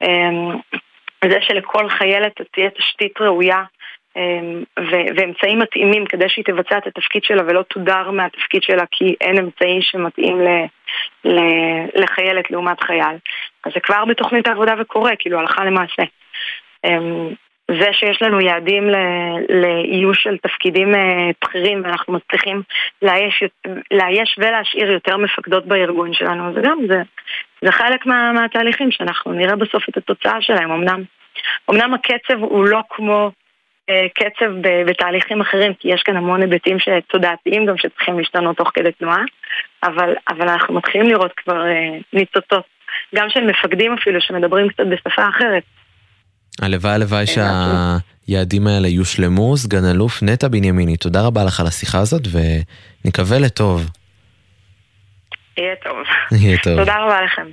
אמ, 0.01 0.57
זה 1.23 1.37
שלכל 1.41 1.89
חיילת 1.89 2.41
תהיה 2.51 2.69
תשתית 2.69 3.21
ראויה 3.21 3.57
אמ, 3.57 3.65
ו- 4.79 5.09
ואמצעים 5.15 5.59
מתאימים 5.59 6.05
כדי 6.05 6.29
שהיא 6.29 6.45
תבצע 6.45 6.77
את 6.77 6.87
התפקיד 6.87 7.23
שלה 7.23 7.43
ולא 7.47 7.61
תודר 7.61 8.11
מהתפקיד 8.11 8.63
שלה 8.63 8.83
כי 8.91 9.15
אין 9.21 9.37
אמצעי 9.37 9.81
שמתאים 9.81 10.41
ל- 10.41 10.65
ל- 11.25 12.01
לחיילת 12.01 12.51
לעומת 12.51 12.83
חייל. 12.83 13.17
אז 13.65 13.71
זה 13.73 13.79
כבר 13.79 14.05
בתוכנית 14.05 14.47
העבודה 14.47 14.73
וקורה, 14.79 15.11
כאילו 15.19 15.39
הלכה 15.39 15.65
למעשה. 15.65 16.03
אמ, 16.85 17.29
זה 17.71 17.93
שיש 17.93 18.21
לנו 18.21 18.41
יעדים 18.41 18.89
לאיוש 19.49 20.23
של 20.23 20.37
תפקידים 20.37 20.95
אה, 20.95 21.29
בכירים 21.43 21.81
ואנחנו 21.83 22.13
מצליחים 22.13 22.61
לאייש, 23.01 23.43
לאייש 23.91 24.35
ולהשאיר 24.37 24.91
יותר 24.91 25.17
מפקדות 25.17 25.65
בארגון 25.65 26.13
שלנו, 26.13 26.53
זה 26.53 26.61
גם, 26.61 26.77
זה, 26.87 27.01
זה 27.61 27.71
חלק 27.71 28.05
מה, 28.05 28.31
מהתהליכים 28.31 28.91
שאנחנו 28.91 29.31
נראה 29.33 29.55
בסוף 29.55 29.89
את 29.89 29.97
התוצאה 29.97 30.41
שלהם. 30.41 30.71
אמנם, 30.71 31.03
אמנם 31.69 31.93
הקצב 31.93 32.39
הוא 32.39 32.65
לא 32.65 32.79
כמו 32.89 33.31
קצב 34.13 34.51
ב- 34.61 34.89
בתהליכים 34.89 35.41
אחרים, 35.41 35.73
כי 35.79 35.87
יש 35.93 36.01
כאן 36.05 36.17
המון 36.17 36.41
היבטים 36.41 36.77
תודעתיים 37.11 37.65
גם 37.65 37.77
שצריכים 37.77 38.19
להשתנות 38.19 38.57
תוך 38.57 38.71
כדי 38.73 38.91
תנועה, 38.91 39.21
אבל, 39.83 40.13
אבל 40.29 40.49
אנחנו 40.49 40.73
מתחילים 40.73 41.09
לראות 41.09 41.31
כבר 41.37 41.65
אה, 41.65 41.97
ניצוצות, 42.13 42.63
גם 43.15 43.27
של 43.29 43.43
מפקדים 43.43 43.93
אפילו, 43.93 44.21
שמדברים 44.21 44.69
קצת 44.69 44.83
בשפה 44.91 45.29
אחרת. 45.29 45.63
הלוואי 46.61 46.93
הלוואי 46.93 47.25
שהיעדים 47.25 48.67
האלה 48.67 48.87
יושלמו. 48.87 49.57
סגן 49.57 49.85
אלוף 49.91 50.23
נטע 50.23 50.47
בנימיני, 50.47 50.97
תודה 50.97 51.21
רבה 51.21 51.43
לך 51.43 51.59
על 51.59 51.67
השיחה 51.67 51.99
הזאת 51.99 52.21
ונקווה 52.31 53.39
לטוב. 53.39 53.89
יהיה 55.57 55.75
טוב. 55.83 55.97
יהיה 56.31 56.57
טוב. 56.57 56.77
תודה 56.77 56.95
רבה 56.95 57.21
לכם. 57.21 57.47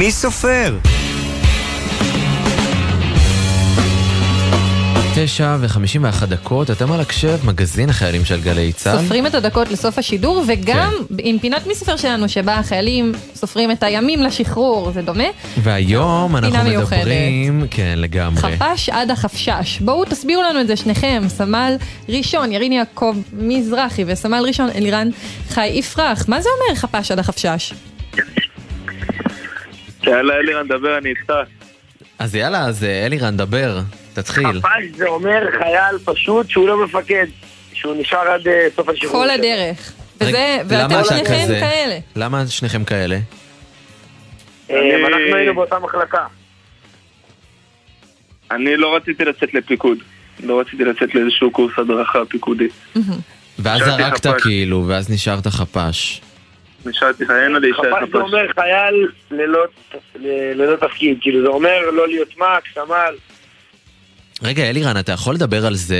מי 0.00 0.10
סופר? 0.10 0.76
תשע 5.14 5.56
וחמישים 5.60 6.04
ואחת 6.04 6.28
דקות, 6.28 6.70
אתם 6.70 6.92
על 6.92 7.00
הקשב, 7.00 7.38
מגזין 7.44 7.90
החיילים 7.90 8.24
של 8.24 8.40
גלי 8.40 8.72
צה"ל. 8.72 9.02
סופרים 9.02 9.26
את 9.26 9.34
הדקות 9.34 9.70
לסוף 9.70 9.98
השידור, 9.98 10.44
וגם 10.46 10.92
עם 11.18 11.38
פינת 11.38 11.66
מי 11.66 11.74
סופר 11.74 11.96
שלנו, 11.96 12.28
שבה 12.28 12.54
החיילים 12.54 13.12
סופרים 13.34 13.70
את 13.70 13.82
הימים 13.82 14.22
לשחרור, 14.22 14.90
זה 14.90 15.02
דומה? 15.02 15.24
והיום 15.58 16.36
אנחנו 16.36 16.56
פינה 16.56 16.64
מיוחדת. 16.64 16.98
מדברים, 16.98 17.66
כן 17.70 17.94
לגמרי. 17.96 18.56
חפ"ש 18.56 18.88
עד 18.88 19.10
החפשש. 19.10 19.78
בואו 19.80 20.04
תסבירו 20.04 20.42
לנו 20.42 20.60
את 20.60 20.66
זה 20.66 20.76
שניכם, 20.76 21.22
סמל 21.28 21.76
ראשון 22.08 22.52
ירין 22.52 22.72
יעקב 22.72 23.16
מזרחי 23.32 24.04
וסמל 24.06 24.42
ראשון 24.46 24.70
אלירן 24.74 25.08
חי 25.48 25.66
יפרח. 25.66 26.24
מה 26.28 26.40
זה 26.40 26.48
אומר 26.58 26.76
חפ"ש 26.76 27.10
עד 27.10 27.18
החפשש? 27.18 27.72
יאללה 30.06 30.34
אלירן, 30.34 30.68
דבר, 30.68 30.98
אני 30.98 31.08
איתך. 31.08 31.32
אז 32.18 32.34
יאללה, 32.34 32.64
אז 32.64 32.84
אה, 32.84 33.06
אלירן, 33.06 33.36
דבר, 33.36 33.80
תתחיל. 34.14 34.60
חפ"ש 34.60 34.96
זה 34.96 35.06
אומר 35.06 35.46
חייל 35.58 35.98
פשוט 36.04 36.50
שהוא 36.50 36.68
לא 36.68 36.84
מפקד, 36.84 37.26
שהוא 37.72 37.94
נשאר 38.00 38.28
עד 38.28 38.48
אה, 38.48 38.66
סוף 38.76 38.88
השחרור. 38.88 39.24
כל. 39.24 39.30
הדרך. 39.30 39.92
וזה, 40.20 40.58
למה 40.70 40.82
ואתם 40.82 40.94
אתה 40.94 41.04
שניכם 41.04 41.44
כזה? 41.44 41.60
כאלה. 41.60 41.98
למה 42.16 42.46
שניכם 42.46 42.84
כאלה? 42.84 43.18
אה, 44.70 44.76
אנחנו 45.08 45.36
היינו 45.36 45.54
באותה 45.54 45.78
מחלקה. 45.78 46.26
אני 48.50 48.76
לא 48.76 48.96
רציתי 48.96 49.24
לצאת 49.24 49.54
לפיקוד. 49.54 49.98
לא 50.42 50.60
רציתי 50.60 50.84
לצאת 50.84 51.14
לאיזשהו 51.14 51.50
קורס 51.50 51.72
הדרכה 51.78 52.24
פיקודי. 52.28 52.68
ואז 53.58 53.80
זרקת 53.80 54.26
חפ"ש. 54.26 54.42
כאילו, 54.42 54.84
ואז 54.88 55.10
נשארת 55.10 55.46
חפ"ש. 55.46 56.20
נשארתי 56.86 57.24
לה 57.24 57.58
להישאר 57.58 57.82
חפ"ש 57.82 58.00
זה 58.00 58.06
חפ"ש. 58.06 58.14
אומר 58.14 58.46
חייל 58.54 59.08
ללא, 60.54 60.76
תפקיד, 60.76 61.18
כאילו 61.20 61.42
זה 61.42 61.48
אומר 61.48 61.90
לא 61.92 62.08
להיות 62.08 62.38
מ"ק, 62.38 62.62
סמל. 62.74 63.14
רגע, 64.42 64.70
אלירן, 64.70 64.96
אתה 65.00 65.12
יכול 65.12 65.34
לדבר 65.34 65.66
על 65.66 65.74
זה 65.74 65.96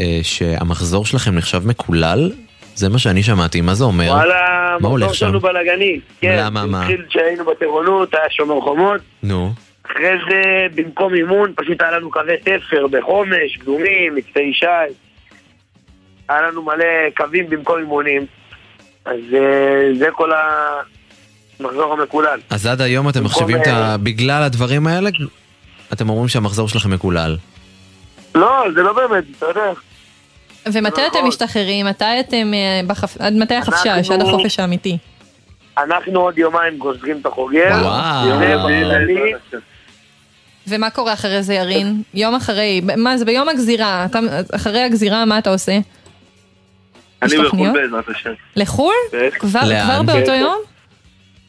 אה, 0.00 0.18
שהמחזור 0.22 1.06
שלכם 1.06 1.34
נחשב 1.34 1.66
מקולל? 1.66 2.32
זה 2.74 2.88
מה 2.88 2.98
שאני 2.98 3.22
שמעתי, 3.22 3.60
מה 3.60 3.74
זה 3.74 3.84
אומר? 3.84 4.08
וואלה, 4.08 4.76
מה 4.80 4.88
הולך 4.88 5.02
המחזור 5.02 5.14
שם? 5.14 5.26
שלנו 5.26 5.40
בלאגני. 5.40 6.00
כן, 6.20 6.36
למה, 6.40 6.66
מה? 6.66 6.80
התחיל 6.80 7.04
כשהיינו 7.08 7.44
בטירונות, 7.44 8.14
היה 8.14 8.30
שומר 8.30 8.60
חומות. 8.60 9.00
נו. 9.22 9.52
אחרי 9.86 10.16
זה, 10.30 10.42
במקום 10.74 11.14
אימון, 11.14 11.52
פשוט 11.56 11.82
היה 11.82 11.90
לנו 11.90 12.10
קווי 12.10 12.36
תפר 12.36 12.86
בחומש, 12.86 13.56
קדומים, 13.60 14.14
מצפה 14.14 14.40
ישי. 14.40 14.66
היה 16.28 16.42
לנו 16.42 16.62
מלא 16.62 16.84
קווים 17.16 17.50
במקום 17.50 17.78
אימונים. 17.78 18.26
אז 19.04 19.20
אה, 19.34 19.40
זה 19.98 20.06
כל 20.12 20.30
המחזור 21.60 21.92
המקולל. 21.92 22.38
אז 22.50 22.66
עד 22.66 22.80
היום 22.80 23.08
אתם 23.08 23.20
במקום, 23.20 23.30
מחשיבים 23.42 23.62
את 23.62 23.66
ה... 23.66 23.70
אה, 23.90 23.96
בגלל 23.96 24.42
הדברים 24.42 24.86
האלה, 24.86 25.10
אתם 25.92 26.08
אומרים 26.08 26.28
שהמחזור 26.28 26.68
שלכם 26.68 26.90
מקולל. 26.90 27.36
לא, 28.34 28.64
זה 28.74 28.82
לא 28.82 28.92
באמת, 28.92 29.24
אתה 29.38 29.46
יודע. 29.46 29.72
ומתי 30.66 30.78
נכון. 30.90 31.04
אתם 31.20 31.28
משתחררים? 31.28 31.86
מתי 31.86 32.04
אתם, 32.20 32.54
אה, 32.54 32.80
בחפ- 32.86 33.16
עד 33.18 33.32
מתי 33.32 33.54
החפשש? 33.54 34.10
עד 34.10 34.20
החופש 34.22 34.60
האמיתי. 34.60 34.98
אנחנו 35.78 36.20
עוד 36.20 36.38
יומיים 36.38 36.78
גוזרים 36.78 37.18
את 37.20 37.26
החוגר. 37.26 37.70
וואו. 37.82 38.28
ומה 40.66 40.90
קורה 40.90 41.12
אחרי 41.12 41.42
זה, 41.42 41.54
ירין? 41.54 42.02
יום 42.14 42.34
אחרי, 42.34 42.80
מה 42.96 43.16
זה 43.18 43.24
ביום 43.24 43.48
הגזירה? 43.48 44.04
אתה, 44.04 44.18
אחרי 44.54 44.80
הגזירה, 44.82 45.24
מה 45.24 45.38
אתה 45.38 45.50
עושה? 45.50 45.78
אני 47.24 47.44
בחו"ל? 47.44 47.72
בעזרת 47.72 48.08
השם. 48.08 48.32
לחו"ל? 48.56 49.18
כבר, 49.38 49.60
באותו 50.06 50.26
כן. 50.26 50.40
יום? 50.40 50.58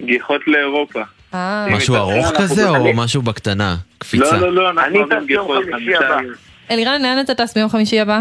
גיחות 0.01 0.41
לאירופה. 0.47 1.01
אה. 1.33 1.67
משהו 1.71 1.95
ארוך 1.95 2.31
כזה 2.37 2.69
או 2.69 2.93
משהו 2.93 3.21
בקטנה? 3.21 3.75
קפיצה? 3.97 4.37
לא, 4.37 4.39
לא, 4.39 4.53
לא, 4.53 4.69
אנחנו 4.69 4.83
אני 4.85 4.99
טס 5.05 5.11
יום 5.11 5.25
גיחות, 5.25 5.63
חמישי 5.71 5.95
הבא. 5.95 6.17
אלירן, 6.71 7.01
לאן 7.01 7.19
אתה 7.19 7.35
טס 7.35 7.53
ביום 7.53 7.69
חמישי 7.69 7.99
הבא? 7.99 8.19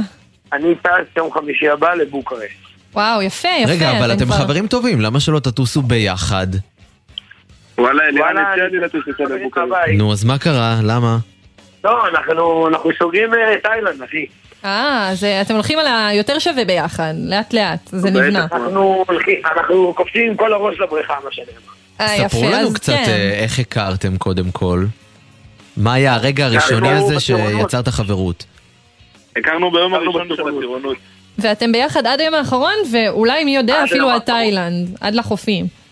אני 0.52 0.74
טס 0.82 1.16
יום 1.16 1.32
חמישי 1.32 1.68
הבא 1.68 1.94
לבוקרשט. 1.94 2.64
וואו, 2.94 3.22
יפה, 3.22 3.48
יפה. 3.48 3.72
רגע, 3.72 3.98
אבל 3.98 4.12
אתם 4.12 4.32
חברים 4.32 4.66
טובים, 4.66 5.00
למה 5.00 5.20
שלא 5.20 5.38
תטוסו 5.38 5.82
ביחד? 5.82 6.46
וואלה, 7.78 8.02
אלירן 8.04 8.36
הציע 8.36 8.68
לי 8.68 8.78
לטוס 8.78 9.02
איתו 9.08 9.24
לבוקרשט. 9.24 9.70
נו, 9.98 10.12
אז 10.12 10.24
מה 10.24 10.38
קרה? 10.38 10.76
למה? 10.82 11.16
לא, 11.84 12.08
אנחנו 12.08 12.68
אנחנו 12.68 12.90
סוגרים 12.98 13.34
אה, 13.34 13.54
תאילנד, 13.62 14.02
אחי. 14.02 14.26
אה, 14.64 15.08
אז 15.10 15.24
אה, 15.24 15.40
אתם 15.40 15.54
הולכים 15.54 15.78
על 15.78 15.86
היותר 15.86 16.38
שווה 16.38 16.64
ביחד, 16.64 17.14
לאט 17.18 17.52
לאט, 17.52 17.80
זה 17.84 18.10
נבנה. 18.10 18.46
אנחנו 19.56 19.92
קופצים 19.96 20.36
כל 20.36 20.52
הראש 20.52 20.80
לבריכה, 20.80 21.14
מה 21.24 21.30
שנאמר. 21.32 21.74
אה, 22.00 22.28
ספרו 22.28 22.48
לנו 22.50 22.74
קצת 22.74 22.92
כן. 22.92 23.04
אה, 23.08 23.34
איך 23.42 23.58
הכרתם 23.58 24.16
קודם 24.18 24.50
כל. 24.50 24.84
מה 25.76 25.94
היה 25.94 26.14
הרגע 26.14 26.44
הראשוני 26.44 26.88
הזה 26.88 27.16
בטירונות. 27.16 27.60
שיצר 27.60 27.80
את 27.80 27.88
החברות? 27.88 28.44
הכרנו 29.36 29.70
ביום 29.70 29.94
הראשון 29.94 30.28
של 30.36 30.42
הטירונות. 30.56 30.96
ואתם 31.38 31.72
ביחד 31.72 32.06
עד 32.06 32.20
היום 32.20 32.34
האחרון, 32.34 32.74
ואולי 32.92 33.44
מי 33.44 33.56
יודע 33.56 33.76
עד 33.76 33.84
אפילו 33.84 34.04
היום 34.04 34.14
עד 34.16 34.22
תאילנד, 34.22 34.96
עד 35.00 35.14
לחופים. 35.14 35.83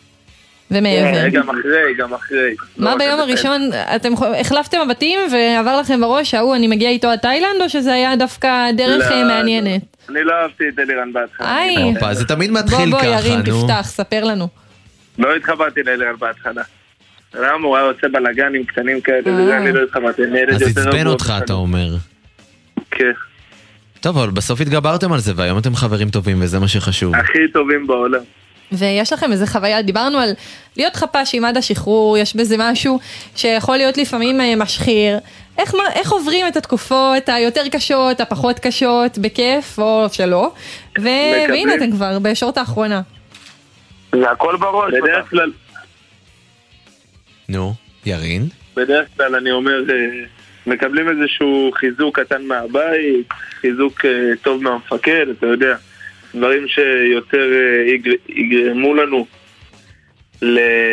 ומעבר. 0.72 1.14
כן, 1.14 1.28
גם 1.28 1.50
אחרי, 1.50 1.94
גם 1.98 2.14
אחרי. 2.14 2.54
מה 2.76 2.90
לא 2.90 2.94
רק 2.94 2.98
ביום 2.98 3.20
הראשון, 3.20 3.70
אתם 3.96 4.12
החלפתם 4.40 4.78
מבטים 4.86 5.20
ועבר 5.32 5.80
לכם 5.80 6.00
בראש 6.00 6.34
ההוא 6.34 6.54
אני 6.54 6.68
מגיע 6.68 6.90
איתו 6.90 7.08
עד 7.08 7.18
תאילנד, 7.18 7.60
או 7.60 7.68
שזה 7.68 7.92
היה 7.92 8.16
דווקא 8.16 8.70
דרך 8.76 9.10
לא, 9.10 9.14
אה, 9.14 9.24
מעניינת? 9.24 9.82
אני 10.08 10.24
לא 10.24 10.32
אהבתי 10.42 10.64
את 10.68 10.78
אלירן 10.78 11.12
בהתחלה. 11.12 11.56
היי. 11.56 11.94
זה 12.12 12.24
תמיד 12.24 12.50
בוא 12.50 12.60
מתחיל 12.60 12.90
בוא 12.90 12.98
ככה, 12.98 13.06
ירין, 13.06 13.40
נו. 13.46 13.62
תפתח, 13.62 13.86
ספר 13.86 14.24
לנו. 14.24 14.48
לא 15.18 15.36
התחברתי 15.36 15.82
לאלירן 15.82 16.14
בהתחלה. 16.18 16.62
למה 17.34 17.66
הוא 17.66 17.76
היה 17.76 17.86
עושה 17.86 18.08
בלאגנים 18.12 18.64
קטנים 18.64 19.00
כאלה, 19.00 19.22
אה. 19.26 19.32
וזה 19.32 19.56
אני 19.56 19.72
לא 19.72 19.82
התחברתי. 19.82 20.22
אז 20.54 20.62
עצבן 20.62 21.06
אותך. 21.06 21.32
אתה 21.44 21.52
אומר. 21.52 21.88
כן. 22.90 23.12
טוב, 24.00 24.18
אבל 24.18 24.30
בסוף 24.30 24.60
התגברתם 24.60 25.12
על 25.12 25.18
זה, 25.18 25.32
והיום 25.36 25.58
אתם 25.58 25.74
חברים 25.74 26.10
טובים, 26.10 26.42
וזה 26.42 26.58
מה 26.58 26.68
שחשוב. 26.68 27.14
הכי 27.16 27.48
טובים 27.52 27.86
בעולם. 27.86 28.20
ויש 28.74 29.12
לכם 29.12 29.32
איזה 29.32 29.46
חוויה, 29.46 29.82
דיברנו 29.82 30.18
על 30.18 30.30
להיות 30.76 30.96
חפ"שים 30.96 31.44
עד 31.44 31.56
השחרור, 31.56 32.18
יש 32.18 32.36
בזה 32.36 32.56
משהו 32.58 32.98
שיכול 33.36 33.76
להיות 33.76 33.98
לפעמים 33.98 34.40
אה, 34.40 34.56
משחיר. 34.56 35.18
איך, 35.58 35.74
מה- 35.74 35.92
איך 35.94 36.12
עוברים 36.12 36.46
את 36.48 36.56
התקופות 36.56 37.28
היותר 37.28 37.62
קשות, 37.72 38.20
הפחות 38.20 38.58
קשות, 38.58 39.18
בכיף 39.18 39.78
או 39.78 40.06
שלא? 40.12 40.52
ו- 40.98 41.02
והנה 41.48 41.74
אתם 41.74 41.90
כבר 41.92 42.18
בישורת 42.18 42.58
האחרונה. 42.58 43.00
זה 44.12 44.30
הכל 44.30 44.56
בראש. 44.60 44.92
בדרך 45.02 45.30
כלל, 45.30 45.50
נו, 47.48 47.74
ירין? 48.06 48.48
בדרך 48.76 49.08
כלל 49.16 49.34
אני 49.34 49.50
אומר, 49.50 49.80
אה, 49.90 49.94
מקבלים 50.66 51.06
איזשהו 51.08 51.70
חיזוק 51.74 52.20
קטן 52.20 52.42
מהבית, 52.42 53.28
חיזוק 53.60 54.04
אה, 54.04 54.10
טוב 54.42 54.62
מהמפקד, 54.62 55.26
אתה 55.38 55.46
יודע, 55.46 55.74
דברים 56.34 56.68
שיותר 56.68 57.38
אה, 57.52 57.92
יגר- 57.94 58.28
יגרמו 58.28 58.94
לנו 58.94 59.26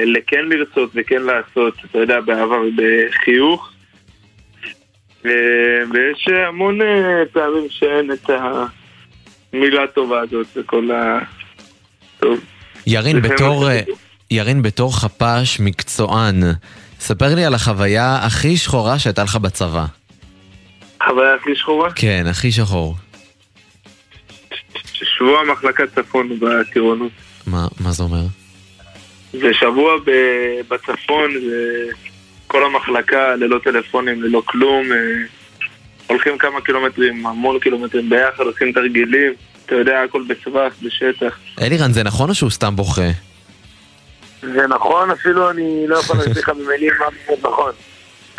לכן 0.05 0.45
לרצות 0.49 0.91
וכן 0.95 1.21
לעשות, 1.21 1.73
אתה 1.85 1.97
יודע, 1.97 2.21
באהבה 2.21 2.55
ובחיוך. 2.59 3.71
אה, 5.25 5.31
ויש 5.93 6.27
המון 6.47 6.81
אה, 6.81 6.87
פעמים 7.33 7.67
שאין 7.69 8.11
את 8.11 8.29
המילה 9.53 9.83
הטובה 9.83 10.19
הזאת 10.21 10.47
וכל 10.55 10.91
ה... 10.91 11.19
טוב. 12.19 12.39
ירין, 12.87 13.21
בתור, 13.21 13.65
ירין, 14.31 14.61
בתור 14.61 14.99
חפ"ש 14.99 15.59
מקצוען, 15.59 16.35
ספר 16.99 17.35
לי 17.35 17.45
על 17.45 17.53
החוויה 17.53 18.15
הכי 18.25 18.57
שחורה 18.57 18.99
שהייתה 18.99 19.23
לך 19.23 19.35
בצבא. 19.35 19.85
חוויה 21.05 21.33
הכי 21.35 21.55
שחורה? 21.55 21.91
כן, 21.91 22.23
הכי 22.29 22.51
שחור. 22.51 22.95
שבוע 25.05 25.43
מחלקת 25.43 25.95
צפון 25.95 26.39
בטירונות. 26.39 27.11
מה, 27.47 27.67
מה 27.79 27.91
זה 27.91 28.03
אומר? 28.03 28.21
זה 29.33 29.53
שבוע 29.53 29.97
ב- 30.05 30.73
בצפון, 30.73 31.31
וכל 32.47 32.65
המחלקה 32.65 33.35
ללא 33.35 33.59
טלפונים, 33.63 34.23
ללא 34.23 34.41
כלום. 34.45 34.91
אה, 34.91 34.97
הולכים 36.07 36.37
כמה 36.37 36.61
קילומטרים, 36.61 37.25
המון 37.25 37.59
קילומטרים 37.59 38.09
ביחד, 38.09 38.43
עושים 38.43 38.71
תרגילים. 38.71 39.33
אתה 39.65 39.75
יודע, 39.75 40.01
הכל 40.01 40.23
בסבך, 40.27 40.73
בשטח. 40.83 41.37
אלירן, 41.61 41.93
זה 41.93 42.03
נכון 42.03 42.29
או 42.29 42.35
שהוא 42.35 42.49
סתם 42.49 42.75
בוכה? 42.75 43.09
זה 44.41 44.67
נכון, 44.67 45.11
אפילו 45.11 45.49
אני 45.49 45.87
לא 45.87 45.97
יכול 45.97 46.17
להגיד 46.17 46.37
לך 46.37 46.49
במילים 46.49 46.91
מה 46.99 47.05
באמת 47.27 47.45
נכון. 47.45 47.71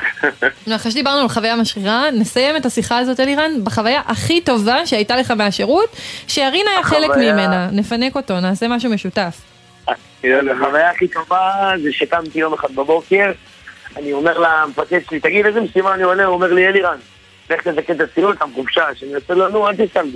אחרי 0.76 0.92
שדיברנו 0.92 1.20
על 1.20 1.28
חוויה 1.28 1.56
משחירה, 1.56 2.10
נסיים 2.10 2.56
את 2.56 2.66
השיחה 2.66 2.98
הזאת 2.98 3.20
אלירן 3.20 3.50
בחוויה 3.64 4.02
הכי 4.06 4.40
טובה 4.40 4.86
שהייתה 4.86 5.16
לך 5.16 5.30
מהשירות, 5.30 5.96
שירין 6.28 6.66
היה 6.68 6.82
חלק 6.82 7.10
ממנה, 7.16 7.68
נפנק 7.72 8.16
אותו, 8.16 8.40
נעשה 8.40 8.68
משהו 8.68 8.90
משותף. 8.90 9.40
החוויה 10.24 10.90
הכי 10.90 11.08
טובה 11.08 11.72
זה 11.82 11.92
שקמתי 11.92 12.38
יום 12.38 12.54
אחד 12.54 12.74
בבוקר, 12.74 13.32
אני 13.96 14.12
אומר 14.12 14.38
למפקד 14.38 15.00
שלי, 15.08 15.20
תגיד 15.20 15.46
איזה 15.46 15.60
משימה 15.60 15.94
אני 15.94 16.02
עולה? 16.02 16.24
הוא 16.24 16.34
אומר 16.34 16.52
לי, 16.52 16.66
אלירן, 16.66 16.96
לך 17.50 17.68
תזקן 17.68 17.94
את 17.94 18.00
הציון, 18.00 18.32
אתה 18.32 18.46
מחופשש. 18.46 19.02
אני 19.02 19.14
עושה 19.14 19.34
לו, 19.34 19.48
נו, 19.48 19.68
אל 19.68 19.76
תסתלבט. 19.76 20.14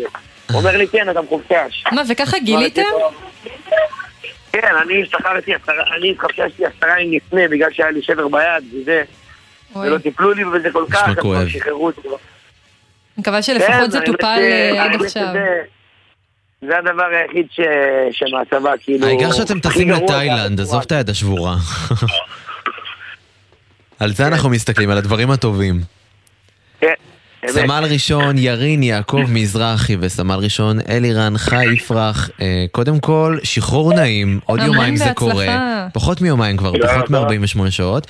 הוא 0.51 0.59
אומר 0.59 0.77
לי, 0.77 0.89
כן, 0.89 1.11
אתה 1.11 1.23
מחופשש. 1.23 1.85
מה, 1.93 2.03
וככה 2.09 2.39
גיליתם? 2.39 2.83
כן, 4.53 4.77
אני 4.83 5.03
השתחררתי, 5.03 5.53
אני 5.97 6.11
התחפששתי 6.11 6.63
עשרה 6.67 7.01
ימים 7.01 7.21
לפני 7.27 7.49
בגלל 7.49 7.73
שהיה 7.73 7.91
לי 7.91 8.03
שבר 8.03 8.29
ביד 8.29 8.65
וזה. 8.73 9.03
ולא 9.77 9.99
טיפלו 9.99 10.33
לי 10.33 10.45
בזה 10.45 10.69
כל 10.73 10.85
כך, 10.91 11.09
אז 11.09 11.15
כבר. 11.15 11.49
שחררו 11.49 11.87
אותי. 11.87 12.01
אני 12.09 12.17
מקווה 13.19 13.37
כן, 13.37 13.43
שלפחות 13.43 13.91
זה 13.91 13.99
טופל 14.07 14.39
אה, 14.41 14.85
עד 14.85 15.03
עכשיו. 15.03 15.27
זה 16.69 16.79
הדבר 16.79 17.05
היחיד 17.05 17.47
שמהצבא, 18.13 18.71
כאילו... 18.81 19.07
העיקר 19.07 19.33
שאתם 19.33 19.61
טסים 19.61 19.91
לתאילנד, 19.91 20.61
עזוב 20.61 20.83
את 20.83 20.93
היד 20.93 21.11
השבורה. 21.11 21.57
על 24.01 24.13
זה 24.13 24.27
אנחנו 24.27 24.51
מסתכלים, 24.51 24.91
על 24.91 24.99
הדברים 24.99 25.31
הטובים. 25.31 25.81
כן. 26.81 26.95
סמל 27.47 27.85
ראשון 27.91 28.39
ירין 28.39 28.83
יעקב 28.83 29.21
מזרחי 29.29 29.97
וסמל 30.01 30.35
ראשון 30.35 30.79
אלירן 30.89 31.39
חי 31.39 31.65
יפרח. 31.75 32.31
אה, 32.41 32.65
קודם 32.73 33.01
כל, 33.01 33.39
שחרור 33.43 33.95
נעים, 33.95 34.41
עוד 34.45 34.61
יומיים 34.61 34.97
זה. 34.97 35.13
קורה. 35.15 35.87
פחות 35.93 36.21
מיומיים 36.21 36.57
כבר, 36.57 36.73
פחות 36.83 37.11
רבה. 37.11 37.39
מ-48 37.39 37.71
שעות. 37.71 38.07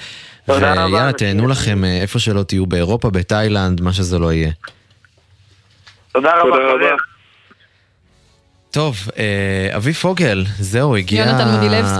תודה 0.46 0.72
רבה, 0.72 0.84
ויאללה. 0.84 1.12
תהנו 1.12 1.48
לכם 1.48 1.84
אה, 1.84 2.00
איפה 2.00 2.18
שלא 2.18 2.42
תהיו, 2.42 2.66
באירופה, 2.66 3.10
בתאילנד, 3.10 3.80
מה 3.80 3.92
שזה 3.92 4.18
לא 4.18 4.32
יהיה. 4.32 4.50
תודה 6.12 6.32
רבה, 6.40 6.56
חבר. 6.56 6.96
טוב, 8.70 8.96
אה, 9.18 9.76
אבי 9.76 9.92
פוגל, 9.92 10.44
זהו, 10.58 10.96
הגיע 10.96 11.24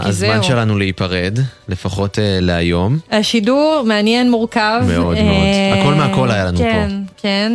הזמן 0.04 0.10
זהו. 0.10 0.42
שלנו 0.44 0.78
להיפרד, 0.78 1.38
לפחות 1.68 2.18
אה, 2.18 2.38
להיום. 2.40 2.98
השידור 3.10 3.82
מעניין, 3.86 4.30
מורכב. 4.30 4.80
מאוד 4.88 5.16
מאוד. 5.22 5.80
הכל 5.80 5.94
מהכל 5.94 6.30
היה 6.30 6.44
לנו 6.44 6.58
כן, 6.58 6.90
כן, 7.16 7.52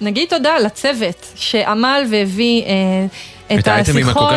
ונגיד 0.00 0.28
תודה 0.28 0.58
לצוות 0.58 1.32
שעמל 1.34 2.02
והביא 2.10 2.62
את 3.54 3.68
השיחות. 3.68 4.32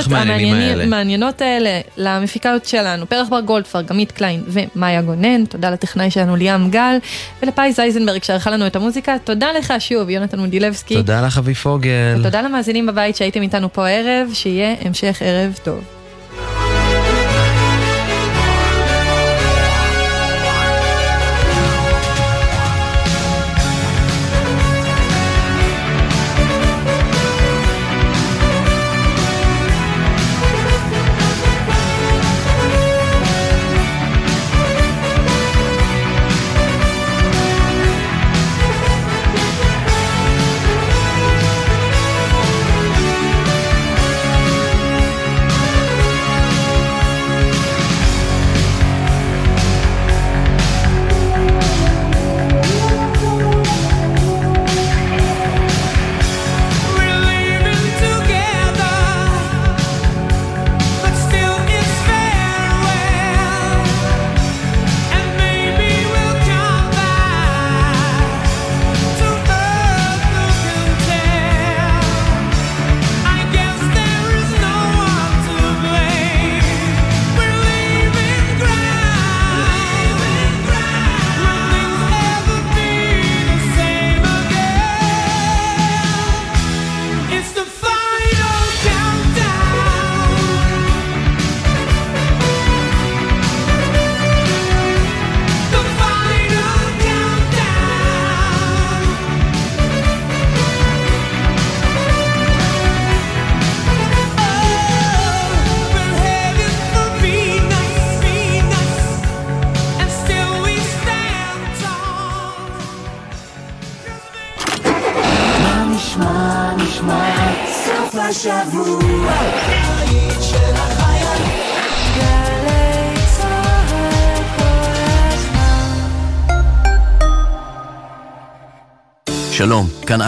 המעניינות 0.83 1.41
האלה 1.41 1.79
למפיקות 1.97 2.65
שלנו, 2.65 3.09
פרח 3.09 3.29
בר 3.29 3.39
גולדפרג, 3.39 3.85
גמית 3.85 4.11
קליין 4.11 4.43
ומאיה 4.47 5.01
גונן, 5.01 5.45
תודה 5.45 5.69
לטכנאי 5.69 6.11
שלנו 6.11 6.35
ליאם 6.35 6.69
גל, 6.69 6.97
ולפאי 7.41 7.73
זייזנברג 7.73 8.23
שערכה 8.23 8.51
לנו 8.51 8.67
את 8.67 8.75
המוזיקה, 8.75 9.15
תודה 9.23 9.47
לך 9.51 9.73
שוב, 9.79 10.09
יונתן 10.09 10.39
מודילבסקי. 10.39 10.95
תודה 10.95 11.21
לך 11.21 11.37
אבי 11.37 11.53
פוגל. 11.53 12.17
ותודה 12.19 12.41
למאזינים 12.41 12.87
בבית 12.87 13.15
שהייתם 13.15 13.41
איתנו 13.41 13.73
פה 13.73 13.87
הערב, 13.87 14.29
שיהיה 14.33 14.75
המשך 14.85 15.21
ערב 15.21 15.59
טוב. 15.63 15.83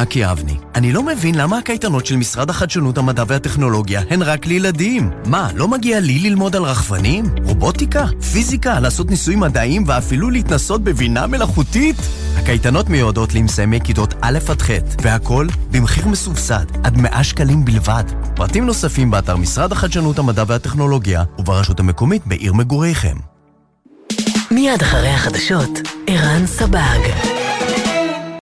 אקי 0.03 0.31
אבני. 0.31 0.57
אני 0.75 0.93
לא 0.93 1.03
מבין 1.03 1.35
למה 1.35 1.57
הקייטנות 1.57 2.05
של 2.05 2.15
משרד 2.15 2.49
החדשנות, 2.49 2.97
המדע 2.97 3.23
והטכנולוגיה 3.27 4.01
הן 4.09 4.21
רק 4.21 4.45
לילדים. 4.45 5.09
מה, 5.25 5.49
לא 5.55 5.67
מגיע 5.67 5.99
לי 5.99 6.19
ללמוד 6.19 6.55
על 6.55 6.63
רחפנים? 6.63 7.25
רובוטיקה? 7.43 8.05
פיזיקה? 8.31 8.79
לעשות 8.79 9.09
ניסויים 9.09 9.39
מדעיים 9.39 9.83
ואפילו 9.87 10.29
להתנסות 10.29 10.83
בבינה 10.83 11.27
מלאכותית? 11.27 11.95
הקייטנות 12.37 12.89
מיועדות 12.89 13.33
למסיימי 13.33 13.79
כיתות 13.83 14.13
א' 14.21 14.39
עד 14.49 14.61
ח', 14.61 14.69
והכל 15.01 15.47
במחיר 15.71 16.07
מסובסד, 16.07 16.65
עד 16.83 16.97
100 16.97 17.23
שקלים 17.23 17.65
בלבד. 17.65 18.03
פרטים 18.35 18.65
נוספים 18.65 19.11
באתר 19.11 19.35
משרד 19.35 19.71
החדשנות, 19.71 20.19
המדע 20.19 20.43
והטכנולוגיה 20.47 21.23
וברשות 21.39 21.79
המקומית 21.79 22.27
בעיר 22.27 22.53
מגוריכם. 22.53 23.17
מיד 24.51 24.81
אחרי 24.81 25.09
החדשות, 25.09 25.79
ערן 26.07 26.45
סבג. 26.45 27.42